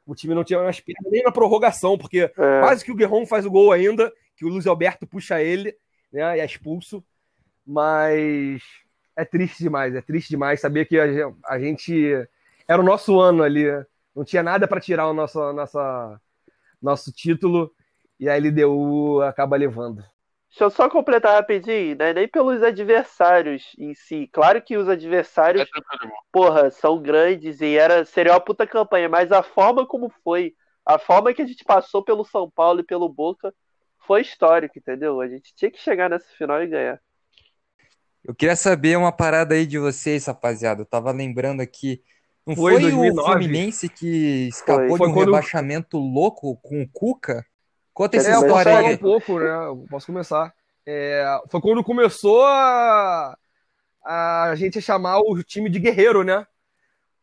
[0.05, 2.31] O time não tinha mais perna nem na prorrogação, porque é.
[2.61, 5.77] quase que o Guerrero faz o gol ainda, que o Luiz Alberto puxa ele,
[6.13, 6.39] né?
[6.39, 7.05] E é expulso.
[7.65, 8.61] Mas
[9.15, 12.27] é triste demais, é triste demais saber que a, a gente
[12.67, 13.65] era o nosso ano ali,
[14.15, 16.21] não tinha nada para tirar o nosso, nossa,
[16.81, 17.73] nosso título
[18.19, 20.05] e a LDU acaba levando.
[20.49, 22.13] Deixa eu só completar rapidinho, né?
[22.13, 24.29] Nem pelos adversários em si.
[24.31, 29.33] Claro que os adversários, é porra, são grandes e era, seria uma puta campanha, mas
[29.33, 30.55] a forma como foi,
[30.85, 33.53] a forma que a gente passou pelo São Paulo e pelo Boca
[34.07, 35.23] foi histórico, entendeu?
[35.23, 37.01] A gente tinha que chegar nessa final e ganhar.
[38.23, 40.83] Eu queria saber uma parada aí de vocês, rapaziada.
[40.83, 42.03] Eu tava lembrando aqui.
[42.47, 44.99] Não foi, foi o Fluminense que escapou foi.
[44.99, 47.47] Foi de um rebaixamento louco com o Cuca?
[47.95, 48.95] Conta essa é, história aí.
[48.95, 49.67] um pouco, né?
[49.67, 50.53] Eu posso começar.
[50.85, 53.37] É, foi quando começou a,
[54.05, 56.47] a gente chamar o time de guerreiro, né?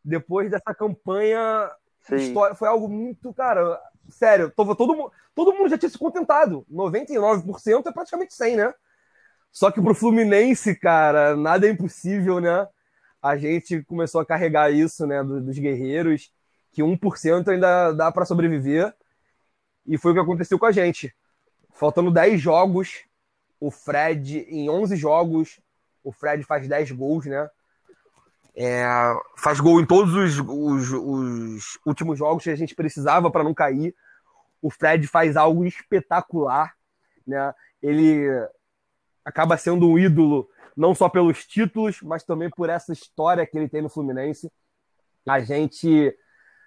[0.02, 1.70] Depois dessa campanha,
[2.12, 6.64] história, foi algo muito, cara, sério, todo, todo, todo mundo já tinha se contentado.
[6.72, 8.74] 99% é praticamente 100, né?
[9.52, 12.66] Só que pro Fluminense, cara, nada é impossível, né?
[13.22, 16.32] A gente começou a carregar isso, né, dos guerreiros,
[16.72, 18.94] que 1% ainda dá para sobreviver.
[19.86, 21.14] E foi o que aconteceu com a gente.
[21.72, 23.04] Faltando 10 jogos,
[23.58, 25.60] o Fred, em 11 jogos,
[26.02, 27.48] o Fred faz 10 gols, né?
[28.54, 28.84] É,
[29.36, 33.54] faz gol em todos os, os, os, últimos jogos que a gente precisava para não
[33.54, 33.94] cair.
[34.60, 36.74] O Fred faz algo espetacular,
[37.26, 37.54] né?
[37.82, 38.28] Ele
[39.24, 43.68] acaba sendo um ídolo não só pelos títulos, mas também por essa história que ele
[43.68, 44.50] tem no Fluminense.
[45.26, 46.16] A gente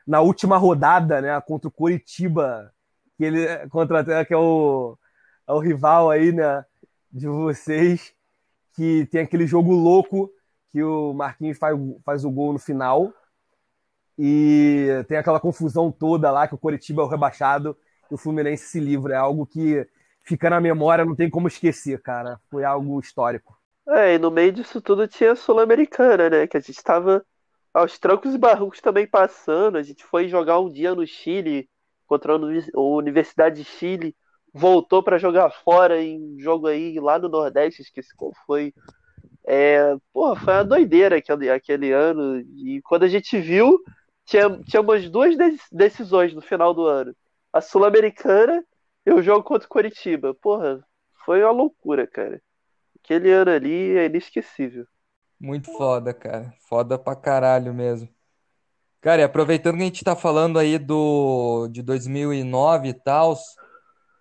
[0.06, 2.74] na última rodada, né, contra o Coritiba,
[3.18, 4.98] que ele contra até que é o,
[5.48, 6.66] é o rival aí, né,
[7.12, 8.14] de vocês,
[8.76, 10.30] que tem aquele jogo louco
[10.72, 13.14] que o Marquinhos faz, faz o gol no final
[14.18, 17.78] e tem aquela confusão toda lá que o Coritiba é o rebaixado
[18.10, 19.14] e o Fluminense se livra.
[19.14, 19.88] É algo que
[20.24, 22.40] fica na memória, não tem como esquecer, cara.
[22.50, 23.58] Foi algo histórico.
[23.88, 26.48] É, e no meio disso tudo tinha a Sul-Americana, né?
[26.48, 27.26] Que a gente estava
[27.74, 29.78] aos trancos e barrancos também passando.
[29.78, 31.70] A gente foi jogar um dia no Chile
[32.08, 32.38] contra a
[32.80, 34.16] Universidade de Chile,
[34.54, 38.74] voltou para jogar fora em jogo aí lá no Nordeste, esqueci qual foi.
[39.46, 42.40] É, porra, foi uma doideira aquele, aquele ano.
[42.58, 43.80] E quando a gente viu,
[44.26, 45.36] tinha, tinha umas duas
[45.72, 47.16] decisões no final do ano:
[47.52, 48.64] a Sul-Americana
[49.06, 50.34] e o jogo contra o Coritiba.
[50.36, 50.86] Porra,
[51.26, 52.42] foi uma loucura, cara.
[53.04, 54.88] Aquele ano ali é inesquecível.
[55.38, 56.54] Muito foda, cara.
[56.70, 58.08] Foda pra caralho mesmo.
[59.02, 63.38] Cara, e aproveitando que a gente está falando aí do, de 2009 e tal,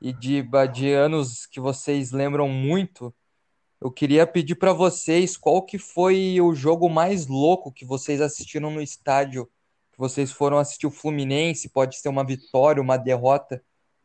[0.00, 3.14] e de, de anos que vocês lembram muito,
[3.80, 8.72] eu queria pedir para vocês qual que foi o jogo mais louco que vocês assistiram
[8.72, 9.48] no estádio,
[9.92, 13.62] que vocês foram assistir o Fluminense, pode ser uma vitória, uma derrota,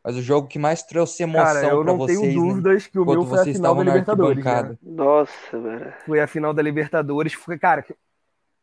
[0.08, 2.48] mas o jogo que mais trouxe emoção para vocês, tenho né?
[2.48, 4.78] dúvidas que o meu foi a final da Libertadores, né?
[4.82, 5.94] Nossa, velho.
[6.06, 7.84] Foi a final da Libertadores, foi, cara,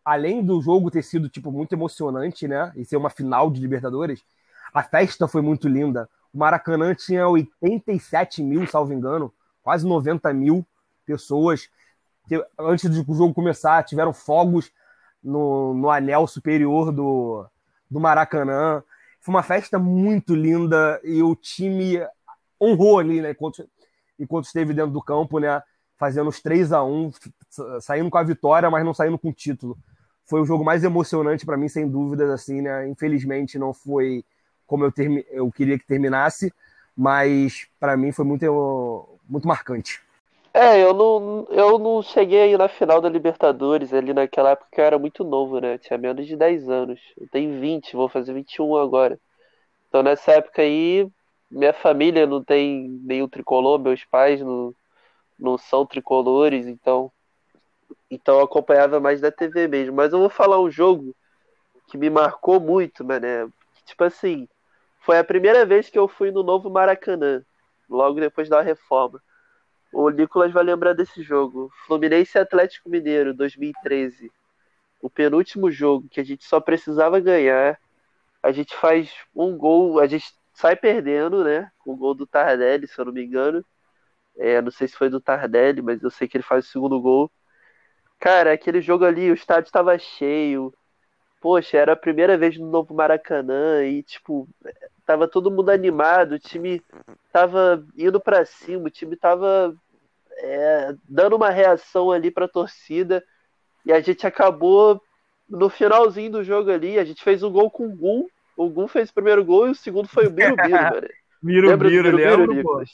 [0.03, 4.23] além do jogo ter sido tipo muito emocionante, né, e ser uma final de Libertadores,
[4.73, 6.09] a festa foi muito linda.
[6.33, 9.31] O Maracanã tinha 87 mil, salvo engano,
[9.61, 10.65] quase 90 mil
[11.05, 11.69] pessoas.
[12.27, 14.71] Que, antes do jogo começar, tiveram fogos
[15.23, 17.45] no, no anel superior do,
[17.87, 18.81] do Maracanã.
[19.25, 21.99] Foi uma festa muito linda e o time
[22.61, 23.67] honrou ali, né, enquanto,
[24.19, 25.61] enquanto esteve dentro do campo, né,
[25.97, 27.11] fazendo os 3 a 1
[27.81, 29.77] saindo com a vitória, mas não saindo com o título
[30.25, 32.87] foi o jogo mais emocionante para mim, sem dúvidas, assim, né?
[32.87, 34.25] Infelizmente não foi
[34.65, 36.51] como eu, termi eu queria que terminasse,
[36.97, 40.01] mas para mim foi muito, muito marcante.
[40.57, 44.85] É, eu não, eu não cheguei aí na final da Libertadores, ali naquela época eu
[44.85, 45.77] era muito novo, né?
[45.77, 46.99] Tinha menos de 10 anos.
[47.17, 49.19] Eu tenho 20, vou fazer 21 agora.
[49.89, 51.07] Então nessa época aí,
[51.51, 54.73] minha família não tem nenhum tricolor, meus pais não,
[55.39, 57.11] não são tricolores, então
[58.09, 59.95] então eu acompanhava mais da TV mesmo.
[59.95, 61.15] Mas eu vou falar um jogo
[61.89, 63.47] que me marcou muito, mané.
[63.85, 64.47] Tipo assim,
[65.01, 67.43] foi a primeira vez que eu fui no novo Maracanã,
[67.89, 69.21] logo depois da reforma.
[69.97, 71.71] O Nicolas vai lembrar desse jogo.
[71.87, 74.29] Fluminense Atlético Mineiro, 2013.
[75.01, 77.79] O penúltimo jogo que a gente só precisava ganhar.
[78.43, 81.71] A gente faz um gol, a gente sai perdendo, né?
[81.79, 83.63] Com o gol do Tardelli, se eu não me engano.
[84.37, 86.99] É, não sei se foi do Tardelli, mas eu sei que ele faz o segundo
[86.99, 87.31] gol.
[88.19, 90.73] Cara, aquele jogo ali, o estádio estava cheio.
[91.39, 94.45] Poxa, era a primeira vez no novo Maracanã e, tipo,
[95.05, 96.81] tava todo mundo animado, o time
[97.31, 99.73] tava indo para cima, o time tava
[100.37, 103.23] é, dando uma reação ali pra torcida
[103.85, 105.01] e a gente acabou
[105.49, 108.25] no finalzinho do jogo ali, a gente fez um gol com o Gum,
[108.57, 111.09] o Gum fez o primeiro gol e o segundo foi o Biro Biro, velho.
[111.41, 112.53] Biro Lembra Biro, Biro Biro.
[112.53, 112.89] Nicolas?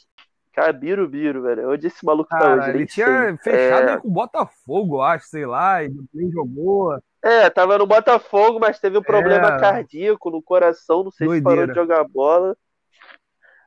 [0.54, 1.72] Cara, Biro Biro, velho.
[1.72, 2.70] Onde esse maluco tá Cara, hoje?
[2.72, 3.54] ele tinha sei.
[3.54, 7.00] fechado É, com o Botafogo, eu acho, sei lá, e nem jogou.
[7.24, 9.60] É, tava no Botafogo, mas teve um problema É.
[9.60, 11.68] cardíaco no coração, não sei se parou Doideira.
[11.74, 12.58] de jogar bola.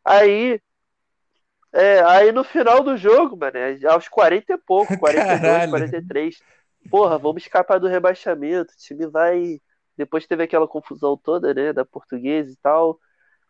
[0.04, 0.60] Aí,
[1.74, 5.70] é, aí no final do jogo, mano, é, aos 40 e pouco, 42, Caralho.
[5.70, 6.38] 43,
[6.88, 9.60] porra, vamos escapar do rebaixamento, o time vai...
[9.96, 12.98] Depois teve aquela confusão toda, né, da portuguesa e tal.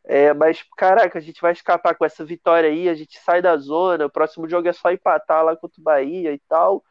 [0.05, 3.57] É, mas, caraca, a gente vai escapar com essa vitória aí, a gente sai da
[3.57, 6.85] zona, o próximo jogo é só empatar lá contra o Bahia e tal.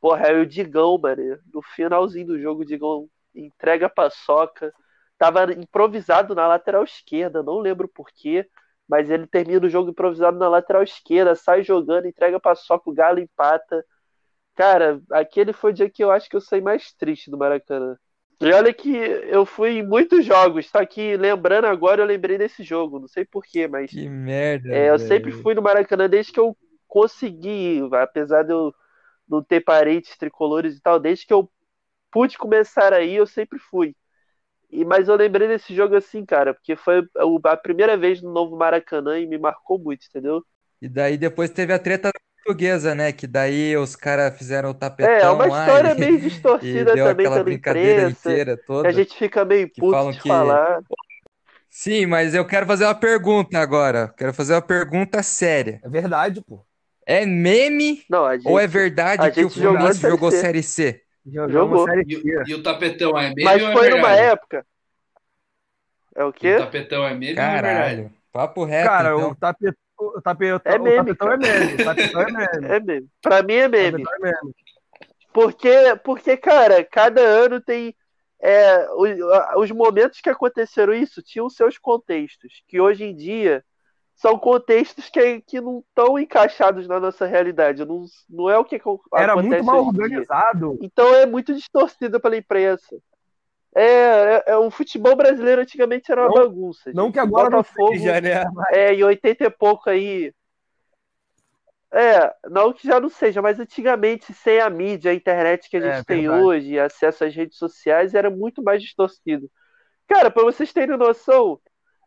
[0.00, 4.72] Porra, aí o Digão, mano, no finalzinho do jogo, o Digão entrega a paçoca.
[5.18, 8.48] Tava improvisado na lateral esquerda, não lembro porquê,
[8.92, 12.92] mas ele termina o jogo improvisado na lateral esquerda, sai jogando, entrega a paçoca, o
[12.92, 13.82] Galo empata.
[14.54, 17.96] Cara, aquele foi o dia que eu acho que eu saí mais triste do Maracanã.
[18.38, 22.62] E olha que eu fui em muitos jogos, só que lembrando agora eu lembrei desse
[22.62, 24.68] jogo, não sei porquê, mas Que merda.
[24.74, 26.54] é, eu sempre fui no Maracanã desde que eu
[26.86, 28.74] consegui apesar de eu
[29.26, 31.50] não ter parentes tricolores e tal, desde que eu
[32.10, 33.96] pude começar aí, eu sempre fui.
[34.72, 37.02] E, mas eu lembrei desse jogo assim, cara, porque foi
[37.44, 40.44] a primeira vez no novo Maracanã e me marcou muito, entendeu?
[40.80, 43.12] E daí depois teve a treta da portuguesa, né?
[43.12, 46.20] Que daí os caras fizeram o É, é tapetão uma lá história e, meio
[46.60, 48.88] e distorcida deu também aquela pela brincadeira imprensa, inteira que toda.
[48.88, 50.80] a gente fica meio que puto falam de que- falar.
[51.70, 54.08] Sim, mas eu quero fazer uma pergunta agora.
[54.16, 55.80] Quero fazer uma pergunta séria.
[55.82, 56.66] É verdade, pô.
[57.06, 61.01] É meme Não, gente, ou é verdade que o jogou Fluminense jogou Série Série C?
[61.26, 61.86] Jogou.
[61.86, 64.20] Série E, o- e o tapetão é meme mas ou é foi numa verdade?
[64.32, 64.66] época.
[66.14, 66.56] É o O quê?
[66.56, 67.96] tapetão é meme ou é?
[67.96, 69.30] Caralho, papo reto, Cara, então.
[69.30, 71.34] o tapetão, o tapetão, É o meme, tapetão cara.
[71.34, 71.74] é meme.
[71.74, 72.72] O tapetão é meme.
[72.74, 73.08] É meme.
[73.22, 74.02] Pra mim é O meme.
[74.02, 74.54] tapetão é meme.
[75.32, 75.70] Porque,
[76.04, 77.94] porque, cara, cada ano tem.
[78.40, 79.10] é, os,
[79.58, 83.64] os momentos que aconteceram isso tinham seus contextos, que hoje em dia
[84.22, 87.84] são contextos que, que não estão encaixados na nossa realidade.
[87.84, 90.78] Não, não é o que co- Era acontece muito mal organizado.
[90.80, 92.96] Então é muito distorcido pela imprensa.
[93.74, 96.92] É, é, é, o futebol brasileiro antigamente era uma Não- bagunça.
[96.94, 97.14] Não gente.
[97.14, 98.44] que agora não Botafogo, seja, né?
[98.70, 100.32] É, em 80 e pouco aí.
[101.92, 105.80] É, não que já não seja, mas antigamente, sem a mídia, a internet que a
[105.80, 106.44] É, gente tem verdade.
[106.44, 109.50] hoje, acesso às redes sociais, era muito mais distorcido.
[110.06, 111.58] Cara, pra vocês terem noção,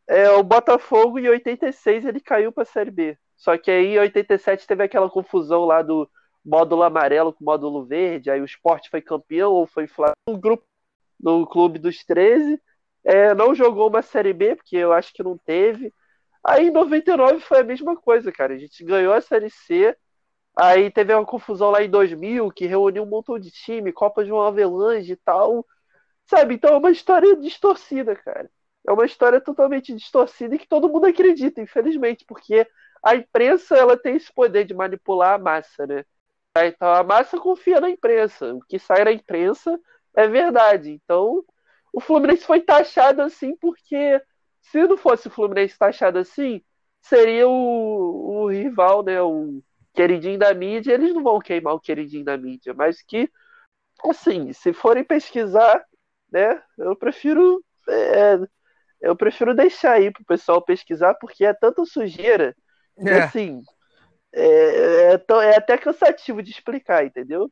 [0.08, 3.18] é, o Botafogo em 86 ele caiu pra Série B.
[3.36, 6.10] Só que aí em 87 teve aquela confusão lá do
[6.44, 10.64] módulo amarelo com módulo verde, aí o Sport foi campeão ou foi Flamengo no grupo
[11.20, 12.62] no clube dos 13.
[13.04, 15.94] É, não jogou uma Série B, porque eu acho que não teve.
[16.44, 18.54] Aí em 99 foi a mesma coisa, cara.
[18.54, 19.96] A gente ganhou a Série C.
[20.56, 24.32] Aí teve uma confusão lá em 2000 que reuniu um montão de time, Copa de
[24.32, 25.66] uma Avelange e tal.
[26.26, 26.56] Sabe?
[26.56, 28.50] Então é uma história distorcida, cara.
[28.88, 32.68] É uma história totalmente distorcida e que todo mundo acredita, infelizmente, porque
[33.04, 36.06] a imprensa ela tem esse poder de manipular a massa, né?
[36.58, 38.54] Então a massa confia na imprensa.
[38.54, 39.80] O que sai na imprensa
[40.16, 40.92] é verdade.
[40.92, 41.44] Então
[41.92, 44.22] o Fluminense foi taxado assim porque
[44.62, 46.62] se não fosse o Fluminense taxado assim,
[47.02, 49.22] seria o, o rival, né?
[49.22, 49.62] O
[49.94, 50.94] queridinho da mídia.
[50.94, 53.30] Eles não vão queimar o queridinho da mídia, mas que,
[54.04, 55.84] assim, se forem pesquisar,
[56.32, 56.62] né?
[56.78, 58.40] Eu prefiro, é,
[59.06, 62.56] eu prefiro deixar aí pro pessoal pesquisar, porque é tanta sujeira
[63.06, 63.16] que, É.
[63.16, 63.62] assim,
[64.34, 67.52] é, é tão- é até cansativo de explicar, entendeu?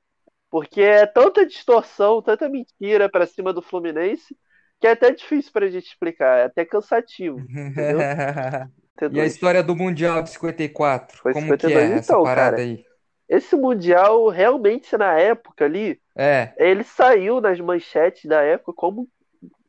[0.50, 4.38] Porque é tanta distorção, tanta mentira pra cima do Fluminense,
[4.82, 8.10] que é até difícil pra gente explicar, é até cansativo, entendeu?
[9.10, 11.22] E a história do Mundial de 54?
[11.22, 11.74] Foi Como que 52.
[11.74, 12.86] é essa Então, parada cara, aí?
[13.30, 19.10] Esse Mundial, realmente, na época ali, É, ele saiu nas manchetes da época como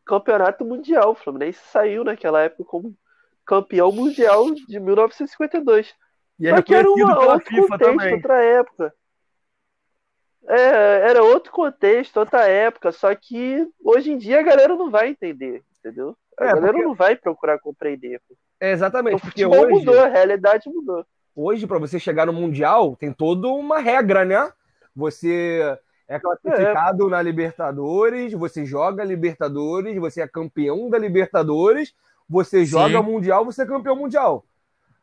[0.05, 1.13] campeonato mundial.
[1.13, 2.95] O Fluminense saiu naquela época como
[3.45, 5.95] campeão mundial de 1952.
[6.39, 8.15] E é Só que era pela outro FIFA contexto, também.
[8.15, 8.95] outra época.
[10.47, 15.09] É, era outro contexto, outra época, só que hoje em dia a galera não vai
[15.09, 16.15] entender, entendeu?
[16.39, 18.21] A É, galera porque- não vai procurar compreender.
[18.61, 21.05] É, exatamente, O porque hoje, mudou, a realidade mudou.
[21.35, 24.53] hoje para você chegar no Mundial, tem toda uma regra, né?
[24.95, 25.79] Você
[26.09, 31.95] é classificado na Libertadores, você joga Libertadores, você é campeão da Libertadores,
[32.29, 33.05] você joga Sim.
[33.05, 34.45] Mundial, você é campeão mundial.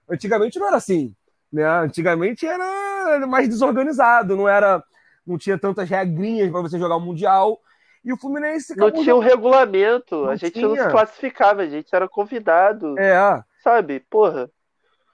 [0.10, 1.16] Antigamente não era assim,
[1.52, 1.66] né?
[1.66, 4.84] Antigamente era mais desorganizado, não era,
[5.26, 7.60] não tinha tantas regrinhas para você jogar o Mundial.
[8.04, 10.86] E o Fluminense Não tinha um regulamento, Não a gente não tinha.
[10.86, 14.00] se classificava, a gente era convidado, É, sabe?
[14.10, 14.50] Porra.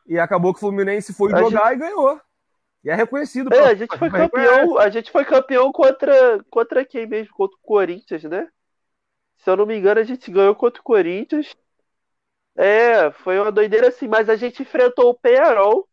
[0.08, 2.20] e acabou que o Fluminense foi A jogar e ganhou.
[2.88, 3.54] E é reconhecido.
[3.54, 4.32] É, a gente foi reconhece.
[4.32, 7.34] campeão, a gente foi campeão contra, contra quem mesmo?
[7.34, 8.48] Contra o Corinthians, né?
[9.40, 11.54] Se eu não me engano, a gente ganhou contra o Corinthians.
[12.56, 15.86] É, foi uma doideira assim, mas a gente enfrentou o Penharol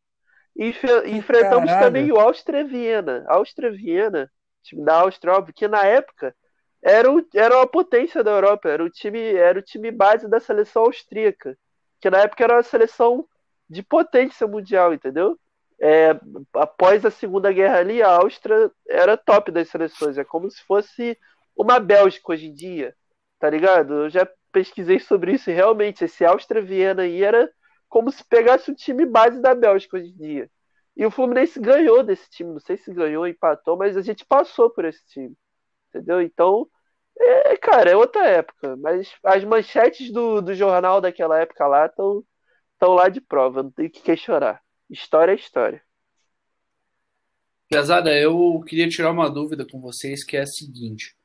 [0.55, 0.69] e
[1.07, 1.85] enfrentamos Caralho.
[1.85, 3.25] também o Áustria Viena.
[3.27, 4.31] Áustria Viena,
[4.63, 6.33] time da Áustria, óbvio, que na época
[6.81, 10.39] era, o, era uma potência da Europa, era o time, era o time base da
[10.39, 11.59] seleção austríaca,
[12.01, 13.27] que na época era uma seleção
[13.69, 15.37] de potência mundial, entendeu?
[15.81, 16.11] É,
[16.55, 20.17] após a Segunda Guerra ali, a Áustria era top das seleções.
[20.19, 21.19] É como se fosse
[21.57, 22.95] uma Bélgica hoje em dia,
[23.39, 24.05] tá ligado?
[24.05, 27.51] Eu já pesquisei sobre isso e realmente esse Áustria-Viena aí era
[27.89, 30.51] como se pegasse o time base da Bélgica hoje em dia.
[30.97, 34.71] E o Fluminense ganhou desse time, não sei se ganhou, empatou, mas a gente passou
[34.71, 35.37] por esse time,
[35.89, 36.23] entendeu?
[36.23, 36.69] Então,
[37.19, 38.77] é, cara, é outra época.
[38.77, 42.25] Mas as manchetes do, do jornal daquela época lá estão
[42.83, 44.64] lá de prova, não tem que questionar.
[44.91, 45.83] História é história.
[47.69, 51.17] Pesada, eu queria tirar uma dúvida com vocês, que é a seguinte.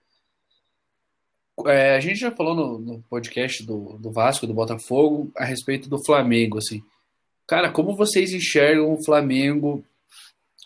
[1.68, 5.90] É, a gente já falou no, no podcast do, do Vasco, do Botafogo, a respeito
[5.90, 6.82] do Flamengo, assim.
[7.46, 9.84] Cara, como vocês enxergam o Flamengo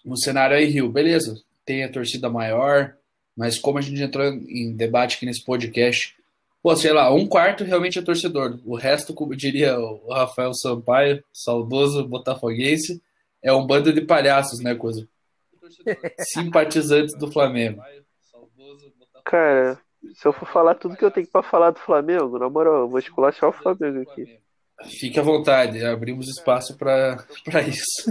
[0.06, 0.92] no cenário aí, Rio?
[0.92, 2.96] Beleza, tem a torcida maior,
[3.36, 6.16] mas como a gente entrou em debate aqui nesse podcast,
[6.64, 8.58] pô, sei lá, um quarto realmente é torcedor.
[8.66, 13.04] O resto, como diria o Rafael Sampaio, saudoso botafoguense,
[13.42, 15.06] é um bando de palhaços, né, coisa?
[16.20, 17.84] Simpatizantes do Flamengo.
[19.26, 19.78] Cara,
[20.14, 22.90] se eu for falar tudo que eu tenho pra falar do Flamengo, na moral, eu
[22.90, 24.40] vou esculachar o Flamengo aqui.
[24.86, 28.04] Fique à vontade, abrimos espaço para isso.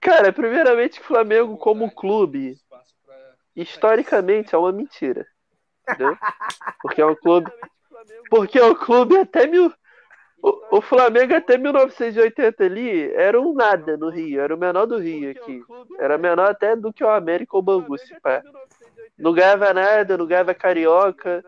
[0.00, 2.56] Cara, primeiramente, o Flamengo como clube,
[3.56, 5.26] historicamente, é uma mentira.
[5.88, 6.16] Entendeu?
[6.82, 7.50] Porque é um clube.
[8.30, 9.72] Porque o clube até mil.
[10.42, 14.98] O, o Flamengo até 1980 ali era um nada no Rio, era o menor do
[14.98, 15.62] Rio aqui.
[15.98, 18.42] Era menor até do que o América ou o Bangu, se pá.
[19.18, 21.42] Não ganhava nada, não ganhava carioca.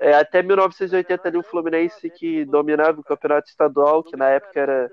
[0.00, 4.90] É, até 1980 ali o Fluminense que dominava o campeonato estadual, que na época era.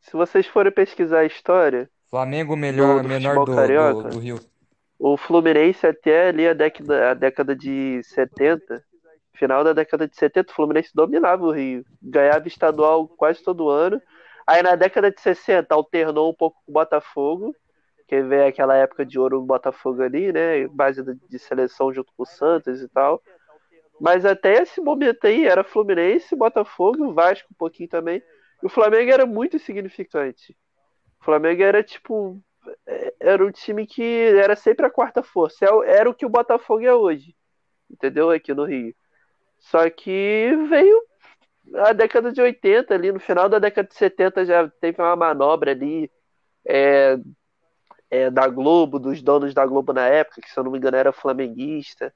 [0.00, 4.08] Se vocês forem pesquisar a história, Flamengo melhor, Do- menor do, carioca?
[4.08, 4.40] do, do Rio.
[5.02, 8.84] O Fluminense até ali a década, a década de 70,
[9.32, 14.00] final da década de 70, o Fluminense dominava o Rio, ganhava estadual quase todo ano.
[14.46, 17.56] Aí na década de 60 alternou um pouco com o Botafogo,
[18.06, 20.68] que veio aquela época de ouro do Botafogo ali, né?
[20.68, 23.22] Base de seleção junto com o Santos e tal.
[23.98, 28.22] Mas até esse momento aí era Fluminense, Botafogo, Vasco um pouquinho também.
[28.62, 30.54] E o Flamengo era muito insignificante.
[31.22, 32.38] O Flamengo era tipo
[33.18, 35.64] era um time que era sempre a quarta força.
[35.64, 37.34] É Era o que o Botafogo é hoje.
[37.90, 38.30] Entendeu?
[38.30, 38.94] Aqui no Rio.
[39.58, 41.02] Só que veio
[41.76, 45.72] a década de 80 ali, no final da década de 70 já teve uma manobra
[45.72, 46.10] ali
[46.66, 47.18] é,
[48.10, 50.96] é, da Globo, dos donos da Globo na época, que se eu não me engano
[50.96, 52.12] era flamenguista.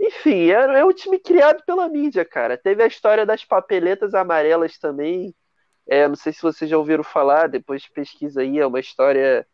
[0.00, 2.58] Enfim, era, é um time criado pela mídia, cara.
[2.58, 5.34] Teve a história das papeletas amarelas também.
[5.86, 9.46] É, não sei se vocês já ouviram falar, depois pesquisa aí, é uma história.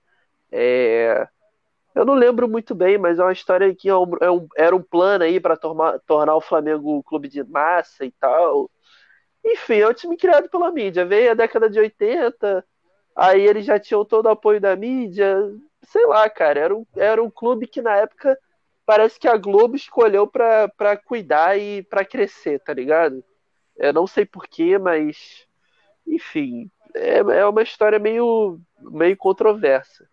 [0.52, 1.28] É,
[1.94, 4.76] eu não lembro muito bem, mas é uma história que é um- é um- era
[4.76, 8.70] um plano aí para tornar, o Flamengo um clube de massa e tal.
[9.44, 11.04] Enfim, é um time criado pela mídia.
[11.06, 12.64] Veio a década de 80,
[13.16, 15.36] aí eles já tinham todo o apoio da mídia.
[15.84, 18.38] Sei lá, cara, era um, era um clube que na época
[18.86, 23.24] parece que a Globo escolheu pra cuidar e pra crescer, tá ligado?
[23.76, 25.46] Eu não sei porquê, mas.
[26.06, 30.08] Enfim, é, é uma história meio, meio controversa.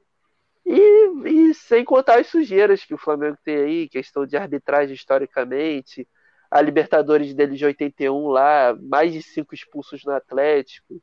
[0.66, 6.08] E, e sem contar as sujeiras que o Flamengo tem aí, questão de arbitragem historicamente,
[6.50, 11.02] a Libertadores dele de 81 lá, mais de cinco expulsos no Atlético.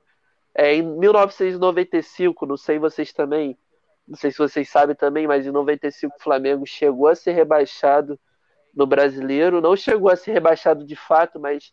[0.54, 3.56] É, em 1995, não sei vocês também,
[4.06, 8.18] não sei se vocês sabem também, mas em 95 o Flamengo chegou a ser rebaixado
[8.74, 11.72] no Brasileiro, não chegou a ser rebaixado de fato, mas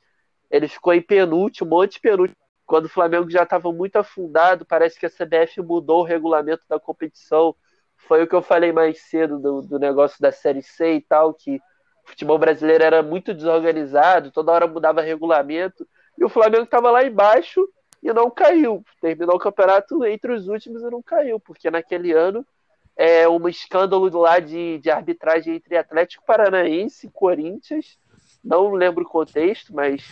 [0.51, 5.05] ele ficou em penúltimo, monte penúltimo, quando o Flamengo já estava muito afundado, parece que
[5.05, 7.55] a CBF mudou o regulamento da competição,
[8.07, 11.33] foi o que eu falei mais cedo do, do negócio da Série C e tal,
[11.33, 15.87] que o futebol brasileiro era muito desorganizado, toda hora mudava regulamento,
[16.17, 17.67] e o Flamengo estava lá embaixo
[18.01, 18.83] e não caiu.
[19.01, 22.45] Terminou o campeonato entre os últimos e não caiu, porque naquele ano
[22.95, 27.97] é um escândalo lá de, de arbitragem entre Atlético Paranaense e Corinthians.
[28.43, 30.03] Não lembro o contexto, mas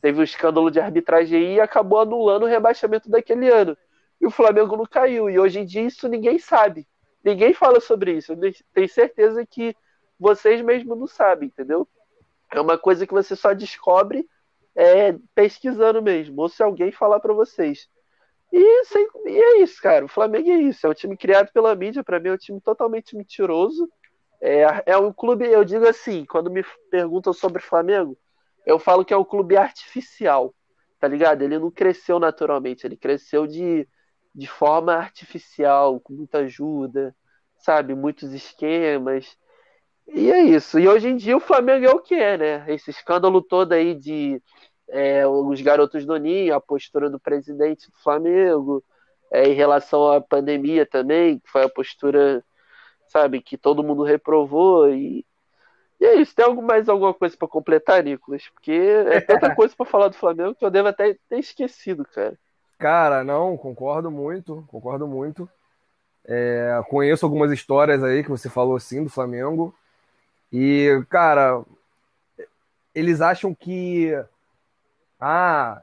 [0.00, 3.76] teve um escândalo de arbitragem e acabou anulando o rebaixamento daquele ano.
[4.20, 5.28] E o Flamengo não caiu.
[5.28, 6.86] E hoje em dia isso ninguém sabe.
[7.26, 8.32] Ninguém fala sobre isso.
[8.32, 9.74] Eu tenho certeza que
[10.16, 11.88] vocês mesmos não sabem, entendeu?
[12.52, 14.24] É uma coisa que você só descobre
[14.76, 17.88] é, pesquisando mesmo, ou se alguém falar para vocês.
[18.52, 20.04] E, sem, e, é isso, cara.
[20.04, 20.86] O Flamengo é isso.
[20.86, 22.04] É um time criado pela mídia.
[22.04, 23.90] Para mim, é um time totalmente mentiroso.
[24.40, 28.16] É, é um clube, eu digo assim, quando me perguntam sobre o Flamengo,
[28.64, 30.54] eu falo que é um clube artificial,
[31.00, 31.42] tá ligado?
[31.42, 33.88] Ele não cresceu naturalmente, ele cresceu de,
[34.36, 37.16] de forma artificial, com muita ajuda,
[37.58, 37.94] sabe?
[37.94, 39.36] Muitos esquemas.
[40.06, 40.78] E é isso.
[40.78, 42.64] E hoje em dia o Flamengo é o que é, né?
[42.68, 44.40] Esse escândalo todo aí de
[44.88, 48.84] é, os garotos do Ninho, a postura do presidente do Flamengo,
[49.32, 52.44] é, em relação à pandemia também, que foi a postura,
[53.08, 54.90] sabe, que todo mundo reprovou.
[54.92, 55.24] E,
[55.98, 56.34] e é isso.
[56.34, 58.46] Tem mais alguma coisa para completar, Nicolas?
[58.50, 62.38] Porque é tanta coisa para falar do Flamengo que eu devo até ter esquecido, cara.
[62.78, 65.48] Cara, não, concordo muito, concordo muito.
[66.24, 69.74] É, conheço algumas histórias aí que você falou assim do Flamengo.
[70.52, 71.64] E, cara,
[72.94, 74.12] eles acham que
[75.20, 75.82] ah,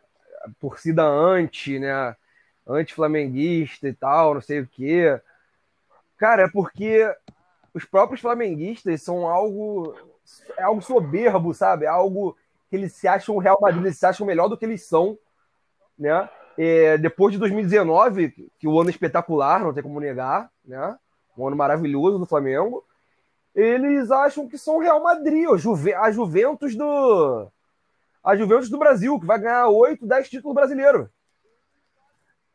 [0.59, 2.15] torcida anti, né?
[2.67, 5.19] Anti-flamenguista e tal, não sei o quê.
[6.17, 7.13] Cara, é porque
[7.73, 9.95] os próprios flamenguistas são algo.
[10.57, 11.85] É algo soberbo, sabe?
[11.85, 12.37] É algo
[12.69, 15.17] que eles se acham Real Madrid, eles se acham melhor do que eles são,
[15.97, 16.29] né?
[16.57, 20.95] É, depois de 2019, que o ano espetacular, não tem como negar, né?
[21.37, 22.83] Um ano maravilhoso do Flamengo
[23.55, 27.47] eles acham que são o Real Madrid, a, Juve, a Juventus do.
[28.23, 31.07] A Juventus do Brasil, que vai ganhar 8, 10 títulos brasileiros.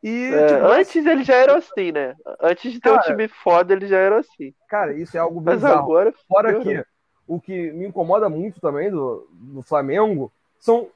[0.01, 2.15] E, é, tipo, antes eles já eram assim, né?
[2.41, 4.53] Antes de ter cara, um time foda, eles já eram assim.
[4.67, 5.61] Cara, isso é algo bizarro.
[5.61, 6.83] Mas agora, Fora que
[7.27, 10.87] o que me incomoda muito também do, do Flamengo são,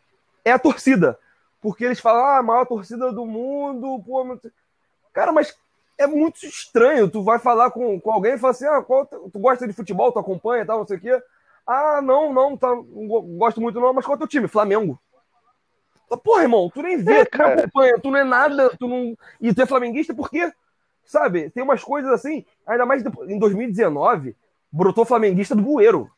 [0.43, 1.19] é a torcida.
[1.63, 4.03] Porque eles falam, ah, a maior torcida do mundo.
[4.05, 4.37] Pô,
[5.13, 5.55] cara, mas
[5.97, 7.09] é muito estranho.
[7.09, 10.11] Tu vai falar com, com alguém e fala assim: ah, qual, tu gosta de futebol,
[10.11, 11.23] tu acompanha tal, não sei o quê.
[11.65, 13.07] Ah, não, não, tá, não
[13.37, 14.49] gosto muito não, mas qual é o teu time?
[14.49, 14.99] Flamengo.
[16.21, 19.17] Porra, irmão, tu nem vê, é, tu não acompanha, tu não é nada, tu não.
[19.39, 20.51] E tu é flamenguista por quê?
[21.05, 21.49] Sabe?
[21.49, 24.35] Tem umas coisas assim, ainda mais em 2019,
[24.69, 26.11] brotou flamenguista do bueiro.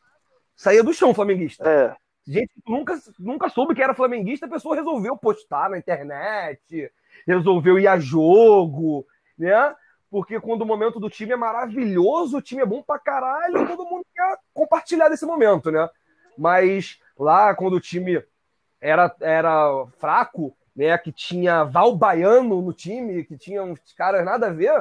[0.56, 1.68] Saía do chão flamenguista.
[1.68, 1.96] É.
[2.26, 6.90] Gente que nunca, nunca soube que era flamenguista, a pessoa resolveu postar na internet,
[7.24, 9.06] resolveu ir a jogo,
[9.38, 9.74] né?
[10.10, 13.84] Porque quando o momento do time é maravilhoso, o time é bom pra caralho, todo
[13.84, 15.88] mundo quer compartilhar desse momento, né?
[16.36, 18.20] Mas lá, quando o time
[18.80, 20.98] era, era fraco, né?
[20.98, 24.72] Que tinha Val Baiano no time, que tinha uns caras nada a ver,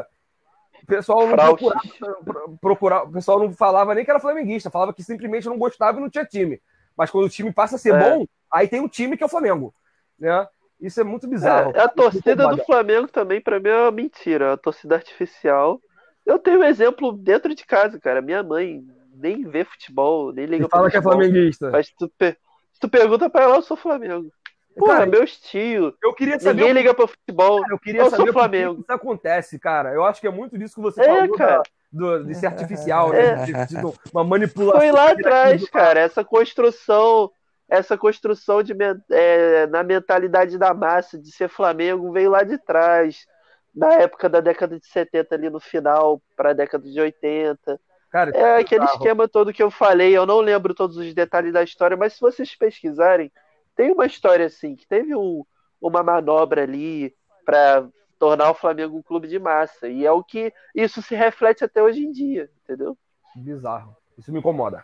[0.82, 5.04] o pessoal não procurava, procurava, o pessoal não falava nem que era flamenguista, falava que
[5.04, 6.60] simplesmente não gostava e não tinha time.
[6.98, 8.00] Mas quando o time passa a ser é.
[8.00, 9.74] bom, aí tem um time que é o Flamengo,
[10.20, 10.48] né?
[10.80, 11.72] Isso é muito bizarro.
[11.76, 14.46] É, a torcida do Flamengo também, para mim, é uma mentira.
[14.46, 15.80] É uma torcida artificial.
[16.26, 18.22] Eu tenho um exemplo dentro de casa, cara.
[18.22, 18.84] Minha mãe
[19.14, 21.12] nem vê futebol, nem liga pra fala futebol.
[21.12, 21.72] que é flamenguista.
[21.72, 22.38] Mas se tu, per...
[22.74, 24.30] se tu pergunta pra ela, eu sou Flamengo.
[24.78, 25.96] Pô, cara, meu estilo.
[26.04, 26.62] Eu queria saber.
[26.62, 27.62] Ninguém liga pra futebol.
[27.62, 28.82] Cara, eu queria eu saber sou Flamengo.
[28.82, 29.94] isso acontece, cara.
[29.94, 31.58] Eu acho que é muito disso que você é, falou cara.
[31.58, 33.20] Da, do, de ser artificial, né?
[33.20, 33.36] é.
[33.36, 33.46] né?
[33.46, 34.82] De, de, de, uma manipulação.
[34.82, 36.00] Foi lá atrás, cara.
[36.00, 37.32] Essa construção
[37.68, 38.74] essa construção de,
[39.12, 43.26] é, na mentalidade da massa de ser Flamengo veio lá de trás,
[43.74, 47.80] na época da década de 70, ali no final, para a década de 80.
[48.12, 51.64] Cara, é aquele esquema todo que eu falei, eu não lembro todos os detalhes da
[51.64, 53.32] história, mas se vocês pesquisarem,
[53.76, 55.44] tem uma história assim, que teve um,
[55.82, 57.14] uma manobra ali
[57.46, 59.88] para tornar o Flamengo um clube de massa.
[59.88, 62.98] E é o que isso se reflete até hoje em dia, entendeu?
[63.36, 63.96] Bizarro.
[64.18, 64.84] Isso me incomoda.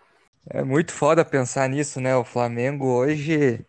[0.49, 2.15] É muito foda pensar nisso, né?
[2.15, 3.65] O Flamengo hoje.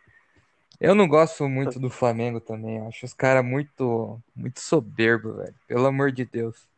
[0.81, 2.81] Eu não gosto muito do Flamengo também.
[2.87, 5.55] Acho os caras muito, muito soberbo, velho.
[5.69, 6.69] Pelo amor de Deus.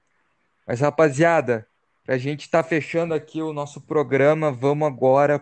[0.66, 1.66] Mas, rapaziada,
[2.04, 5.38] pra gente tá fechando aqui o nosso programa, vamos agora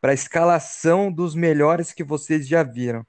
[0.00, 3.04] para a escalação dos melhores que vocês já viram.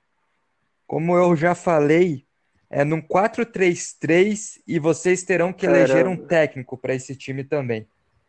[0.86, 2.26] Como eu já falei,
[2.70, 5.80] é num 4-3-3 e vocês terão que Caramba.
[5.80, 7.88] eleger um técnico para esse time também.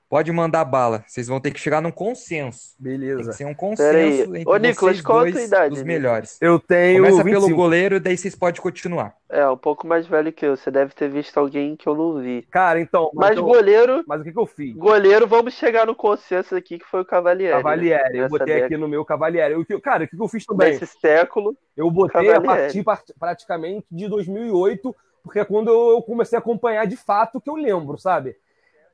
[0.08, 1.04] Pode mandar bala.
[1.06, 2.74] Vocês vão ter que chegar num consenso.
[2.82, 3.28] Tem Beleza.
[3.30, 6.38] que ser um consenso entre Ô, Nicolas, vocês qual a tua dois idade, dos melhores.
[6.40, 7.46] Eu tenho Começa 25.
[7.46, 9.14] pelo goleiro, daí vocês podem continuar.
[9.28, 10.56] É, um pouco mais velho que eu.
[10.56, 12.40] Você deve ter visto alguém que eu não vi.
[12.50, 14.74] Cara, então, Mas eu- goleiro, mas o que que eu fiz?
[14.74, 17.52] goleiro, vamos chegar no consenso aqui que foi o Cavalieri.
[17.54, 17.62] né?
[17.62, 18.64] Cavalieri, eu Nessa botei década.
[18.66, 19.54] aqui no meu Cavalieri.
[19.56, 20.70] O que- Cara, o que que eu fiz também?
[20.72, 21.54] Nesse século.
[21.76, 22.46] Eu botei a Cavalieri.
[22.62, 27.50] partir part- praticamente de 2008, porque é quando eu comecei a acompanhar de fato que
[27.50, 28.34] eu lembro, sabe?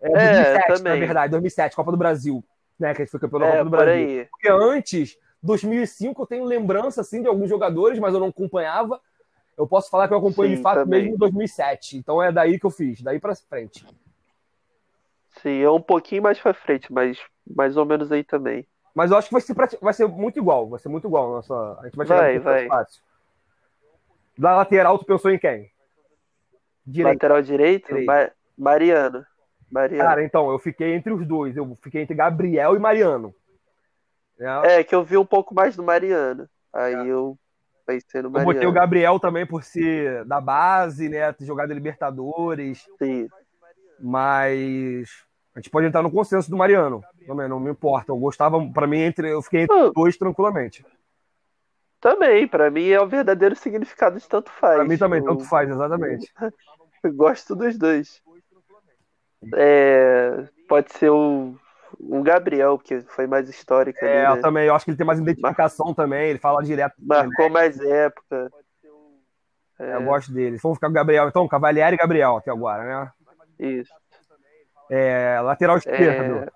[0.07, 1.01] É, 2007, na também.
[1.01, 2.45] verdade, 2007, Copa do Brasil,
[2.79, 2.95] né?
[2.95, 3.93] Que a gente foi campeão da É, Copa do Brasil.
[3.93, 4.27] aí.
[4.31, 9.01] Porque antes, 2005, eu tenho lembrança, assim, de alguns jogadores, mas eu não acompanhava.
[9.57, 11.01] Eu posso falar que eu acompanho Sim, de fato também.
[11.03, 11.97] mesmo em 2007.
[11.97, 13.87] Então é daí que eu fiz, daí pra frente.
[15.43, 17.19] Sim, é um pouquinho mais pra frente, mas
[17.57, 18.67] mais ou menos aí também.
[18.95, 21.31] Mas eu acho que vai ser, vai ser muito igual, vai ser muito igual.
[21.33, 22.69] Nossa, a gente vai chegar Vai, vai.
[22.69, 23.03] fácil.
[24.39, 25.71] Da lateral, tu pensou em quem?
[26.87, 27.15] Direito.
[27.15, 28.07] Lateral direito, Direito.
[28.07, 29.25] Ma- Mariano.
[29.75, 30.05] Mariano.
[30.09, 31.57] Cara, então, eu fiquei entre os dois.
[31.57, 33.35] Eu fiquei entre Gabriel e Mariano.
[34.39, 36.49] É, É, que eu vi um pouco mais do Mariano.
[36.73, 37.37] Aí eu
[37.87, 38.53] pensei no eu Mariano.
[38.55, 41.33] botei o Gabriel também por ser da base, né?
[41.33, 42.85] Ter jogado Libertadores.
[43.03, 43.29] Sim.
[44.01, 45.09] Mas
[45.55, 47.03] a gente pode entrar no consenso do Mariano.
[47.27, 48.13] Também, não me importa.
[48.13, 50.85] Eu gostava, pra mim, entre, eu fiquei entre Pô, os dois tranquilamente.
[52.01, 54.75] Também, pra mim é o verdadeiro significado de tanto faz.
[54.77, 56.31] Pra mim também, Eu- tanto faz, exatamente.
[57.03, 58.21] Eu gosto dos dois.
[59.55, 61.57] É, pode ser o,
[61.99, 64.41] o Gabriel, que foi mais histórico ali, É, eu né?
[64.41, 66.31] também, eu acho que ele tem mais identificação também.
[66.31, 66.95] Ele fala direto.
[66.99, 68.51] Marcou mais época.
[69.79, 70.59] É, Eu gosto dele.
[70.63, 71.29] Vamos ficar com o Gabriel.
[71.29, 73.13] Então, Cavalieri e Gabriel até agora, né?
[73.59, 73.93] Isso.
[74.91, 76.45] É, lateral esquerdo.
[76.45, 76.49] É,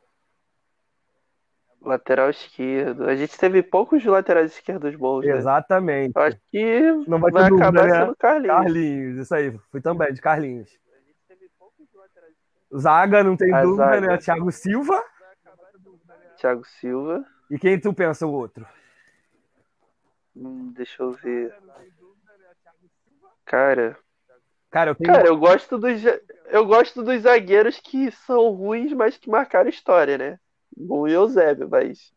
[1.81, 3.09] lateral esquerdo.
[3.09, 5.37] A gente teve poucos laterais esquerdos bons, né?
[5.37, 6.13] Exatamente.
[6.15, 8.01] Eu acho que Não vai vai dúvida, acabar né?
[8.01, 8.57] sendo Carlinhos.
[8.57, 9.59] Carlinhos, isso aí.
[9.71, 10.71] Fui também, de Carlinhos.
[12.77, 14.01] Zaga, não tem A dúvida, zaga.
[14.01, 14.17] né?
[14.19, 15.03] Thiago Silva.
[16.37, 17.25] Thiago Silva.
[17.51, 18.67] E quem tu pensa o outro?
[20.37, 21.55] Hum, deixa eu ver.
[23.45, 23.97] Cara,
[24.71, 25.13] Cara, eu tenho.
[25.13, 26.03] cara, eu gosto dos
[26.51, 30.39] eu gosto dos zagueiros que são ruins, mas que marcaram história, né?
[30.77, 32.13] O Eusébio, mas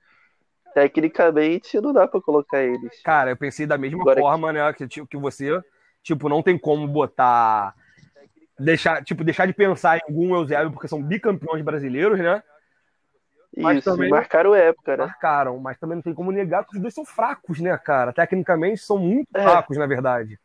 [0.73, 3.01] tecnicamente não dá pra colocar eles.
[3.03, 4.73] Cara, eu pensei da mesma Agora- forma, né?
[4.73, 5.61] Que, que você.
[6.03, 7.73] Tipo, não tem como botar.
[8.63, 12.43] Deixar, tipo, deixar de pensar em algum Eusébio, porque são bicampeões brasileiros, né?
[13.57, 15.05] Mas Isso, também- marcaram época, né?
[15.05, 18.13] Marcaram, mas também não tem como negar que os dois são fracos, né, cara?
[18.13, 19.43] Tecnicamente são muito É.
[19.43, 20.39] fracos, na verdade.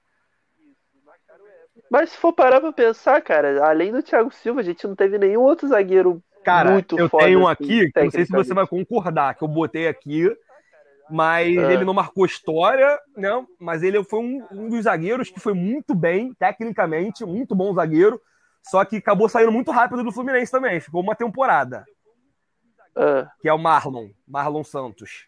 [1.89, 5.19] Mas se for parar pra pensar, cara, além do Thiago Silva, a gente não teve
[5.19, 8.33] nenhum outro zagueiro Cara, muito eu foda, tenho um assim, aqui, eu não sei se
[8.33, 10.29] você vai concordar, que eu botei aqui,
[11.11, 11.73] mas Ah.
[11.73, 13.31] ele não marcou história, né?
[13.61, 18.21] Mas ele foi um, um dos zagueiros que foi muito bem, tecnicamente, muito bom zagueiro,
[18.63, 21.85] só que acabou saindo muito rápido do Fluminense também, ficou uma temporada,
[22.97, 25.27] Ah, que é o Marlon, Marlon Santos.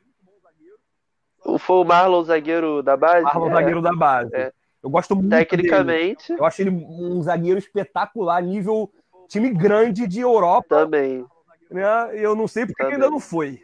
[1.59, 3.23] foi o Marlon, zagueiro da base?
[3.23, 4.35] Marlon, É, zagueiro da base.
[4.35, 4.53] é.
[4.83, 5.45] Eu gosto muito dele.
[5.45, 8.91] Tecnicamente, Eu acho ele um zagueiro espetacular, nível
[9.29, 11.25] time grande de Europa, também.
[11.71, 12.17] né?
[12.17, 12.95] E eu não sei porque Também.
[12.95, 13.61] ainda não foi.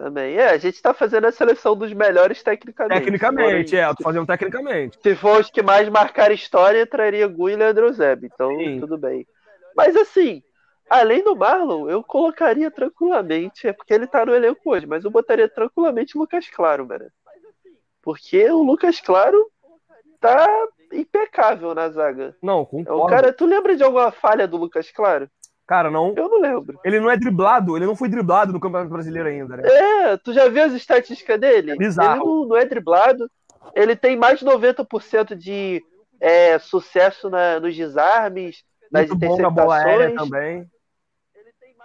[0.00, 0.36] Também.
[0.36, 3.00] É, a gente tá fazendo a seleção dos melhores tecnicamente.
[3.00, 4.98] Tecnicamente, é, eu tô fazendo tecnicamente.
[5.02, 8.24] Se for os que mais marcaram história, traria Gu e Leandro Zeb.
[8.24, 8.80] Então, Sim.
[8.80, 9.26] tudo bem.
[9.76, 10.42] Mas assim,
[10.88, 13.68] além do Marlon, eu colocaria tranquilamente.
[13.68, 17.04] É porque ele tá no elenco hoje, mas eu botaria tranquilamente o Lucas Claro, mano.
[18.00, 19.50] Porque o Lucas Claro
[20.18, 20.48] tá
[20.94, 22.34] impecável na zaga.
[22.42, 23.06] Não, É um concordo.
[23.06, 25.28] cara, tu lembra de alguma falha do Lucas Claro?
[25.70, 26.12] Cara, não.
[26.16, 26.80] Eu não lembro.
[26.84, 29.62] Ele não é driblado, ele não foi driblado no Campeonato Brasileiro ainda, né?
[29.68, 31.76] É, tu já viu as estatísticas dele?
[31.76, 32.16] Bizarro.
[32.16, 33.30] Ele não, não é driblado.
[33.72, 35.80] Ele tem mais de 90% de
[36.20, 40.28] é, sucesso na- nos desarmes, nas Muito bom na bola aérea interceptações.
[40.28, 40.70] também.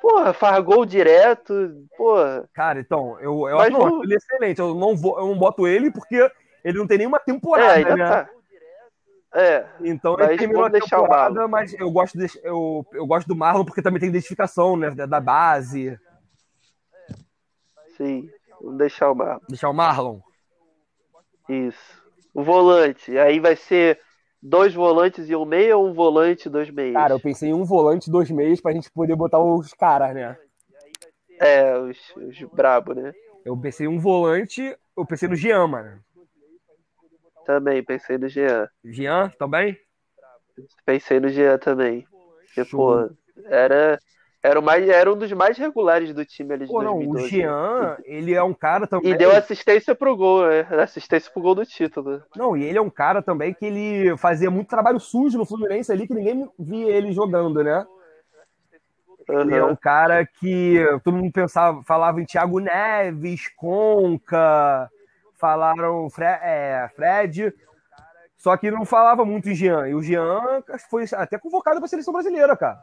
[0.01, 1.53] Porra, faz gol direto.
[1.95, 2.49] Porra.
[2.55, 4.59] Cara, então, eu, eu acho não, ele é excelente.
[4.59, 6.27] Eu não, vou, eu não boto ele porque
[6.63, 8.07] ele não tem nenhuma temporada, é, né?
[8.07, 8.29] tá.
[9.37, 13.05] É, Então ele terminou a vamos deixar o temporada, mas eu gosto, de- eu, eu
[13.05, 14.91] gosto do Marlon porque também tem identificação, né?
[14.91, 15.99] Da base.
[17.97, 18.29] sim.
[18.61, 19.39] Vamos deixar o Marlon.
[19.49, 20.19] Deixar o Marlon.
[21.49, 22.01] Isso.
[22.33, 23.17] O volante.
[23.17, 23.99] Aí vai ser
[24.41, 26.93] dois volantes e um meia ou um volante e dois meias?
[26.93, 30.37] Cara, eu pensei em um volante, dois meios, pra gente poder botar os caras, né?
[31.39, 33.13] É, os, os brabo, né?
[33.43, 36.04] Eu pensei em um volante, eu pensei no Jean, mano.
[37.45, 38.67] Também, pensei no Jean.
[38.83, 39.77] Jean, também?
[40.85, 42.05] Pensei no Jean também.
[42.47, 43.09] Porque, pô,
[43.45, 43.99] era,
[44.41, 47.29] era, mais, era um dos mais regulares do time ali de Pô, não, o 2012.
[47.29, 49.11] Jean, ele é um cara também.
[49.11, 50.61] E deu assistência pro gol, né?
[50.81, 52.23] Assistência pro gol do título.
[52.35, 55.91] Não, e ele é um cara também que ele fazia muito trabalho sujo no Fluminense
[55.91, 57.85] ali, que ninguém via ele jogando, né?
[59.27, 64.89] Ele é um cara que todo mundo pensava, falava em Thiago Neves, Conca,
[65.37, 67.53] falaram Fre é, Fred,
[68.37, 69.87] só que não falava muito em Jean.
[69.87, 72.79] E o Jean foi até convocado para a seleção brasileira, cara.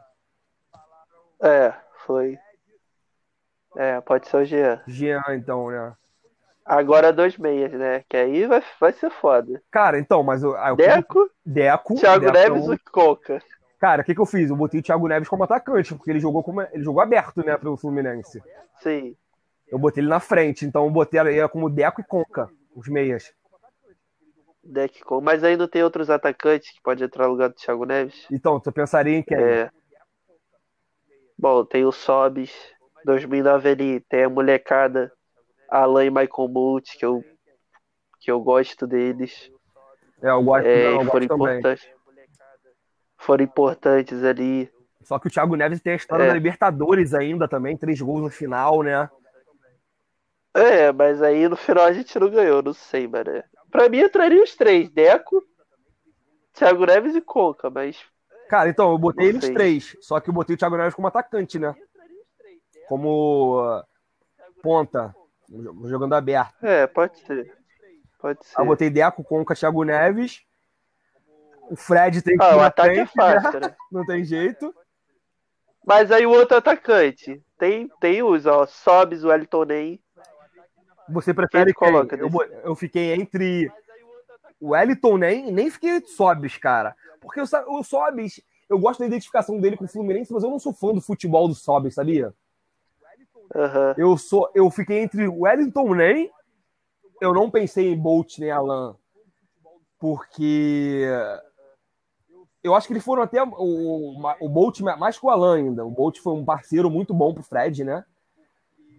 [1.41, 1.73] É,
[2.05, 2.37] foi.
[3.75, 4.81] É, pode ser o Jean.
[4.87, 5.93] Jean, então, né?
[6.65, 8.03] Agora dois meias, né?
[8.07, 9.61] Que aí vai, vai ser foda.
[9.69, 13.41] Cara, então, mas o, ah, eu- Deco, Deco, Thiago Deco Neves e Coca.
[13.79, 14.49] Cara, o que, que eu fiz?
[14.49, 17.57] Eu botei o Thiago Neves como atacante, porque ele jogou como ele jogou aberto, né,
[17.57, 18.41] pro Fluminense.
[18.79, 19.13] Sim.
[19.73, 23.33] Eu botei ele na frente, então eu botei ele como Deco e Conca, os meias.
[24.63, 25.19] Deck com.
[25.19, 28.27] Mas aí não tem outros atacantes que pode entrar no lugar do Thiago Neves?
[28.31, 29.35] Então, tu pensaria em quem?
[29.35, 29.71] É.
[31.35, 32.53] Bom, tem o Sobis,
[33.03, 35.11] 2009 ali, tem a molecada,
[35.67, 37.23] Alan e Michael Mult, que eu,
[38.21, 39.51] que eu gosto deles.
[40.21, 41.57] É, eu gosto, É, não, eu e gosto foram também.
[41.57, 41.87] importantes.
[43.17, 44.71] Foram importantes ali.
[45.01, 46.27] Só que o Thiago Neves tem a história É.
[46.27, 49.09] da Libertadores ainda também, três gols no final, né?
[50.53, 53.43] É, mas aí no final a gente não ganhou, não sei, mano.
[53.71, 55.43] Pra mim entraria os três, Deco,
[56.53, 57.97] Thiago Neves e Conca, mas
[58.47, 61.57] Cara, então, eu botei eles três, só que eu botei o Thiago Neves como atacante,
[61.57, 61.73] né?
[62.87, 63.83] Como
[64.61, 65.15] ponta,
[65.85, 66.63] jogando aberto.
[66.63, 67.57] é, pode ser.
[68.19, 68.55] Pode ser.
[68.55, 70.43] Aí eu botei Deco, Conca, Thiago Neves.
[71.69, 73.41] O Fred tem que Ah, o ataque é frente, né?
[73.41, 73.75] fácil, né?
[73.91, 74.73] Não tem jeito.
[75.85, 77.43] Mas aí o outro atacante.
[77.57, 80.02] Tem, tem os, ó, Sobs, o Elton Ney.
[81.09, 81.73] Você prefere quem?
[81.73, 82.29] coloca Eu,
[82.63, 83.71] eu fiquei entre
[84.59, 86.95] o Wellington nem nem fiquei Sobis, cara.
[87.19, 90.59] Porque o, o Sobis, eu gosto da identificação dele com o Fluminense, mas eu não
[90.59, 92.33] sou fã do futebol do Sobis, sabia?
[93.55, 93.93] Aham.
[93.97, 96.31] Eu sou, eu fiquei entre o Wellington nem.
[97.21, 98.97] Eu não pensei em Bolt nem Alan,
[99.99, 101.07] porque
[102.63, 105.85] eu acho que eles foram até o, o, o Bolt mais que o Alan ainda.
[105.85, 108.03] O Bolt foi um parceiro muito bom pro Fred, né?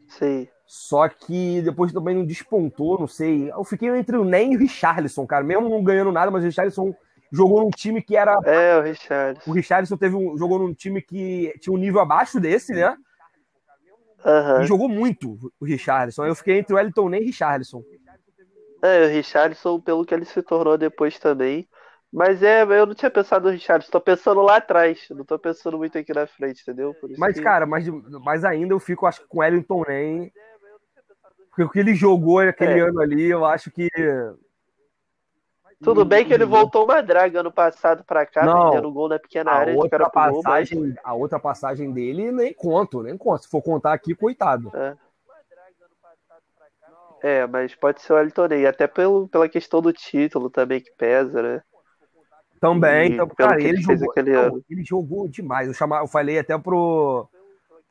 [0.09, 0.49] Sim.
[0.67, 3.51] Só que depois também não despontou, não sei.
[3.51, 5.45] Eu fiquei entre o Nen e o Richarlison, cara.
[5.45, 6.95] Mesmo não ganhando nada, mas o Richarlison
[7.31, 8.39] jogou num time que era.
[8.45, 9.41] É, o Richard.
[9.47, 12.97] O Richarlison teve um, jogou num time que tinha um nível abaixo desse, né?
[14.25, 14.65] E Aham.
[14.65, 16.25] jogou muito o Richarlison.
[16.25, 17.83] Eu fiquei entre o Wellington Nen e Richarlison.
[18.83, 21.69] É, o Richardson, pelo que ele se tornou depois também.
[22.13, 25.07] Mas é, eu não tinha pensado no Richardson, tô pensando lá atrás.
[25.11, 26.95] Não tô pensando muito aqui na frente, entendeu?
[26.95, 27.89] Por isso Mas, que- cara, mais,
[28.23, 30.33] mais ainda eu fico, acho que com o Wellington Nem.
[31.55, 32.83] Porque o que ele jogou naquele É.
[32.83, 33.89] ano ali, eu acho que.
[35.83, 38.71] Tudo bem que ele voltou uma draga ano passado pra cá, Não.
[38.71, 42.33] perdendo gol na pequena A área outra, pro gol, mas- passagem, a outra passagem dele
[42.33, 43.45] nem conto, nem conto.
[43.45, 44.73] Se for contar aqui, coitado.
[47.23, 50.91] É, mas pode ser o Elton Ney, até pelo, pela questão do título também que
[50.93, 51.63] pesa, né?
[52.61, 55.69] Também, E então, cara, ele ele jogou, aquele não, ele jogou demais.
[55.69, 57.29] Eu, chama, eu falei até pro,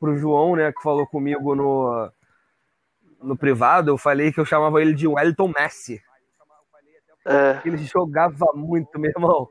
[0.00, 2.10] pro João, né, que falou comigo no,
[3.22, 6.02] no privado, eu falei que eu chamava ele de Wellington Messi.
[7.26, 9.48] É, Ele jogava muito, meu irmão.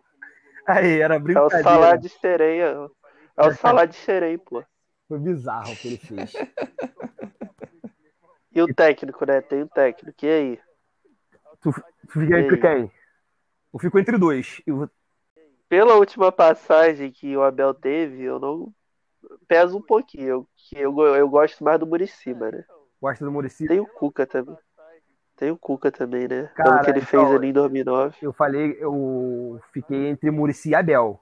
[0.68, 1.64] Aí, era é o brincadeira.
[1.64, 2.90] salário de sereia.
[3.36, 4.64] É o salário de sereia, pô.
[5.08, 6.34] Foi bizarro o que ele fez.
[8.52, 9.42] E o técnico, né?
[9.42, 10.24] Tem o técnico.
[10.24, 10.60] E aí?
[11.62, 12.92] Tu, tu fica entre quem?
[13.74, 14.62] Eu fico entre dois.
[14.68, 14.88] Eu,
[15.68, 18.72] Pela última passagem que o Abel teve, eu não.
[19.48, 20.28] Pesa um pouquinho.
[20.28, 22.64] Eu, que eu, eu gosto mais do Muricy, né?
[23.04, 23.68] Gosto do Muricy.
[23.68, 24.58] Tem o Cuca também.
[25.36, 26.50] Tem o Cuca também, né?
[26.56, 28.16] Cara, que ele então, fez ali em 2009.
[28.22, 31.20] Eu falei, eu fiquei entre Muricy e Abel.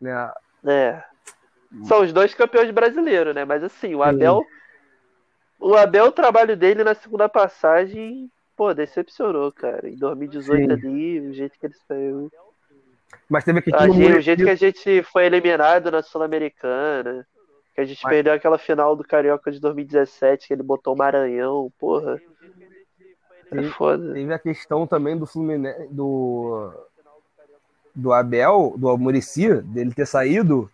[0.00, 0.32] Né?
[0.64, 1.04] É.
[1.84, 3.44] São os dois campeões brasileiros, né?
[3.44, 4.42] Mas assim, o Abel.
[5.60, 9.88] O Abel, o trabalho dele na segunda passagem, pô, decepcionou, cara.
[9.88, 10.72] Em 2018 Sim.
[10.72, 12.30] ali, o jeito que ele saiu.
[13.28, 17.26] Mas teve do gente- o jeito que a gente foi eliminado na Sul-Americana.
[17.74, 20.96] Que a gente Mas- perdeu aquela final do Carioca de 2017, que ele botou o
[20.98, 22.20] Maranhão, porra.
[23.50, 23.70] É Sim.
[23.70, 24.12] foda.
[24.14, 26.72] Teve a questão também do Fluminense, do,
[27.94, 30.70] do Abel, do Murici, dele ter saído,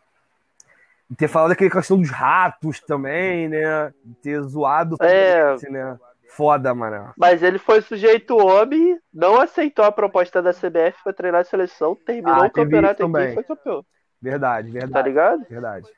[1.10, 3.92] e ter falado daquela questão dos ratos também, né?
[4.22, 5.56] Ter zoado o É.
[5.70, 5.98] Né?
[6.30, 7.12] Foda, mano.
[7.16, 11.96] Mas ele foi sujeito homem, não aceitou a proposta da CBF pra treinar a seleção,
[11.96, 13.84] terminou Ah, o teve campeonato aqui e foi campeão.
[14.20, 15.46] Verdade, Tá verdade, ligado?
[15.48, 15.88] verdade.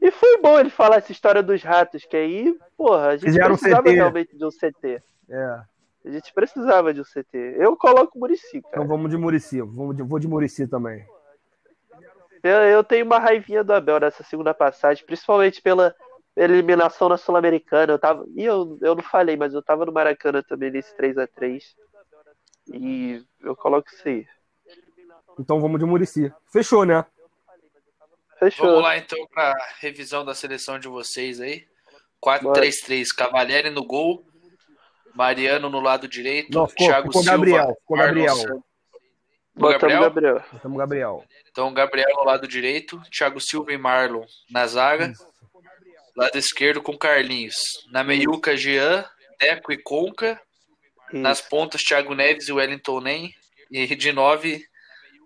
[0.00, 3.56] E foi bom ele falar essa história dos ratos, que aí, porra, a gente Fizeram
[3.56, 5.02] precisava realmente de um CT.
[5.28, 5.62] É.
[6.04, 7.56] A gente precisava de um CT.
[7.58, 8.84] Eu coloco Murici, Então cara.
[8.86, 9.60] vamos de Murici.
[9.60, 11.04] Vamos de, vou de Murici também.
[12.42, 15.94] Eu, eu tenho uma raivinha do Abel nessa segunda passagem, principalmente pela
[16.34, 17.92] eliminação na Sul-Americana.
[17.92, 18.24] Eu tava.
[18.34, 21.76] E eu, eu não falei, mas eu tava no Maracanã também nesse 3 a 3
[22.72, 24.26] E eu coloco isso aí.
[25.38, 26.32] Então vamos de Murici.
[26.50, 27.04] Fechou, né?
[28.40, 28.66] Fechou.
[28.66, 31.66] Vamos lá então para revisão da seleção de vocês aí.
[32.24, 34.24] 4-3-3, Cavalieri no gol,
[35.14, 37.76] Mariano no lado direito, Não, ficou, Thiago ficou Silva, Gabriel.
[37.80, 38.36] Ficou Gabriel.
[39.54, 40.00] Botamos Gabriel?
[40.00, 40.44] Gabriel.
[40.52, 41.24] Botamos Gabriel.
[41.50, 45.12] Então, Gabriel no lado direito, Thiago Silva e Marlon na zaga.
[46.16, 47.56] Lado esquerdo com Carlinhos.
[47.90, 49.04] Na meiuca, Jean,
[49.38, 50.40] Deco e Conca.
[51.12, 53.34] Nas pontas, Thiago Neves e Wellington Nem.
[53.70, 54.64] E de nove,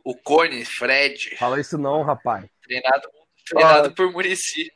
[0.04, 1.36] o Cone, Fred.
[1.36, 2.44] Fala isso não, rapaz.
[2.64, 3.08] Treinado,
[3.48, 4.70] treinado por Murici.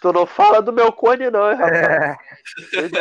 [0.00, 1.76] Tu não fala do meu cone, não, hein, rapaz?
[1.76, 2.16] É.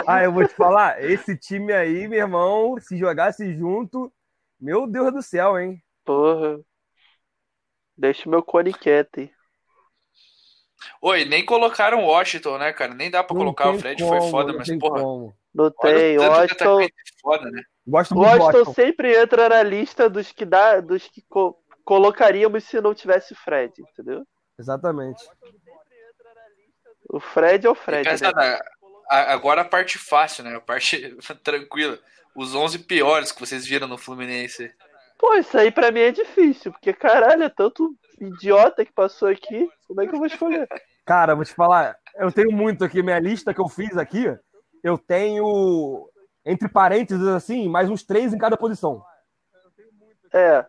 [0.06, 4.11] Ah, eu vou te falar, esse time aí, meu irmão, se jogasse junto,
[4.60, 5.82] meu Deus do céu, hein?
[6.03, 6.60] Porra.
[7.98, 9.32] Deixa o meu cone quieto, hein?
[11.02, 12.94] Oi, nem colocaram o Washington, né, cara?
[12.94, 15.02] Nem dá pra Não colocar o Fred, como, foi foda, mas tem porra.
[15.02, 15.34] como.
[15.53, 16.18] Não tem.
[16.18, 16.88] Washington,
[17.22, 17.61] foda, né?
[17.88, 18.74] Gosto o muito do Washington Washington.
[18.74, 23.73] sempre entra na lista dos que dá, dos que co- colocaríamos se não tivesse Fred,
[23.81, 24.26] entendeu?
[24.57, 25.23] Exatamente.
[27.10, 28.31] O Fred é o E Fred, né?
[28.31, 28.60] na-
[29.10, 30.56] a- agora a parte fácil, né?
[30.56, 31.97] A parte tranquila.
[32.35, 34.72] Os 11 piores que vocês viram no Fluminense.
[35.18, 39.68] Pô, isso aí pra mim é difícil, porque caralho, é tanto idiota que passou aqui.
[39.88, 40.68] Como é que eu vou escolher?
[41.06, 44.26] Cara, vou te falar, eu tenho muito aqui, minha lista que eu fiz aqui,
[44.84, 46.07] eu tenho,
[46.45, 49.03] entre parênteses, assim, mais uns três em cada posição.
[50.31, 50.64] É.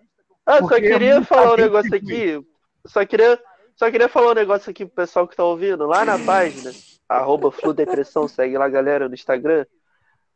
[0.50, 2.44] Ah, só é queria muita falar um negócio aqui.
[2.84, 3.40] Só queria,
[3.76, 5.86] só queria falar um negócio aqui pro pessoal que tá ouvindo.
[5.86, 6.72] Lá na página,
[7.08, 9.64] arroba Fludepressão, segue lá, galera, no Instagram.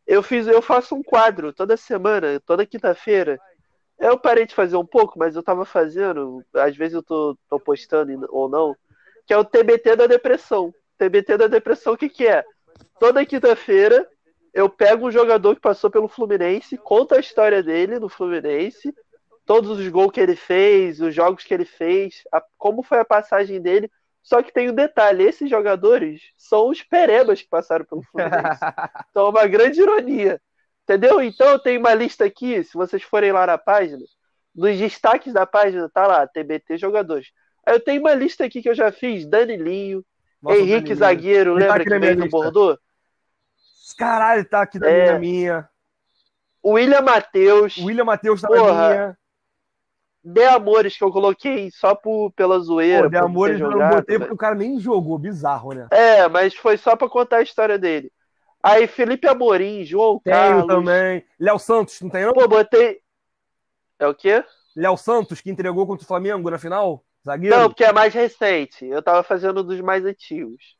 [0.06, 3.40] Eu fiz, eu faço um quadro toda semana, toda quinta-feira.
[3.98, 7.58] Eu parei de fazer um pouco, mas eu tava fazendo, às vezes eu tô, tô
[7.58, 8.76] postando ou não,
[9.26, 10.72] que é o TBT da depressão.
[10.96, 12.44] TBT da depressão, o que que é?
[13.00, 14.08] Toda quinta-feira
[14.52, 18.94] eu pego um jogador que passou pelo Fluminense, conto a história dele no Fluminense,
[19.46, 23.04] todos os gols que ele fez, os jogos que ele fez, a- como foi a
[23.04, 23.90] passagem dele.
[24.22, 28.60] Só que tem um detalhe: esses jogadores são os perebas que passaram pelo Fluminense.
[29.10, 30.40] Então é uma grande ironia.
[30.82, 31.22] Entendeu?
[31.22, 34.02] Então eu tenho uma lista aqui, se vocês forem lá na página,
[34.54, 37.28] nos destaques da página tá lá, TBT jogadores.
[37.66, 40.04] Aí eu tenho uma lista aqui que eu já fiz: Danilinho,
[40.42, 40.98] Nossa, Henrique Danilo.
[40.98, 42.28] Zagueiro, Ele tá lembra aqui que veio do.
[42.28, 42.78] Bordeaux?
[43.98, 45.18] Caralho, tá aqui da É.
[45.18, 45.68] minha.
[46.64, 49.18] William Matheus, William Matheus tá na Porra, minha.
[50.24, 53.02] De Amores, que eu coloquei só por, pela zoeira.
[53.02, 55.74] Pô, de por não amor, ter eu não botei porque o cara nem jogou, bizarro,
[55.74, 55.86] né?
[55.90, 58.10] É, mas foi só pra contar a história dele.
[58.62, 60.66] Aí Felipe Amorim, João Tenho Carlos.
[60.66, 61.22] também.
[61.38, 62.32] Léo Santos, não tem não?
[62.32, 63.00] Pô, botei.
[63.98, 64.42] É o quê?
[64.74, 67.04] Léo Santos, que entregou contra o Flamengo na final?
[67.24, 67.54] Zagueiro?
[67.54, 68.86] Não, porque é mais recente.
[68.86, 70.76] Eu tava fazendo dos mais antigos.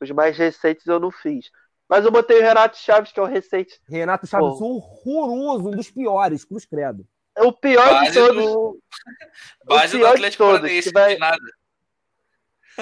[0.00, 1.50] Os mais recentes eu não fiz.
[1.88, 3.80] Mas eu botei o Renato Chaves, que é o recente.
[3.88, 4.64] Renato Chaves, Pô.
[4.64, 7.06] horroroso, um dos piores, cruz credo.
[7.38, 8.44] É o pior de Base todos.
[8.44, 8.78] do,
[9.66, 11.38] base do pior de Atlético todos, Paranaense, que vai- de nada.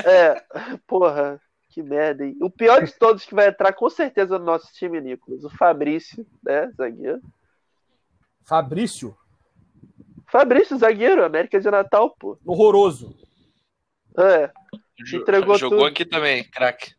[0.04, 0.44] É,
[0.86, 2.36] porra, que merda, hein?
[2.42, 5.42] O pior de todos que vai entrar com certeza no nosso time, Nicolas.
[5.42, 6.70] O Fabrício, né?
[6.76, 7.20] Zagueiro.
[8.46, 9.16] Fabrício,
[10.28, 12.38] Fabrício, zagueiro, América de Natal, pô.
[12.44, 13.16] horroroso.
[14.18, 14.50] É.
[15.14, 15.88] Entregou Jogou tudo.
[15.88, 16.94] aqui também, craque.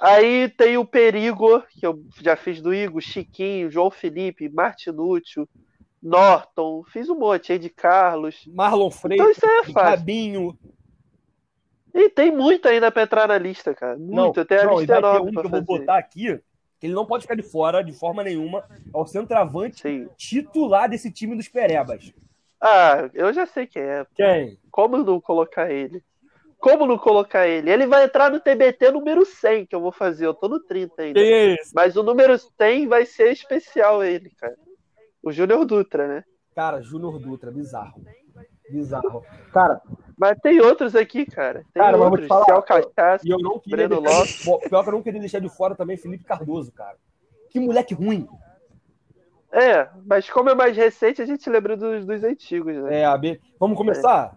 [0.00, 5.48] Aí tem o Perigo, que eu já fiz do Igor, Chiquinho, João Felipe, Martinúcio,
[6.04, 8.44] Norton, fiz um monte aí de Carlos.
[8.46, 10.58] Marlon Então Freitas, isso aí é fácil.
[11.94, 13.96] E tem muito ainda pra entrar na lista, cara.
[13.96, 15.64] Muito, eu tenho a não, lista enorme um que eu vou fazer.
[15.64, 16.40] botar aqui,
[16.78, 18.64] que ele não pode ficar de fora de forma nenhuma.
[18.92, 20.08] É o centroavante Sim.
[20.16, 22.12] titular desse time dos Perebas.
[22.60, 24.06] Ah, eu já sei quem é.
[24.14, 24.58] Quem?
[24.70, 26.02] Como não colocar ele?
[26.58, 27.70] Como não colocar ele?
[27.70, 30.26] Ele vai entrar no TBT número 100 que eu vou fazer.
[30.26, 31.20] Eu tô no 30 ainda.
[31.74, 34.56] Mas o número 100 vai ser especial ele, cara.
[35.24, 36.24] O Júnior Dutra, né?
[36.54, 38.02] Cara, Júnior Dutra, bizarro.
[38.70, 39.24] Bizarro.
[39.52, 39.80] Cara,
[40.16, 41.64] Mas tem outros aqui, cara.
[41.74, 42.28] Tem Cara, mas vou te outros.
[42.28, 43.26] falar, Ciel Cachaça.
[43.26, 43.88] e eu não queria.
[43.88, 44.18] Breno Deixar...
[44.18, 44.44] Lopes.
[44.44, 46.96] Bom, pior que eu não queria deixar de fora também Felipe Cardoso, cara.
[47.50, 48.26] Que moleque ruim.
[49.52, 53.00] É, mas como é mais recente, a gente lembra dos, dos antigos, né?
[53.00, 53.40] É, AB.
[53.60, 54.36] Vamos começar?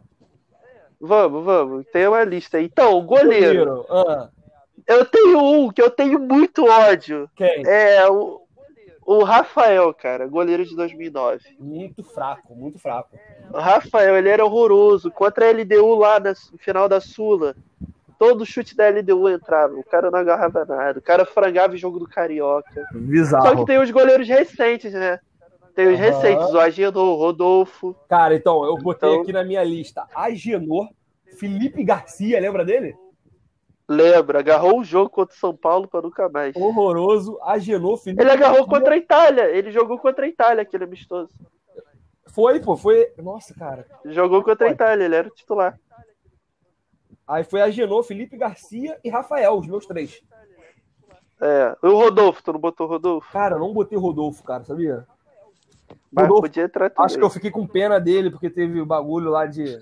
[0.99, 1.85] Vamos, vamos.
[1.91, 2.65] Tem uma lista aí.
[2.65, 3.85] Então, goleiro.
[3.89, 4.29] Ah,
[4.85, 7.29] Eu tenho um que eu tenho muito ódio.
[7.35, 7.63] quem?
[7.65, 8.41] É o,
[9.07, 10.27] o Rafael, cara.
[10.27, 11.39] Goleiro de 2009.
[11.59, 13.17] Muito fraco, muito fraco.
[13.53, 15.09] O Rafael, ele era horroroso.
[15.09, 17.55] Contra a LDU lá na- no final da Sula.
[18.19, 19.75] Todo chute da LDU entrava.
[19.75, 20.99] O cara não agarrava nada.
[20.99, 22.69] O cara frangava o jogo do Carioca.
[22.73, 23.65] Só que Bizarro.
[23.65, 25.19] tem os goleiros recentes, né?
[25.75, 26.09] Tem os Aham.
[26.09, 26.53] recentes.
[26.53, 27.95] O Agenor, o Rodolfo.
[28.09, 30.89] Cara, então, eu botei Então- aqui na minha lista Agenor,
[31.37, 32.95] Felipe Garcia, lembra dele?
[33.89, 36.55] Lembra, agarrou o jogo contra o São Paulo para nunca mais.
[36.55, 41.33] Horroroso, Agenor, Felipe Ele agarrou contra a Itália, ele jogou contra a Itália, aquele amistoso.
[42.25, 43.13] Foi, pô, foi.
[43.17, 43.87] Nossa, cara.
[44.05, 45.79] Jogou contra a Itália, ele era o titular.
[47.25, 50.21] Aí foi Agenor, Felipe Garcia e Rafael, os meus três.
[51.39, 53.31] É, o Rodolfo, tu não botou o Rodolfo?
[53.31, 55.05] Cara, eu não botei Rodolfo, cara, sabia?
[56.11, 57.05] Mas Rodolfo, podia entrar também.
[57.05, 59.77] acho que eu fiquei com pena dele, porque teve o bagulho lá de.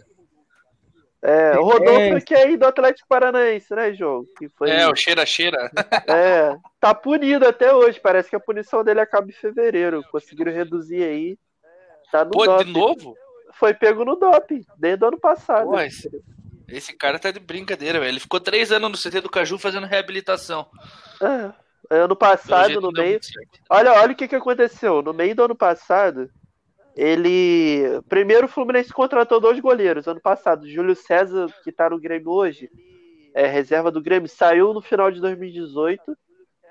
[1.27, 2.21] É, o Rodolfo É.
[2.21, 4.23] que é aí do Atlético Paranaense, né, João?
[4.37, 4.69] Que foi...
[4.69, 5.71] É, o cheira-cheira.
[6.07, 7.99] É, tá punido até hoje.
[7.99, 10.03] Parece que a punição dele acaba em fevereiro.
[10.11, 11.37] Conseguiram reduzir aí.
[12.11, 12.65] Tá no Pô, doping.
[12.65, 13.17] de novo?
[13.53, 15.65] Foi pego no doping, desde o ano passado.
[15.65, 16.11] Pô, esse,
[16.67, 18.11] esse cara tá de brincadeira, velho.
[18.11, 20.67] Ele ficou três anos no CT do Caju fazendo reabilitação.
[21.89, 23.19] É, ano passado, no meio.
[23.67, 25.01] Olha, olha o que, que aconteceu.
[25.01, 26.29] No meio do ano passado,
[26.95, 28.01] ele.
[28.07, 30.07] Primeiro o Fluminense contratou dois goleiros.
[30.07, 32.69] Ano passado, Júlio César, que tá no Grêmio hoje,
[33.33, 36.17] é reserva do Grêmio, saiu no final de 2018.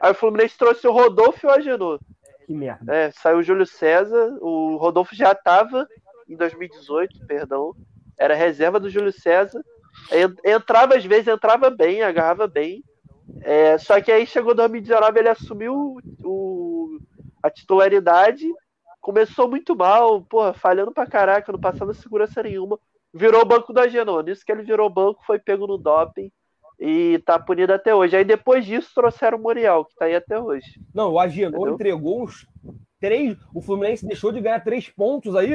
[0.00, 2.00] Aí o Fluminense trouxe o Rodolfo e o Agenor.
[2.46, 2.94] Que merda.
[2.94, 5.86] É, saiu o Júlio César, o Rodolfo já estava
[6.28, 7.74] em 2018, perdão.
[8.18, 9.62] Era reserva do Júlio César.
[10.12, 12.82] En- Entrava às vezes, entrava bem, agarrava bem.
[13.40, 16.98] É, só que aí chegou 2019, ele assumiu o,
[17.42, 18.46] a titularidade,
[19.04, 22.78] começou muito mal, porra, falhando pra caraca, não passando segurança nenhuma.
[23.12, 24.24] Virou o banco do Agenor.
[24.24, 26.32] Nisso que ele virou banco, foi pego no doping
[26.80, 28.16] e tá punido até hoje.
[28.16, 30.80] Aí depois disso trouxeram o Muriel, que tá aí até hoje.
[30.94, 32.46] Não, o Agenor entregou uns
[32.98, 33.36] três.
[33.54, 35.52] O Fluminense deixou de ganhar três pontos aí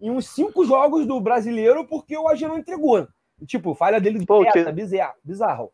[0.00, 3.06] em uns cinco jogos do brasileiro porque o Agenor entregou.
[3.46, 5.70] Tipo, falha dele de Pô, direta, que- bizarro, bizarro.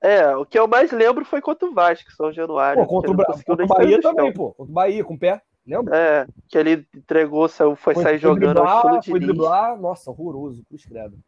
[0.00, 2.82] É, o que eu mais lembro foi contra o Vasco, São Januário.
[2.82, 3.26] Pô, contra o, Bra...
[3.46, 4.52] contra o Bahia também, pô.
[4.52, 5.42] Contra o Bahia, com o pé.
[5.68, 5.96] Lembra?
[5.96, 9.26] É, que ele entregou, saiu, foi, Foi- sair foi jogando ao driblar, estilo Foi Diniz.
[9.36, 11.18] driblar, nossa, horroroso, cruz credo.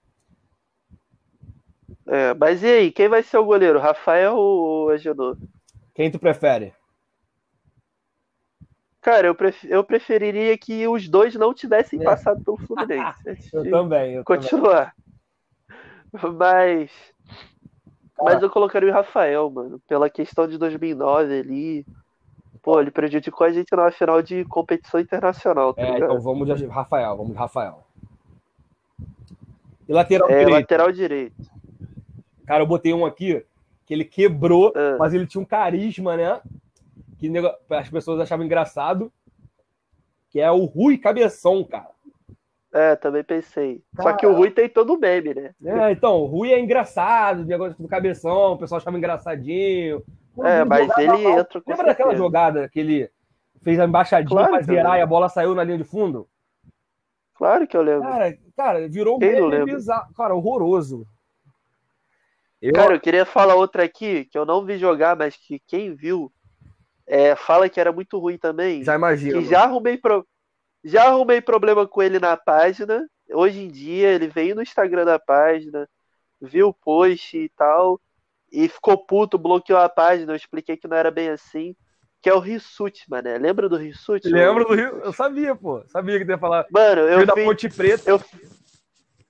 [2.07, 3.79] É, mas e aí, quem vai ser o goleiro?
[3.79, 5.37] Rafael ou Agenor?
[5.95, 6.73] Quem tu prefere?
[9.03, 12.05] Cara, eu, pref- eu preferiria que os dois não tivessem É.
[12.05, 13.49] passado pelo Fluminense.
[13.53, 14.25] Eu de também, eu também.
[14.25, 14.95] continuar.
[16.37, 16.91] Mas.
[18.23, 19.81] Mas eu colocaria o Rafael, mano.
[19.89, 21.87] Pela questão de 2009 ali.
[22.63, 26.05] Pô, ele prejudicou a gente na final de competição internacional, tá É, ligado?
[26.13, 27.87] então vamos de Rafael, vamos de Rafael.
[29.89, 30.51] E lateral É, direito?
[30.51, 31.51] lateral direito.
[32.47, 33.45] Cara, eu botei um aqui
[33.87, 34.97] que ele quebrou, É.
[34.99, 36.41] mas ele tinha um carisma, né?
[37.19, 37.31] Que
[37.71, 39.11] as pessoas achavam engraçado.
[40.31, 41.91] Que é o Rui Cabeção, cara.
[42.73, 43.83] É, também pensei.
[43.97, 44.17] Só Cara.
[44.17, 45.51] que o Rui tem todo o meme, né?
[45.65, 50.05] É, então, o Rui é engraçado, o negócio do cabeção, o pessoal achava engraçadinho.
[50.39, 53.11] É, mas ele entra com Lembra daquela jogada que ele
[53.63, 56.29] fez a embaixadinha Claro pra zerar e a bola saiu na linha de fundo?
[57.35, 58.09] Claro que eu lembro.
[58.09, 60.13] Cara, cara virou um meme bizarro.
[60.15, 61.07] Cara, horroroso.
[62.61, 65.95] Eu, Cara, eu queria falar outra aqui, que eu não vi jogar, mas que quem
[65.95, 66.31] viu
[67.07, 68.85] é, fala que era muito ruim também.
[68.85, 69.41] já imagino.
[69.41, 70.27] que já arrumei, pro...
[70.85, 73.09] já arrumei problema com ele na página.
[73.33, 75.89] Hoje em dia, ele veio no Instagram da página,
[76.41, 77.99] viu o post e tal,
[78.51, 80.33] e ficou puto, bloqueou a página.
[80.33, 81.75] Eu expliquei que não era bem assim.
[82.23, 83.39] Que é o Rissuti, mané.
[83.39, 84.29] Lembra do Rissuti?
[84.29, 85.01] Lembro do Rio?
[85.03, 85.83] Eu sabia, pô.
[85.87, 86.67] Sabia que tu ia falar.
[86.71, 88.11] Mano, eu Rio da fiz, Ponte Preta.
[88.11, 88.21] eu,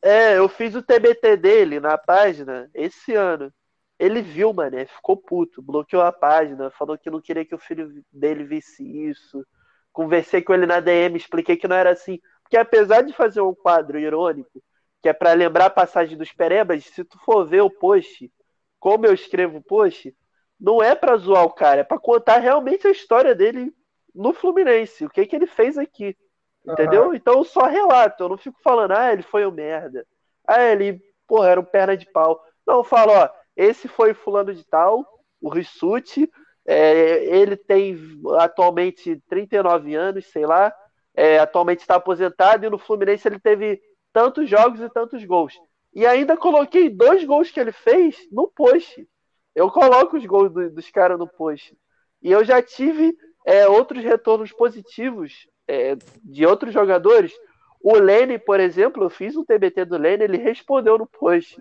[0.03, 3.53] é, eu fiz o TBT dele na página esse ano.
[3.99, 8.03] Ele viu, mané, ficou puto, bloqueou a página, falou que não queria que o filho
[8.11, 9.47] dele visse isso.
[9.93, 12.19] Conversei com ele na DM, expliquei que não era assim.
[12.43, 14.63] Porque apesar de fazer um quadro irônico,
[15.03, 18.31] que é pra lembrar a passagem dos Perebas, se tu for ver o post,
[18.81, 20.13] como eu escrevo post,
[20.59, 23.73] não é pra zoar o cara, é pra contar realmente a história dele
[24.15, 26.17] no Fluminense, o que que ele fez aqui.
[26.67, 27.15] Entendeu?
[27.15, 30.07] Então eu só relato, eu não fico falando, ah, ele foi um merda.
[30.47, 32.43] Ah, ele, porra, era um perna de pau.
[32.67, 35.07] Não, eu falo, ó, esse foi fulano de tal,
[35.41, 36.31] o Rissuti,
[36.67, 37.99] é, ele tem
[38.39, 40.75] atualmente 39 anos, sei lá,
[41.15, 43.81] é, atualmente está aposentado e no Fluminense ele teve
[44.13, 45.55] tantos jogos e tantos gols.
[45.95, 49.07] E ainda coloquei dois gols que ele fez no post.
[49.55, 51.77] Eu coloco os gols do- dos caras no post.
[52.23, 57.33] E eu já tive é, outros retornos positivos é, de outros jogadores.
[57.83, 61.61] O Lene, por exemplo, eu fiz um TBT do Lene, ele respondeu no post.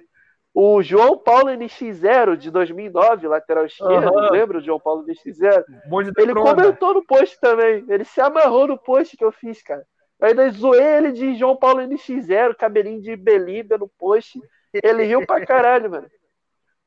[0.53, 4.31] O João Paulo NX0 de 2009, lateral esquerdo, Aham.
[4.31, 5.63] lembra o João Paulo NX0?
[5.87, 7.85] Bonde da Ele comentou no post também.
[7.87, 9.85] Ele se amarrou no post que eu fiz, cara.
[10.19, 14.39] Eu ainda zoei ele de João Paulo NX0, cabelinho de Belíbia no post.
[14.73, 16.09] Ele riu pra caralho, mano.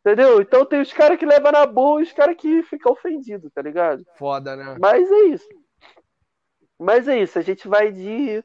[0.05, 0.41] Entendeu?
[0.41, 3.63] Então tem os caras que levam na boa e os caras que ficam ofendidos, tá
[3.63, 4.05] ligado?
[4.19, 4.77] Foda, né?
[4.81, 5.49] Mas é isso.
[6.79, 7.39] Mas é isso.
[7.39, 8.45] A gente vai de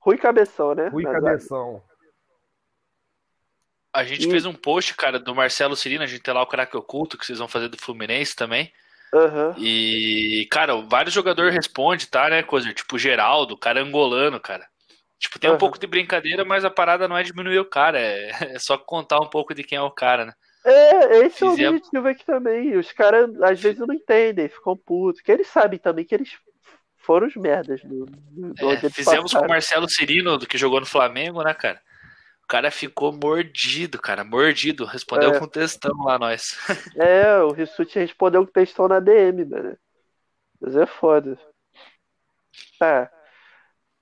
[0.00, 0.88] Rui Cabeção, né?
[0.88, 1.20] Rui zaga.
[1.20, 1.82] Cabeção.
[3.92, 6.46] A gente E- fez um post, cara, do Marcelo Cirino, a gente tem lá o
[6.46, 8.72] craque oculto que vocês vão fazer do Fluminense também.
[9.14, 9.54] Aham.
[9.56, 12.72] E, cara, vários jogadores respondem, tá, né, coisa?
[12.72, 14.66] Tipo, Geraldo, o cara angolano, cara.
[15.18, 15.58] Tipo, tem um Aham.
[15.58, 19.20] pouco de brincadeira, mas a parada não é diminuir o cara, é, é só contar
[19.20, 20.34] um pouco de quem é o cara, né?
[20.64, 22.76] É, esse é o objetivo aqui também.
[22.76, 25.22] Os caras às vezes não entendem, ficam putos.
[25.22, 26.36] Que eles sabem também que eles
[26.98, 29.48] foram os merdas no, no É, fizemos com o passaram.
[29.48, 31.80] Marcelo Cirino, do que jogou no Flamengo, né, cara?
[32.48, 34.86] O cara ficou mordido, cara, mordido.
[34.86, 35.38] Respondeu É.
[35.38, 36.56] com textão lá, nós.
[36.96, 39.76] É, o Rissuti respondeu que testou na DM, mano.
[40.58, 41.38] Mas é foda.
[42.78, 43.10] Tá.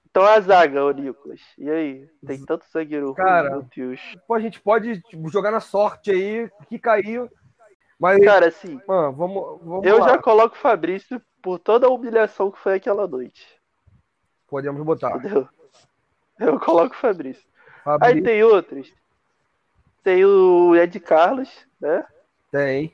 [0.09, 1.41] Então a zaga, ô Nicolas.
[1.59, 2.09] E aí?
[2.25, 3.51] Tem tanto zagueiro ruim, Cara.
[3.51, 4.01] meu Deus.
[4.29, 5.03] Pô, a gente pode
[5.33, 7.29] jogar na sorte aí, que caiu.
[7.99, 10.11] Mas, Cara, assim, mano, vamos, vamos eu lá.
[10.11, 13.45] já coloco o Fabrício por toda a humilhação que foi aquela noite.
[14.47, 15.17] Podemos botar.
[15.17, 15.49] Entendeu?
[16.39, 17.45] Eu coloco o Fabrício.
[17.87, 18.93] Aí Fabrício tem outros.
[20.03, 21.49] Tem o Ed Carlos,
[21.81, 22.05] né?
[22.51, 22.93] tem.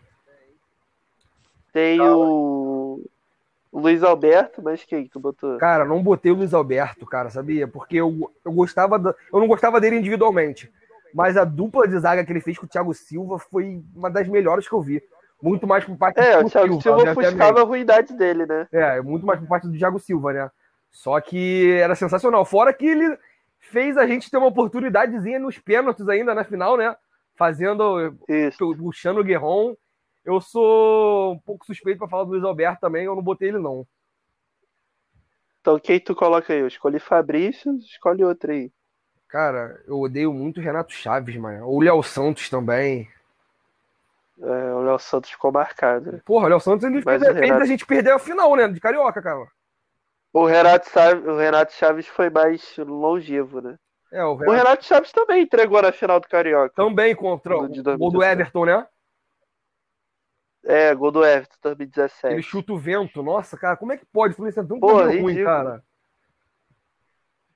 [1.73, 3.01] Tem o
[3.73, 5.57] o Luiz Alberto, mas quem que tu botou?
[5.57, 7.67] Cara, não botei o Luiz Alberto, cara, sabia?
[7.67, 10.71] Porque eu, eu gostava da, eu não gostava dele individualmente.
[11.15, 14.29] Mas a dupla de zaga que ele fez com o Thiago Silva foi uma das
[14.29, 15.03] melhores que eu vi.
[15.43, 17.27] Muito mais por parte É, do o Thiago Silva obviamente.
[17.27, 18.69] ofuscava a ruindade dele, né?
[18.71, 20.51] É, muito mais por parte do Thiago Silva, né?
[20.91, 22.45] Só que era sensacional.
[22.45, 23.19] Fora que ele
[23.63, 26.95] fez a gente ter uma oportunidadezinha nos pênaltis ainda na final, né?
[27.37, 28.77] Fazendo, Isso.
[28.77, 29.75] puxando o Guerron.
[30.25, 33.59] Eu sou um pouco suspeito pra falar do Luiz Alberto também, eu não botei ele
[33.59, 33.87] não.
[35.61, 36.61] Então quem tu coloca aí?
[36.61, 38.71] Eu escolhi Fabrício, escolhe outro aí.
[39.29, 41.67] Cara, eu odeio muito o Renato Chaves, mano.
[41.67, 43.09] O Léo Santos também.
[44.41, 46.13] É, o Léo Santos ficou marcado.
[46.13, 46.21] né?
[46.25, 48.69] Porra, o Léo Santos ele fez Renato- a gente perder a final, né?
[48.69, 49.47] De Carioca, cara.
[50.33, 53.79] O Renato, Chaves, o Renato Chaves foi mais longevo, né?
[54.11, 56.73] É, o O Renato Renato Chaves também entregou na final do Carioca.
[56.75, 58.33] também contra o gol do 2017.
[58.33, 58.87] Everton, né?
[60.65, 62.43] É, gol do Everton, Ele 2017.
[62.43, 63.23] chuta o vento.
[63.23, 64.33] Nossa, cara, como é que pode?
[64.33, 65.45] O Fluminense é tão ruim, ridículo.
[65.45, 65.83] cara.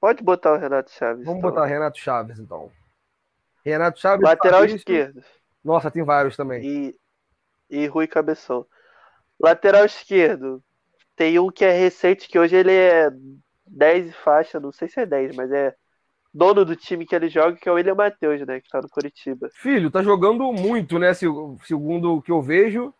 [0.01, 1.25] Pode botar o Renato Chaves.
[1.25, 1.51] Vamos então.
[1.51, 2.71] botar Renato Chaves, então.
[3.65, 4.23] Renato Chaves.
[4.25, 4.77] Lateral Fabrício.
[4.77, 5.25] esquerdo.
[5.65, 6.63] Nossa, tem vários também.
[6.65, 6.97] E,
[7.71, 8.67] e Rui Cabeção.
[9.41, 10.63] Lateral esquerdo.
[11.17, 13.09] Tem um que é recente, que hoje ele é
[13.67, 15.75] 10 e faixa, não sei se é 10, mas é
[16.33, 18.61] dono do time que ele joga, que é o William Matheus, né?
[18.61, 19.49] Que tá no Curitiba.
[19.55, 21.15] Filho, tá jogando muito, né?
[21.15, 21.27] se-
[21.65, 22.93] Segundo o que eu vejo.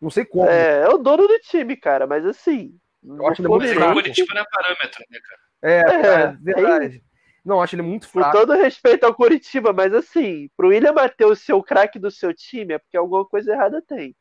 [0.00, 0.48] Não sei como.
[0.48, 2.76] É, é o dono do time, cara, mas assim.
[3.04, 3.94] Eu acho ele muito é que o fraco.
[3.94, 5.40] Curitiba não é parâmetro, né, cara?
[5.62, 7.04] É, É, cara, verdade.
[7.44, 8.36] Não, acho ele muito Com fraco.
[8.38, 12.74] todo respeito ao Curitiba, mas assim, pro William Matheus ser o craque do seu time
[12.74, 14.14] é porque alguma coisa errada tem.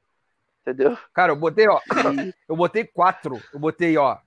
[0.61, 0.97] Entendeu?
[1.13, 1.79] Cara, eu botei, ó.
[2.47, 3.41] Eu botei quatro.
[3.51, 4.17] Eu botei, ó.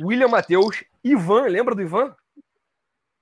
[0.00, 2.14] William Matheus, Ivan, lembra do Ivan?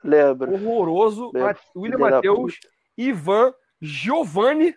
[0.04, 0.52] Lembro.
[0.52, 1.30] Horroroso.
[1.32, 1.58] Lembro.
[1.74, 2.58] William Matheus,
[2.96, 4.76] Ivan, Giovanni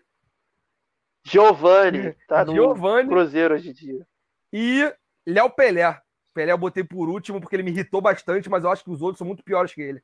[1.24, 3.10] Giovanni, tá no Giovanni.
[3.10, 4.08] Cruzeiro hoje em dia.
[4.52, 4.94] e
[5.26, 6.00] Léo Pelé.
[6.34, 9.02] Pelé eu botei por último porque ele me irritou bastante, mas eu acho que os
[9.02, 10.02] outros são muito piores que ele.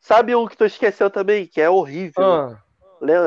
[0.00, 2.24] Sabe um que tu esqueceu também, que é horrível?
[2.24, 2.62] Ah?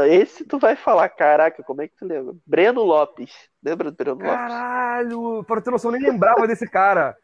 [0.10, 2.34] Esse tu vai falar, caraca, como é que tu lembra?
[2.45, 3.34] Breno Lopes.
[3.64, 4.30] Lembra do Breno Lopes?
[4.30, 7.15] caralho, para ter noção, eu nem lembrava desse cara.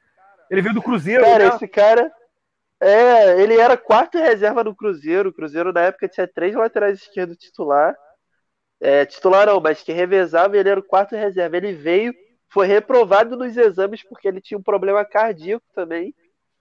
[0.49, 1.55] Ele veio do Cruzeiro, Cara, né?
[1.55, 2.11] esse cara.
[2.81, 5.29] É, ele era quarto reserva no Cruzeiro.
[5.29, 7.95] O Cruzeiro na época tinha três laterais esquerdos titular.
[8.81, 11.55] É, titular não, mas que revezava e ele era o quarto reserva.
[11.55, 12.13] Ele veio,
[12.49, 16.13] foi reprovado nos exames porque ele tinha um problema cardíaco também.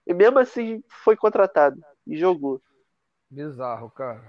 [0.06, 2.60] E mesmo assim foi contratado e jogou.
[3.30, 4.22] Bizarro, cara.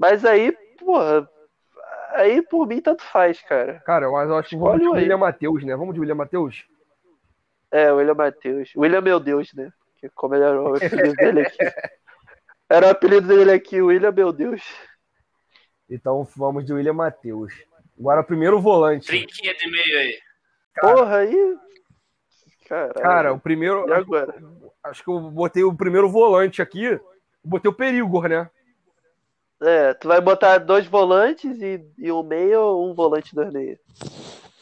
[0.00, 1.28] Mas aí, porra,
[2.14, 3.80] aí por mim tanto faz, cara.
[3.80, 4.88] Cara, mas eu acho que vamos de.
[4.88, 5.76] William Matheus, né?
[5.76, 6.64] Vamos de William Matheus?
[7.70, 8.72] É, o William Matheus.
[8.74, 9.70] William Meu Deus, né?
[9.98, 11.58] Que como ele era o apelido dele aqui.
[12.70, 14.62] Era o apelido dele aqui, William Meu Deus.
[15.86, 17.52] Então vamos de William Matheus.
[17.98, 19.06] Agora, primeiro volante.
[19.06, 20.18] Trinquinha de meio aí.
[20.76, 20.94] Cara.
[20.94, 21.58] Porra, aí.
[22.66, 22.94] Caralho.
[22.94, 23.86] Cara, o primeiro.
[23.86, 24.34] E agora?
[24.82, 26.98] Acho que eu botei o primeiro volante aqui.
[27.44, 28.48] Botei o Perigor, né?
[29.62, 33.52] É, tu vai botar dois volantes e, e um meio ou um volante e dois
[33.52, 33.78] meios?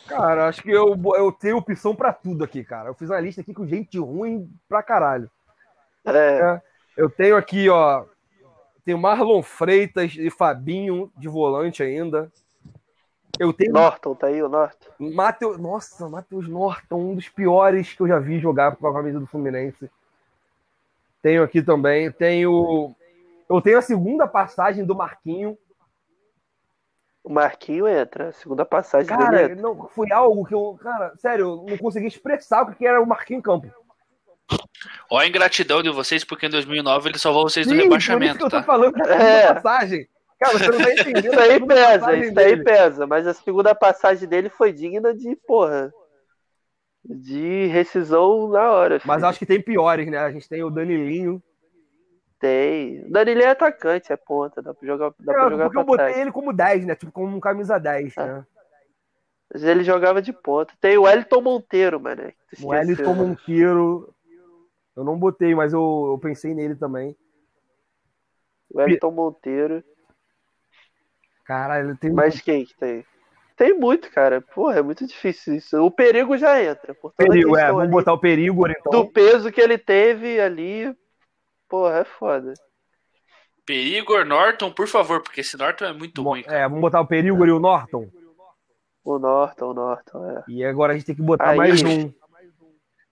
[0.06, 2.88] Cara, acho que eu, eu tenho opção pra tudo aqui, cara.
[2.88, 5.30] Eu fiz uma lista aqui com gente ruim pra caralho.
[6.06, 6.60] É,
[6.96, 8.04] Eu tenho aqui, ó.
[8.84, 12.32] Tenho Marlon Freitas e Fabinho de volante ainda.
[13.38, 14.88] Eu tenho Norton, tá aí o Norton?
[14.98, 15.58] Matheus.
[15.58, 19.26] Nossa, Matheus Norton, um dos piores que eu já vi jogar com a camisa do
[19.26, 19.88] Fluminense.
[21.22, 22.10] Tenho aqui também.
[22.10, 22.94] Tenho.
[23.48, 25.56] Eu tenho a segunda passagem do Marquinho.
[27.24, 29.56] O Marquinho entra, a segunda passagem dele Cara, entra.
[29.56, 30.78] não, foi algo que eu.
[30.80, 33.70] Cara, sério, eu não consegui expressar o que era o Marquinho em campo.
[35.10, 38.10] Ó a ingratidão de vocês, porque em 2009 ele salvou vocês do Sim, por isso
[38.12, 38.62] rebaixamento, que eu tô tá?
[38.62, 39.40] falando da É.
[39.42, 40.08] segunda passagem.
[40.40, 41.26] Cara, você não tá entendendo.
[41.32, 42.64] Isso aí pesa, isso aí dele.
[42.64, 43.06] pesa.
[43.06, 45.92] Mas a segunda passagem dele foi digna de, porra,
[47.04, 49.00] de rescisão na hora.
[49.04, 49.28] Mas filho.
[49.28, 50.18] acho que tem piores, né?
[50.18, 51.42] A gente tem o Danilinho.
[52.38, 53.04] Tem.
[53.04, 54.62] O Danilo é atacante, é ponta.
[54.62, 56.18] Dá pra jogar, dá pra É, jogar porque pra eu botei trás.
[56.18, 56.94] ele como 10, né?
[56.94, 58.26] Tipo, como um camisa 10, Ah.
[58.26, 58.46] né?
[59.52, 60.72] Mas ele jogava de ponta.
[60.80, 62.30] Tem o Wellington Monteiro, mano.
[62.62, 63.22] O Wellington né?
[63.22, 64.14] Monteiro.
[64.94, 67.16] Eu não botei, mas eu, eu pensei nele também.
[68.70, 69.82] O Wellington Monteiro.
[71.44, 72.12] Caralho, ele tem.
[72.12, 73.04] Mas quem que tem?
[73.56, 74.40] Tem muito, cara.
[74.40, 75.76] Porra, é muito difícil isso.
[75.82, 76.94] O perigo já entra.
[77.16, 77.72] Perigo, é.
[77.72, 78.92] Vamos botar o perigo, então.
[78.92, 80.94] Do peso que ele teve ali.
[81.68, 82.54] Porra, é foda.
[83.66, 86.58] Perigor, Norton, por favor, porque esse Norton é muito Mo- ruim, cara.
[86.58, 88.08] É, vamos botar o perigo e o Norton.
[89.04, 90.44] O Norton, o Norton, é.
[90.48, 92.12] E agora a gente tem que botar Aí- mais um.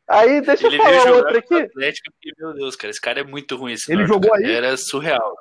[0.09, 1.55] Aí, deixa Ele eu falar outro aqui.
[1.63, 3.73] Atlético meu Deus, cara, esse cara é muito ruim.
[3.73, 4.47] Esse Ele Norton, jogou cara.
[4.47, 4.53] aí?
[4.55, 5.35] Era surreal.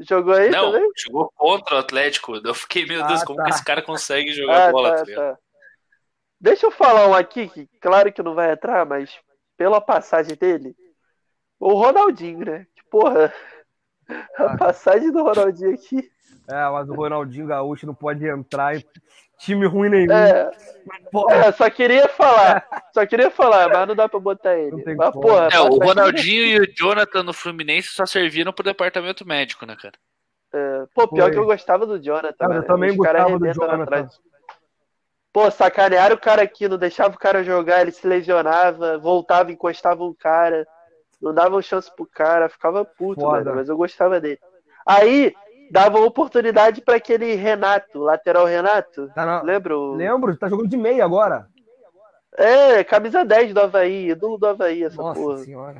[0.00, 0.88] Jogou aí Não, também?
[1.06, 2.36] jogou contra o Atlético.
[2.44, 3.44] Eu fiquei, meu Ah, Deus, como tá.
[3.44, 5.38] que esse cara consegue jogar Ah, bola, tá, tá tá.
[6.40, 9.10] Deixa eu falar um aqui, que claro que não vai entrar, mas
[9.56, 10.74] pela passagem dele,
[11.58, 12.66] o Ronaldinho, né?
[12.74, 13.32] Que porra,
[14.38, 14.56] a Ah.
[14.56, 16.10] passagem do Ronaldinho aqui.
[16.48, 18.84] É, mas o Ronaldinho Gaúcho não pode entrar em
[19.38, 20.12] time ruim nenhum.
[20.12, 20.50] É,
[21.10, 24.72] Pô, é, só queria falar, só queria falar, mas não dá pra botar ele.
[24.72, 28.64] Não tem Mas, porra, É, o Ronaldinho e o Jonathan no Fluminense só serviram pro
[28.64, 29.94] departamento médico, né, cara?
[30.52, 31.30] É, pô, pior Foi.
[31.32, 32.34] que eu gostava do Jonathan.
[32.38, 33.82] Cara, eu também Os gostava do Jonathan.
[33.82, 34.20] atrás.
[35.32, 40.04] Pô, sacanearam o cara aqui, não deixava o cara jogar, ele se lesionava, voltava, encostava
[40.04, 40.66] um cara,
[41.24, 43.38] não davam chance pro cara, ficava puto, Foda.
[43.44, 44.38] mano, mas eu gostava dele.
[44.86, 45.34] Aí,
[45.70, 49.76] davam oportunidade pra aquele Renato, lateral Renato, tá na- lembra?
[49.76, 51.48] o- Lembro, tá jogando de meia agora.
[52.36, 55.38] É, camisa 10 do Havaí, ídolo do Havaí, essa Nossa porra.
[55.38, 55.78] senhora.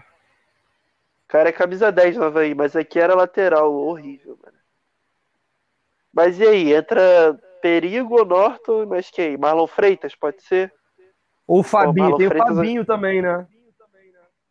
[1.25, 4.57] O cara é camisa 10 do Havaí, mas aqui era lateral, horrível, mano.
[6.13, 9.37] Mas e aí, entra Perigo, Norton, mas quem?
[9.37, 10.73] Marlon Freitas, pode ser?
[11.47, 13.47] Ou o Fabinho, Marlon tem o Freitas- Fabinho também, né?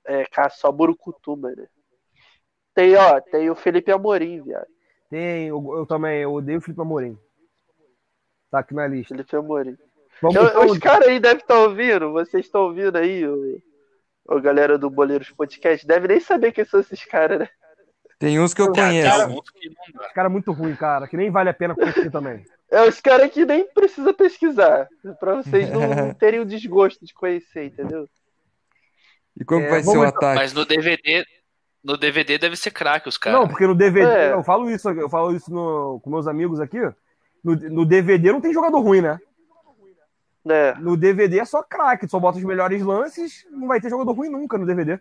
[0.05, 1.67] É, cara, só Burucutu, mano.
[2.75, 4.67] Tem, ó, tem o Felipe Amorim, viado.
[5.09, 7.17] Tem, eu, eu também, eu odeio o Felipe Amorim.
[8.49, 9.13] Tá aqui na lista.
[9.13, 9.77] Felipe Amorim.
[10.21, 13.61] Vamos Eu- os caras aí devem estar ouvindo, vocês estão ouvindo aí, o,
[14.25, 17.49] o galera do Boleiros Podcast, deve nem saber quem são esses caras, né?
[18.19, 19.09] Tem uns que eu conheço.
[20.13, 22.45] cara é muito ruim, cara, que nem vale a pena conhecer também.
[22.71, 24.87] É os caras que nem precisa pesquisar,
[25.19, 25.79] pra vocês não
[26.15, 28.07] terem o desgosto de conhecer, entendeu?
[29.39, 30.35] E como É, vai ser o ataque?
[30.35, 31.25] Mas no DVD,
[31.83, 33.39] no DVD deve ser craque os caras.
[33.39, 34.33] Não, porque no DVD, É.
[34.33, 36.79] eu falo isso, eu falo isso no- com meus amigos aqui.
[37.43, 39.19] No, no DVD não tem jogador ruim, né?
[40.45, 40.73] Né?
[40.75, 44.29] No DVD é só craque, só bota os melhores lances, não vai ter jogador ruim
[44.29, 44.99] nunca no DVD.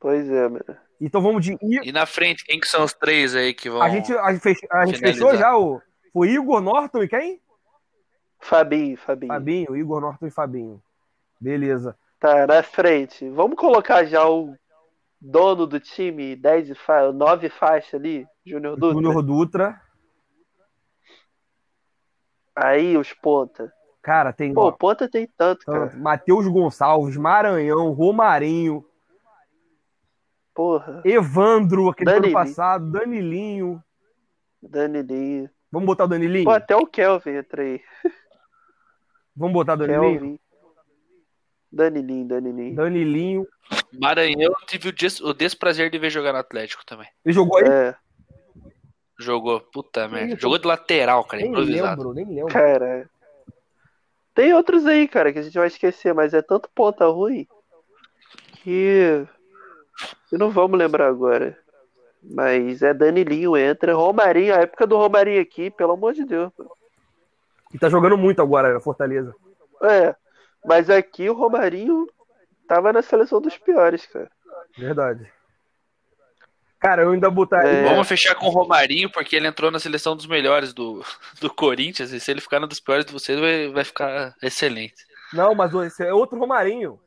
[0.00, 0.64] Pois é, mano.
[1.00, 1.52] Então vamos de.
[1.60, 3.82] e E na frente, quem que são os três aí que vão.
[3.82, 5.28] A gente, a gente, fech- a gente finalizar.
[5.28, 5.80] fechou já o.
[6.12, 7.40] Foi Igor Norton e quem?
[8.40, 9.32] Fabinho, Fabinho.
[9.32, 10.82] Fabinho, Igor Norton e Fabinho.
[11.42, 11.98] Beleza.
[12.20, 13.28] Tá, na frente.
[13.30, 14.54] Vamos colocar já o
[15.20, 17.10] dono do time, 10 e fa...
[17.10, 18.94] 9 faixa ali, Júnior Dutra.
[18.94, 19.82] Júnior Dutra.
[22.54, 23.72] Aí os ponta.
[24.00, 25.88] Cara, tem Pô, ponta tem tanto, cara.
[25.88, 28.84] tanto, Matheus Gonçalves, Maranhão, Romarinho,
[30.54, 32.38] Porra, Evandro, aquele ano Danilinho.
[32.38, 33.82] passado, Danilinho.
[34.62, 35.50] Danilinho.
[35.70, 36.44] Vamos botar o Danilinho?
[36.44, 37.80] Pô, até o Kelvin entra aí.
[39.34, 40.20] Vamos botar o Danilinho?
[40.20, 40.38] Kelvin.
[41.72, 42.74] Danilinho, Danilinho.
[42.76, 43.46] Danilinho.
[43.98, 47.08] Maranhão tive o, des- o desprazer de ver jogar no Atlético também.
[47.24, 47.64] Ele jogou aí?
[47.68, 47.94] É,
[49.18, 50.36] Jogou, puta merda.
[50.38, 52.02] Jogou de lateral, cara, nem improvisado.
[52.02, 52.52] lembro, nem lembro.
[52.52, 53.08] cara.
[54.34, 57.46] Tem outros aí, cara, que a gente vai esquecer, mas é tanto ponta ruim
[58.62, 59.24] que.
[60.28, 61.56] que não vamos lembrar agora.
[62.22, 63.94] Mas é Danilinho entra.
[63.94, 66.50] Romarinho, a época do Romarinho aqui, pelo amor de Deus.
[67.72, 69.34] E tá jogando muito agora, Fortaleza.
[69.82, 70.14] É,
[70.64, 72.06] mas aqui o Romarinho
[72.66, 74.30] tava na seleção dos piores, cara.
[74.76, 75.30] Verdade.
[76.78, 77.70] Cara, eu ainda botaria.
[77.70, 77.84] É.
[77.84, 81.04] Vamos fechar com o Romarinho, porque ele entrou na seleção dos melhores do,
[81.40, 85.06] do Corinthians, e se ele ficar no dos piores de vocês, vai, vai ficar excelente.
[85.32, 86.98] Não, mas esse é outro Romarinho.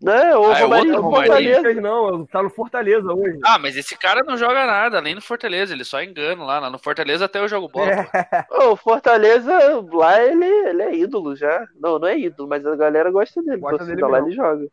[0.00, 1.54] Não, o Ah, é Romarinho outro do Romarinho?
[1.54, 1.80] Fortaleza.
[1.80, 3.38] Não, tá no Fortaleza hoje.
[3.44, 6.58] Ah, mas esse cara não joga nada, além do Fortaleza, ele só engana lá.
[6.58, 7.90] lá No Fortaleza até eu jogo bola.
[7.90, 9.52] É, O Fortaleza,
[9.92, 11.66] lá ele, ele é ídolo já.
[11.80, 13.56] Não, não é ídolo, mas a galera gosta dele.
[13.58, 14.68] Gosta Torcida, dele lá ele joga.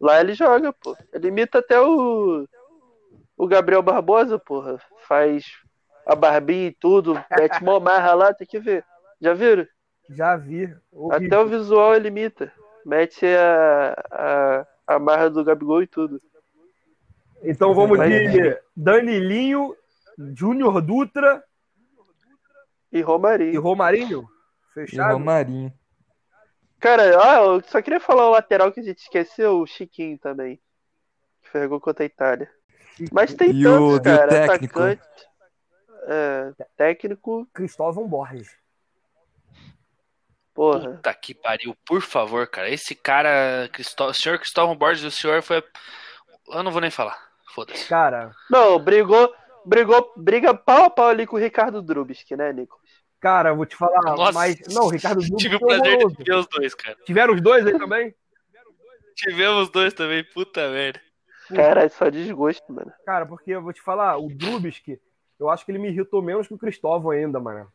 [0.00, 0.96] Lá ele joga, pô.
[1.12, 2.44] Ele imita até o.
[3.36, 4.78] O Gabriel Barbosa, porra.
[5.06, 5.44] Faz
[6.04, 7.14] a barbinha e tudo.
[7.38, 8.84] Mete mó marra lá, tem que ver.
[9.20, 9.66] Já viram?
[10.10, 10.74] já vi.
[11.12, 12.52] Até o visual ele imita.
[12.88, 16.22] Mete a, a, a marra do Gabigol e tudo.
[17.42, 19.76] Então vamos de Danilinho,
[20.34, 21.44] Júnior Dutra
[22.90, 23.60] E e Romarinho.
[23.60, 24.26] Romarinho.
[24.70, 25.12] E Fechado?
[25.18, 25.70] Romarinho.
[26.80, 30.58] Cara, ah, eu só queria falar o lateral que a gente esqueceu, o Chiquinho também.
[31.42, 32.50] Que foi gol contra a Itália.
[33.12, 34.28] Mas tem E tantos, o- e o cara.
[34.28, 34.78] técnico?
[34.80, 35.28] Atacante.
[36.10, 38.56] É, técnico, Cristóvão Borges.
[40.58, 40.90] Porra.
[40.90, 42.68] Puta que pariu, por favor, cara.
[42.68, 44.08] Esse cara, Cristó...
[44.08, 45.62] o senhor Cristóvão Borges, o senhor foi.
[46.48, 47.16] Eu não vou nem falar.
[47.54, 47.88] Foda-se.
[47.88, 49.32] Cara, Não, brigou,
[49.64, 52.88] brigou, briga pau a pau ali com o Ricardo Drubski, né, Nicolas?
[53.20, 56.34] cara, vou te falar, Nossa, mas não, o Ricardo Duque Tive o prazer de ver
[56.34, 56.96] os dois, cara.
[57.04, 58.14] Tiveram os dois aí também?
[59.16, 61.00] Tivemos dois também, puta merda.
[61.54, 62.92] Cara, só desgosto, mano.
[63.04, 65.00] Cara, porque eu vou te falar, o Drubski,
[65.40, 67.68] eu acho que ele me irritou menos que o Cristóvão ainda, mano.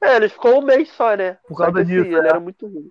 [0.00, 1.34] É, ele ficou um mês só, né?
[1.48, 2.28] Por causa assim, disso, ele né?
[2.28, 2.90] era muito ruim.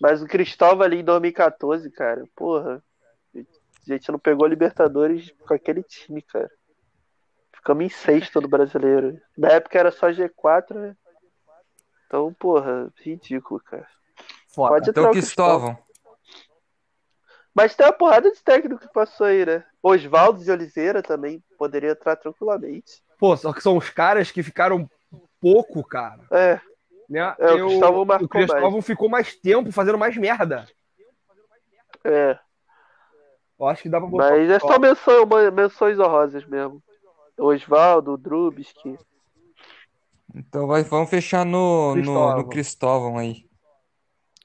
[0.00, 2.82] Mas o Cristóvão ali em 2014, cara, porra.
[3.36, 6.50] A gente não pegou a Libertadores com aquele time, cara.
[7.54, 9.20] Ficamos em sexto no brasileiro.
[9.36, 10.96] Na época era só G4, né?
[12.06, 13.86] Então, porra, ridículo, cara.
[14.48, 14.74] Foda.
[14.74, 15.78] Pode Então, Cristóvão.
[17.54, 19.64] Mas tem uma porrada de técnico que passou aí, né?
[19.82, 23.02] Oswaldo de Oliveira também poderia entrar tranquilamente.
[23.18, 24.90] Pô, só que são os caras que ficaram
[25.44, 26.22] pouco, cara.
[26.30, 26.58] É,
[27.08, 27.20] Né?
[27.38, 30.66] É, o Cristóvão marcou o Cristóvão ficou mais tempo fazendo mais merda.
[32.02, 32.38] é.
[33.58, 36.82] Eu acho que dá pra botar Mas o é só menção, menções honrosas mesmo.
[37.38, 38.98] Oswaldo, Drubski.
[40.34, 42.36] Então vai, vamos fechar no, no, Cristóvão.
[42.36, 43.48] no Cristóvão aí.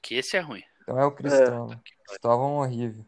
[0.02, 0.62] Que esse é ruim.
[0.82, 1.80] Então é o Cristóvão.
[2.06, 3.04] Cristóvão horrível.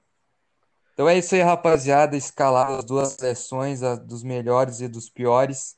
[0.93, 2.16] Então é isso aí, rapaziada.
[2.16, 5.77] Escalar as duas seleções, a dos melhores e dos piores.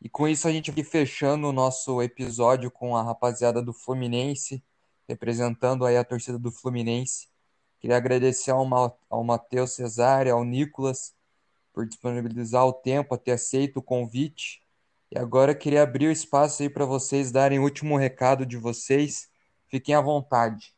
[0.00, 4.62] E com isso a gente vai fechando o nosso episódio com a rapaziada do Fluminense,
[5.08, 7.28] representando aí a torcida do Fluminense.
[7.80, 11.14] Queria agradecer ao, Ma- ao Matheus Cesário, ao Nicolas,
[11.72, 14.62] por disponibilizar o tempo, ter aceito o convite.
[15.12, 19.28] E agora queria abrir o espaço aí para vocês darem o último recado de vocês.
[19.68, 20.72] Fiquem à vontade.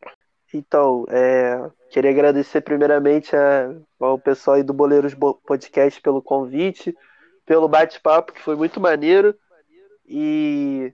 [0.53, 6.97] Então, é, queria agradecer primeiramente a- ao pessoal aí do Boleiros Bo- Podcast pelo convite,
[7.49, 9.35] pelo bate-papo, que foi muito maneiro.
[10.07, 10.93] E,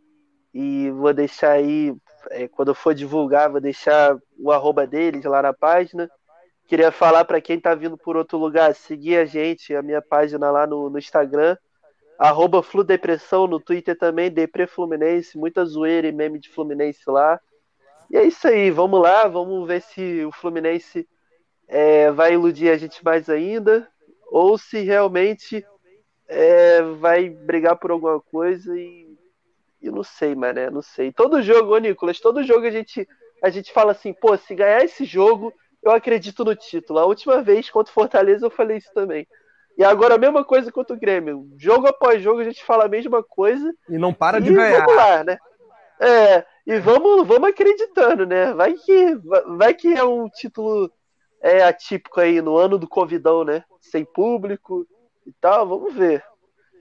[0.54, 1.92] e vou deixar aí,
[2.30, 6.08] é, quando eu for divulgar, vou deixar o arroba deles lá na página.
[6.68, 10.48] Queria falar para quem tá vindo por outro lugar, seguir a gente, a minha página
[10.48, 11.56] lá no, no Instagram,
[12.16, 17.40] arroba Fludepressão, no Twitter também, Depre Fluminense, muita zoeira e meme de Fluminense lá.
[18.08, 21.06] E é isso aí, vamos lá, vamos ver se o Fluminense
[21.66, 23.88] é, vai iludir a gente mais ainda,
[24.30, 25.66] ou se realmente
[26.28, 29.04] é, vai brigar por alguma coisa e
[29.82, 31.12] eu não sei, mané, não sei.
[31.12, 33.06] Todo jogo, ô Nicolas, todo jogo a gente,
[33.42, 35.52] a gente fala assim, pô, se ganhar esse jogo,
[35.82, 36.98] eu acredito no título.
[36.98, 39.26] A última vez contra o Fortaleza eu falei isso também.
[39.76, 41.48] E agora a mesma coisa contra o Grêmio.
[41.58, 44.78] Jogo após jogo a gente fala a mesma coisa E não para de e ganhar.
[44.78, 45.36] vamos lá, né?
[46.00, 48.52] É, e vamos, vamos acreditando, né?
[48.54, 49.14] Vai que,
[49.56, 50.90] vai que é um título
[51.42, 53.64] é, atípico aí no ano do Covidão, né?
[53.80, 54.86] Sem público
[55.26, 56.22] e tal, vamos ver.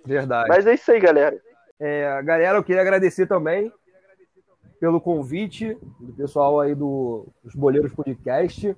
[0.06, 0.49] Verdade.
[0.49, 1.40] Mas é isso aí, galera.
[1.80, 3.72] É, galera, eu queria agradecer também
[4.80, 8.76] pelo convite do pessoal aí do, dos Boleiros Podcast,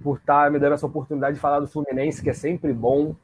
[0.00, 3.14] por estar me dando essa oportunidade de falar do Fluminense, que é sempre bom,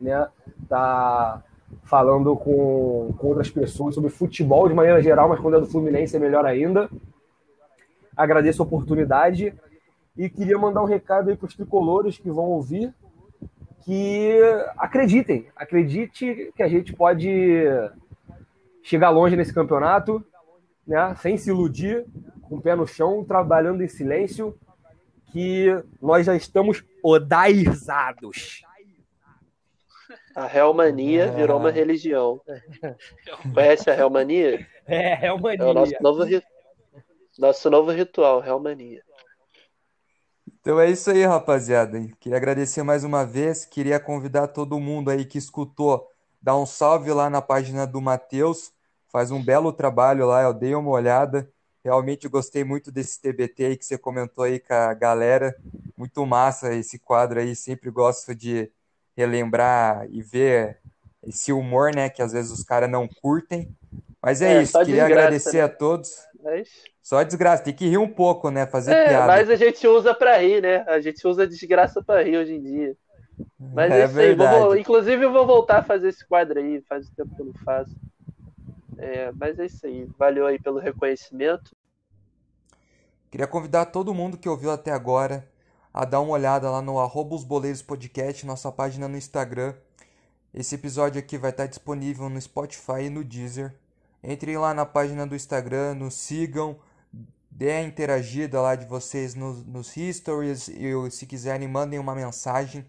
[0.00, 0.28] né?
[0.68, 1.42] Tá
[1.82, 6.16] falando com, com outras pessoas sobre futebol de maneira geral, mas quando é do Fluminense
[6.16, 6.88] é melhor ainda.
[8.16, 9.52] Agradeço a oportunidade
[10.16, 12.94] e queria mandar um recado aí para os tricolores que vão ouvir,
[13.84, 14.38] que
[14.78, 17.64] acreditem, acredite que a gente pode
[18.82, 20.24] chegar longe nesse campeonato,
[20.86, 21.14] né?
[21.16, 22.04] Sem se iludir,
[22.42, 24.58] com o pé no chão, trabalhando em silêncio,
[25.32, 25.66] que
[26.00, 28.62] nós já estamos odaizados.
[30.34, 31.30] A Real Mania É.
[31.30, 32.40] virou uma religião.
[33.54, 34.66] Conhece a Real Mania?
[34.86, 36.24] É, uma É o nosso novo,
[37.38, 39.02] nosso novo ritual, Real Mania.
[40.64, 42.00] Então é isso aí, rapaziada.
[42.18, 43.66] Queria agradecer mais uma vez.
[43.66, 46.08] Queria convidar todo mundo aí que escutou,
[46.40, 48.72] dar um salve lá na página do Matheus.
[49.12, 51.46] Faz um belo trabalho lá, eu dei uma olhada.
[51.84, 55.54] Realmente gostei muito desse TBT aí que você comentou aí com a galera.
[55.98, 57.54] Muito massa esse quadro aí.
[57.54, 58.72] Sempre gosto de
[59.14, 60.78] relembrar e ver
[61.22, 62.08] esse humor, né?
[62.08, 63.68] Que às vezes os caras não curtem.
[64.22, 64.78] Mas é É, isso.
[64.78, 65.64] Queria desgraça, agradecer né?
[65.64, 66.26] a todos.
[66.44, 66.68] Mas,
[67.02, 67.64] Só desgraça.
[67.64, 68.66] Tem que rir um pouco, né?
[68.66, 69.26] Fazer é, piada.
[69.26, 70.84] mas a gente usa pra rir, né?
[70.86, 72.96] A gente usa desgraça pra rir hoje em dia.
[73.58, 74.34] Mas é, É isso aí.
[74.34, 76.82] vou- inclusive, eu vou voltar a fazer esse quadro aí.
[76.82, 77.96] Faz tempo que eu não faço.
[78.98, 80.06] É, mas é isso aí.
[80.18, 81.74] Valeu aí pelo reconhecimento.
[83.30, 85.48] Queria convidar todo mundo que ouviu até agora
[85.92, 89.74] a dar uma olhada lá no arroba os boleiros podcast, nossa página no Instagram.
[90.52, 93.74] Esse episódio aqui vai estar disponível no Spotify e no Deezer.
[94.26, 96.78] Entrem lá na página do Instagram, nos sigam,
[97.50, 102.86] dê a interagida lá de vocês nos, nos stories e se quiserem mandem uma mensagem.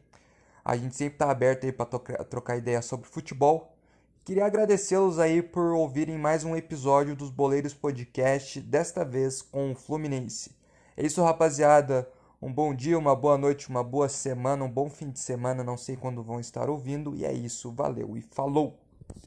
[0.64, 1.86] A gente sempre está aberto aí para
[2.24, 3.76] trocar ideia sobre futebol.
[4.24, 9.76] Queria agradecê-los aí por ouvirem mais um episódio dos Boleiros Podcast, desta vez com o
[9.76, 10.56] Fluminense.
[10.95, 12.10] É isso, rapaziada.
[12.41, 15.66] Um bom dia, uma boa noite, uma boa semana, um bom fim de semana.
[15.66, 17.14] Não sei quando vão estar ouvindo.
[17.14, 18.85] E é isso, valeu e falou!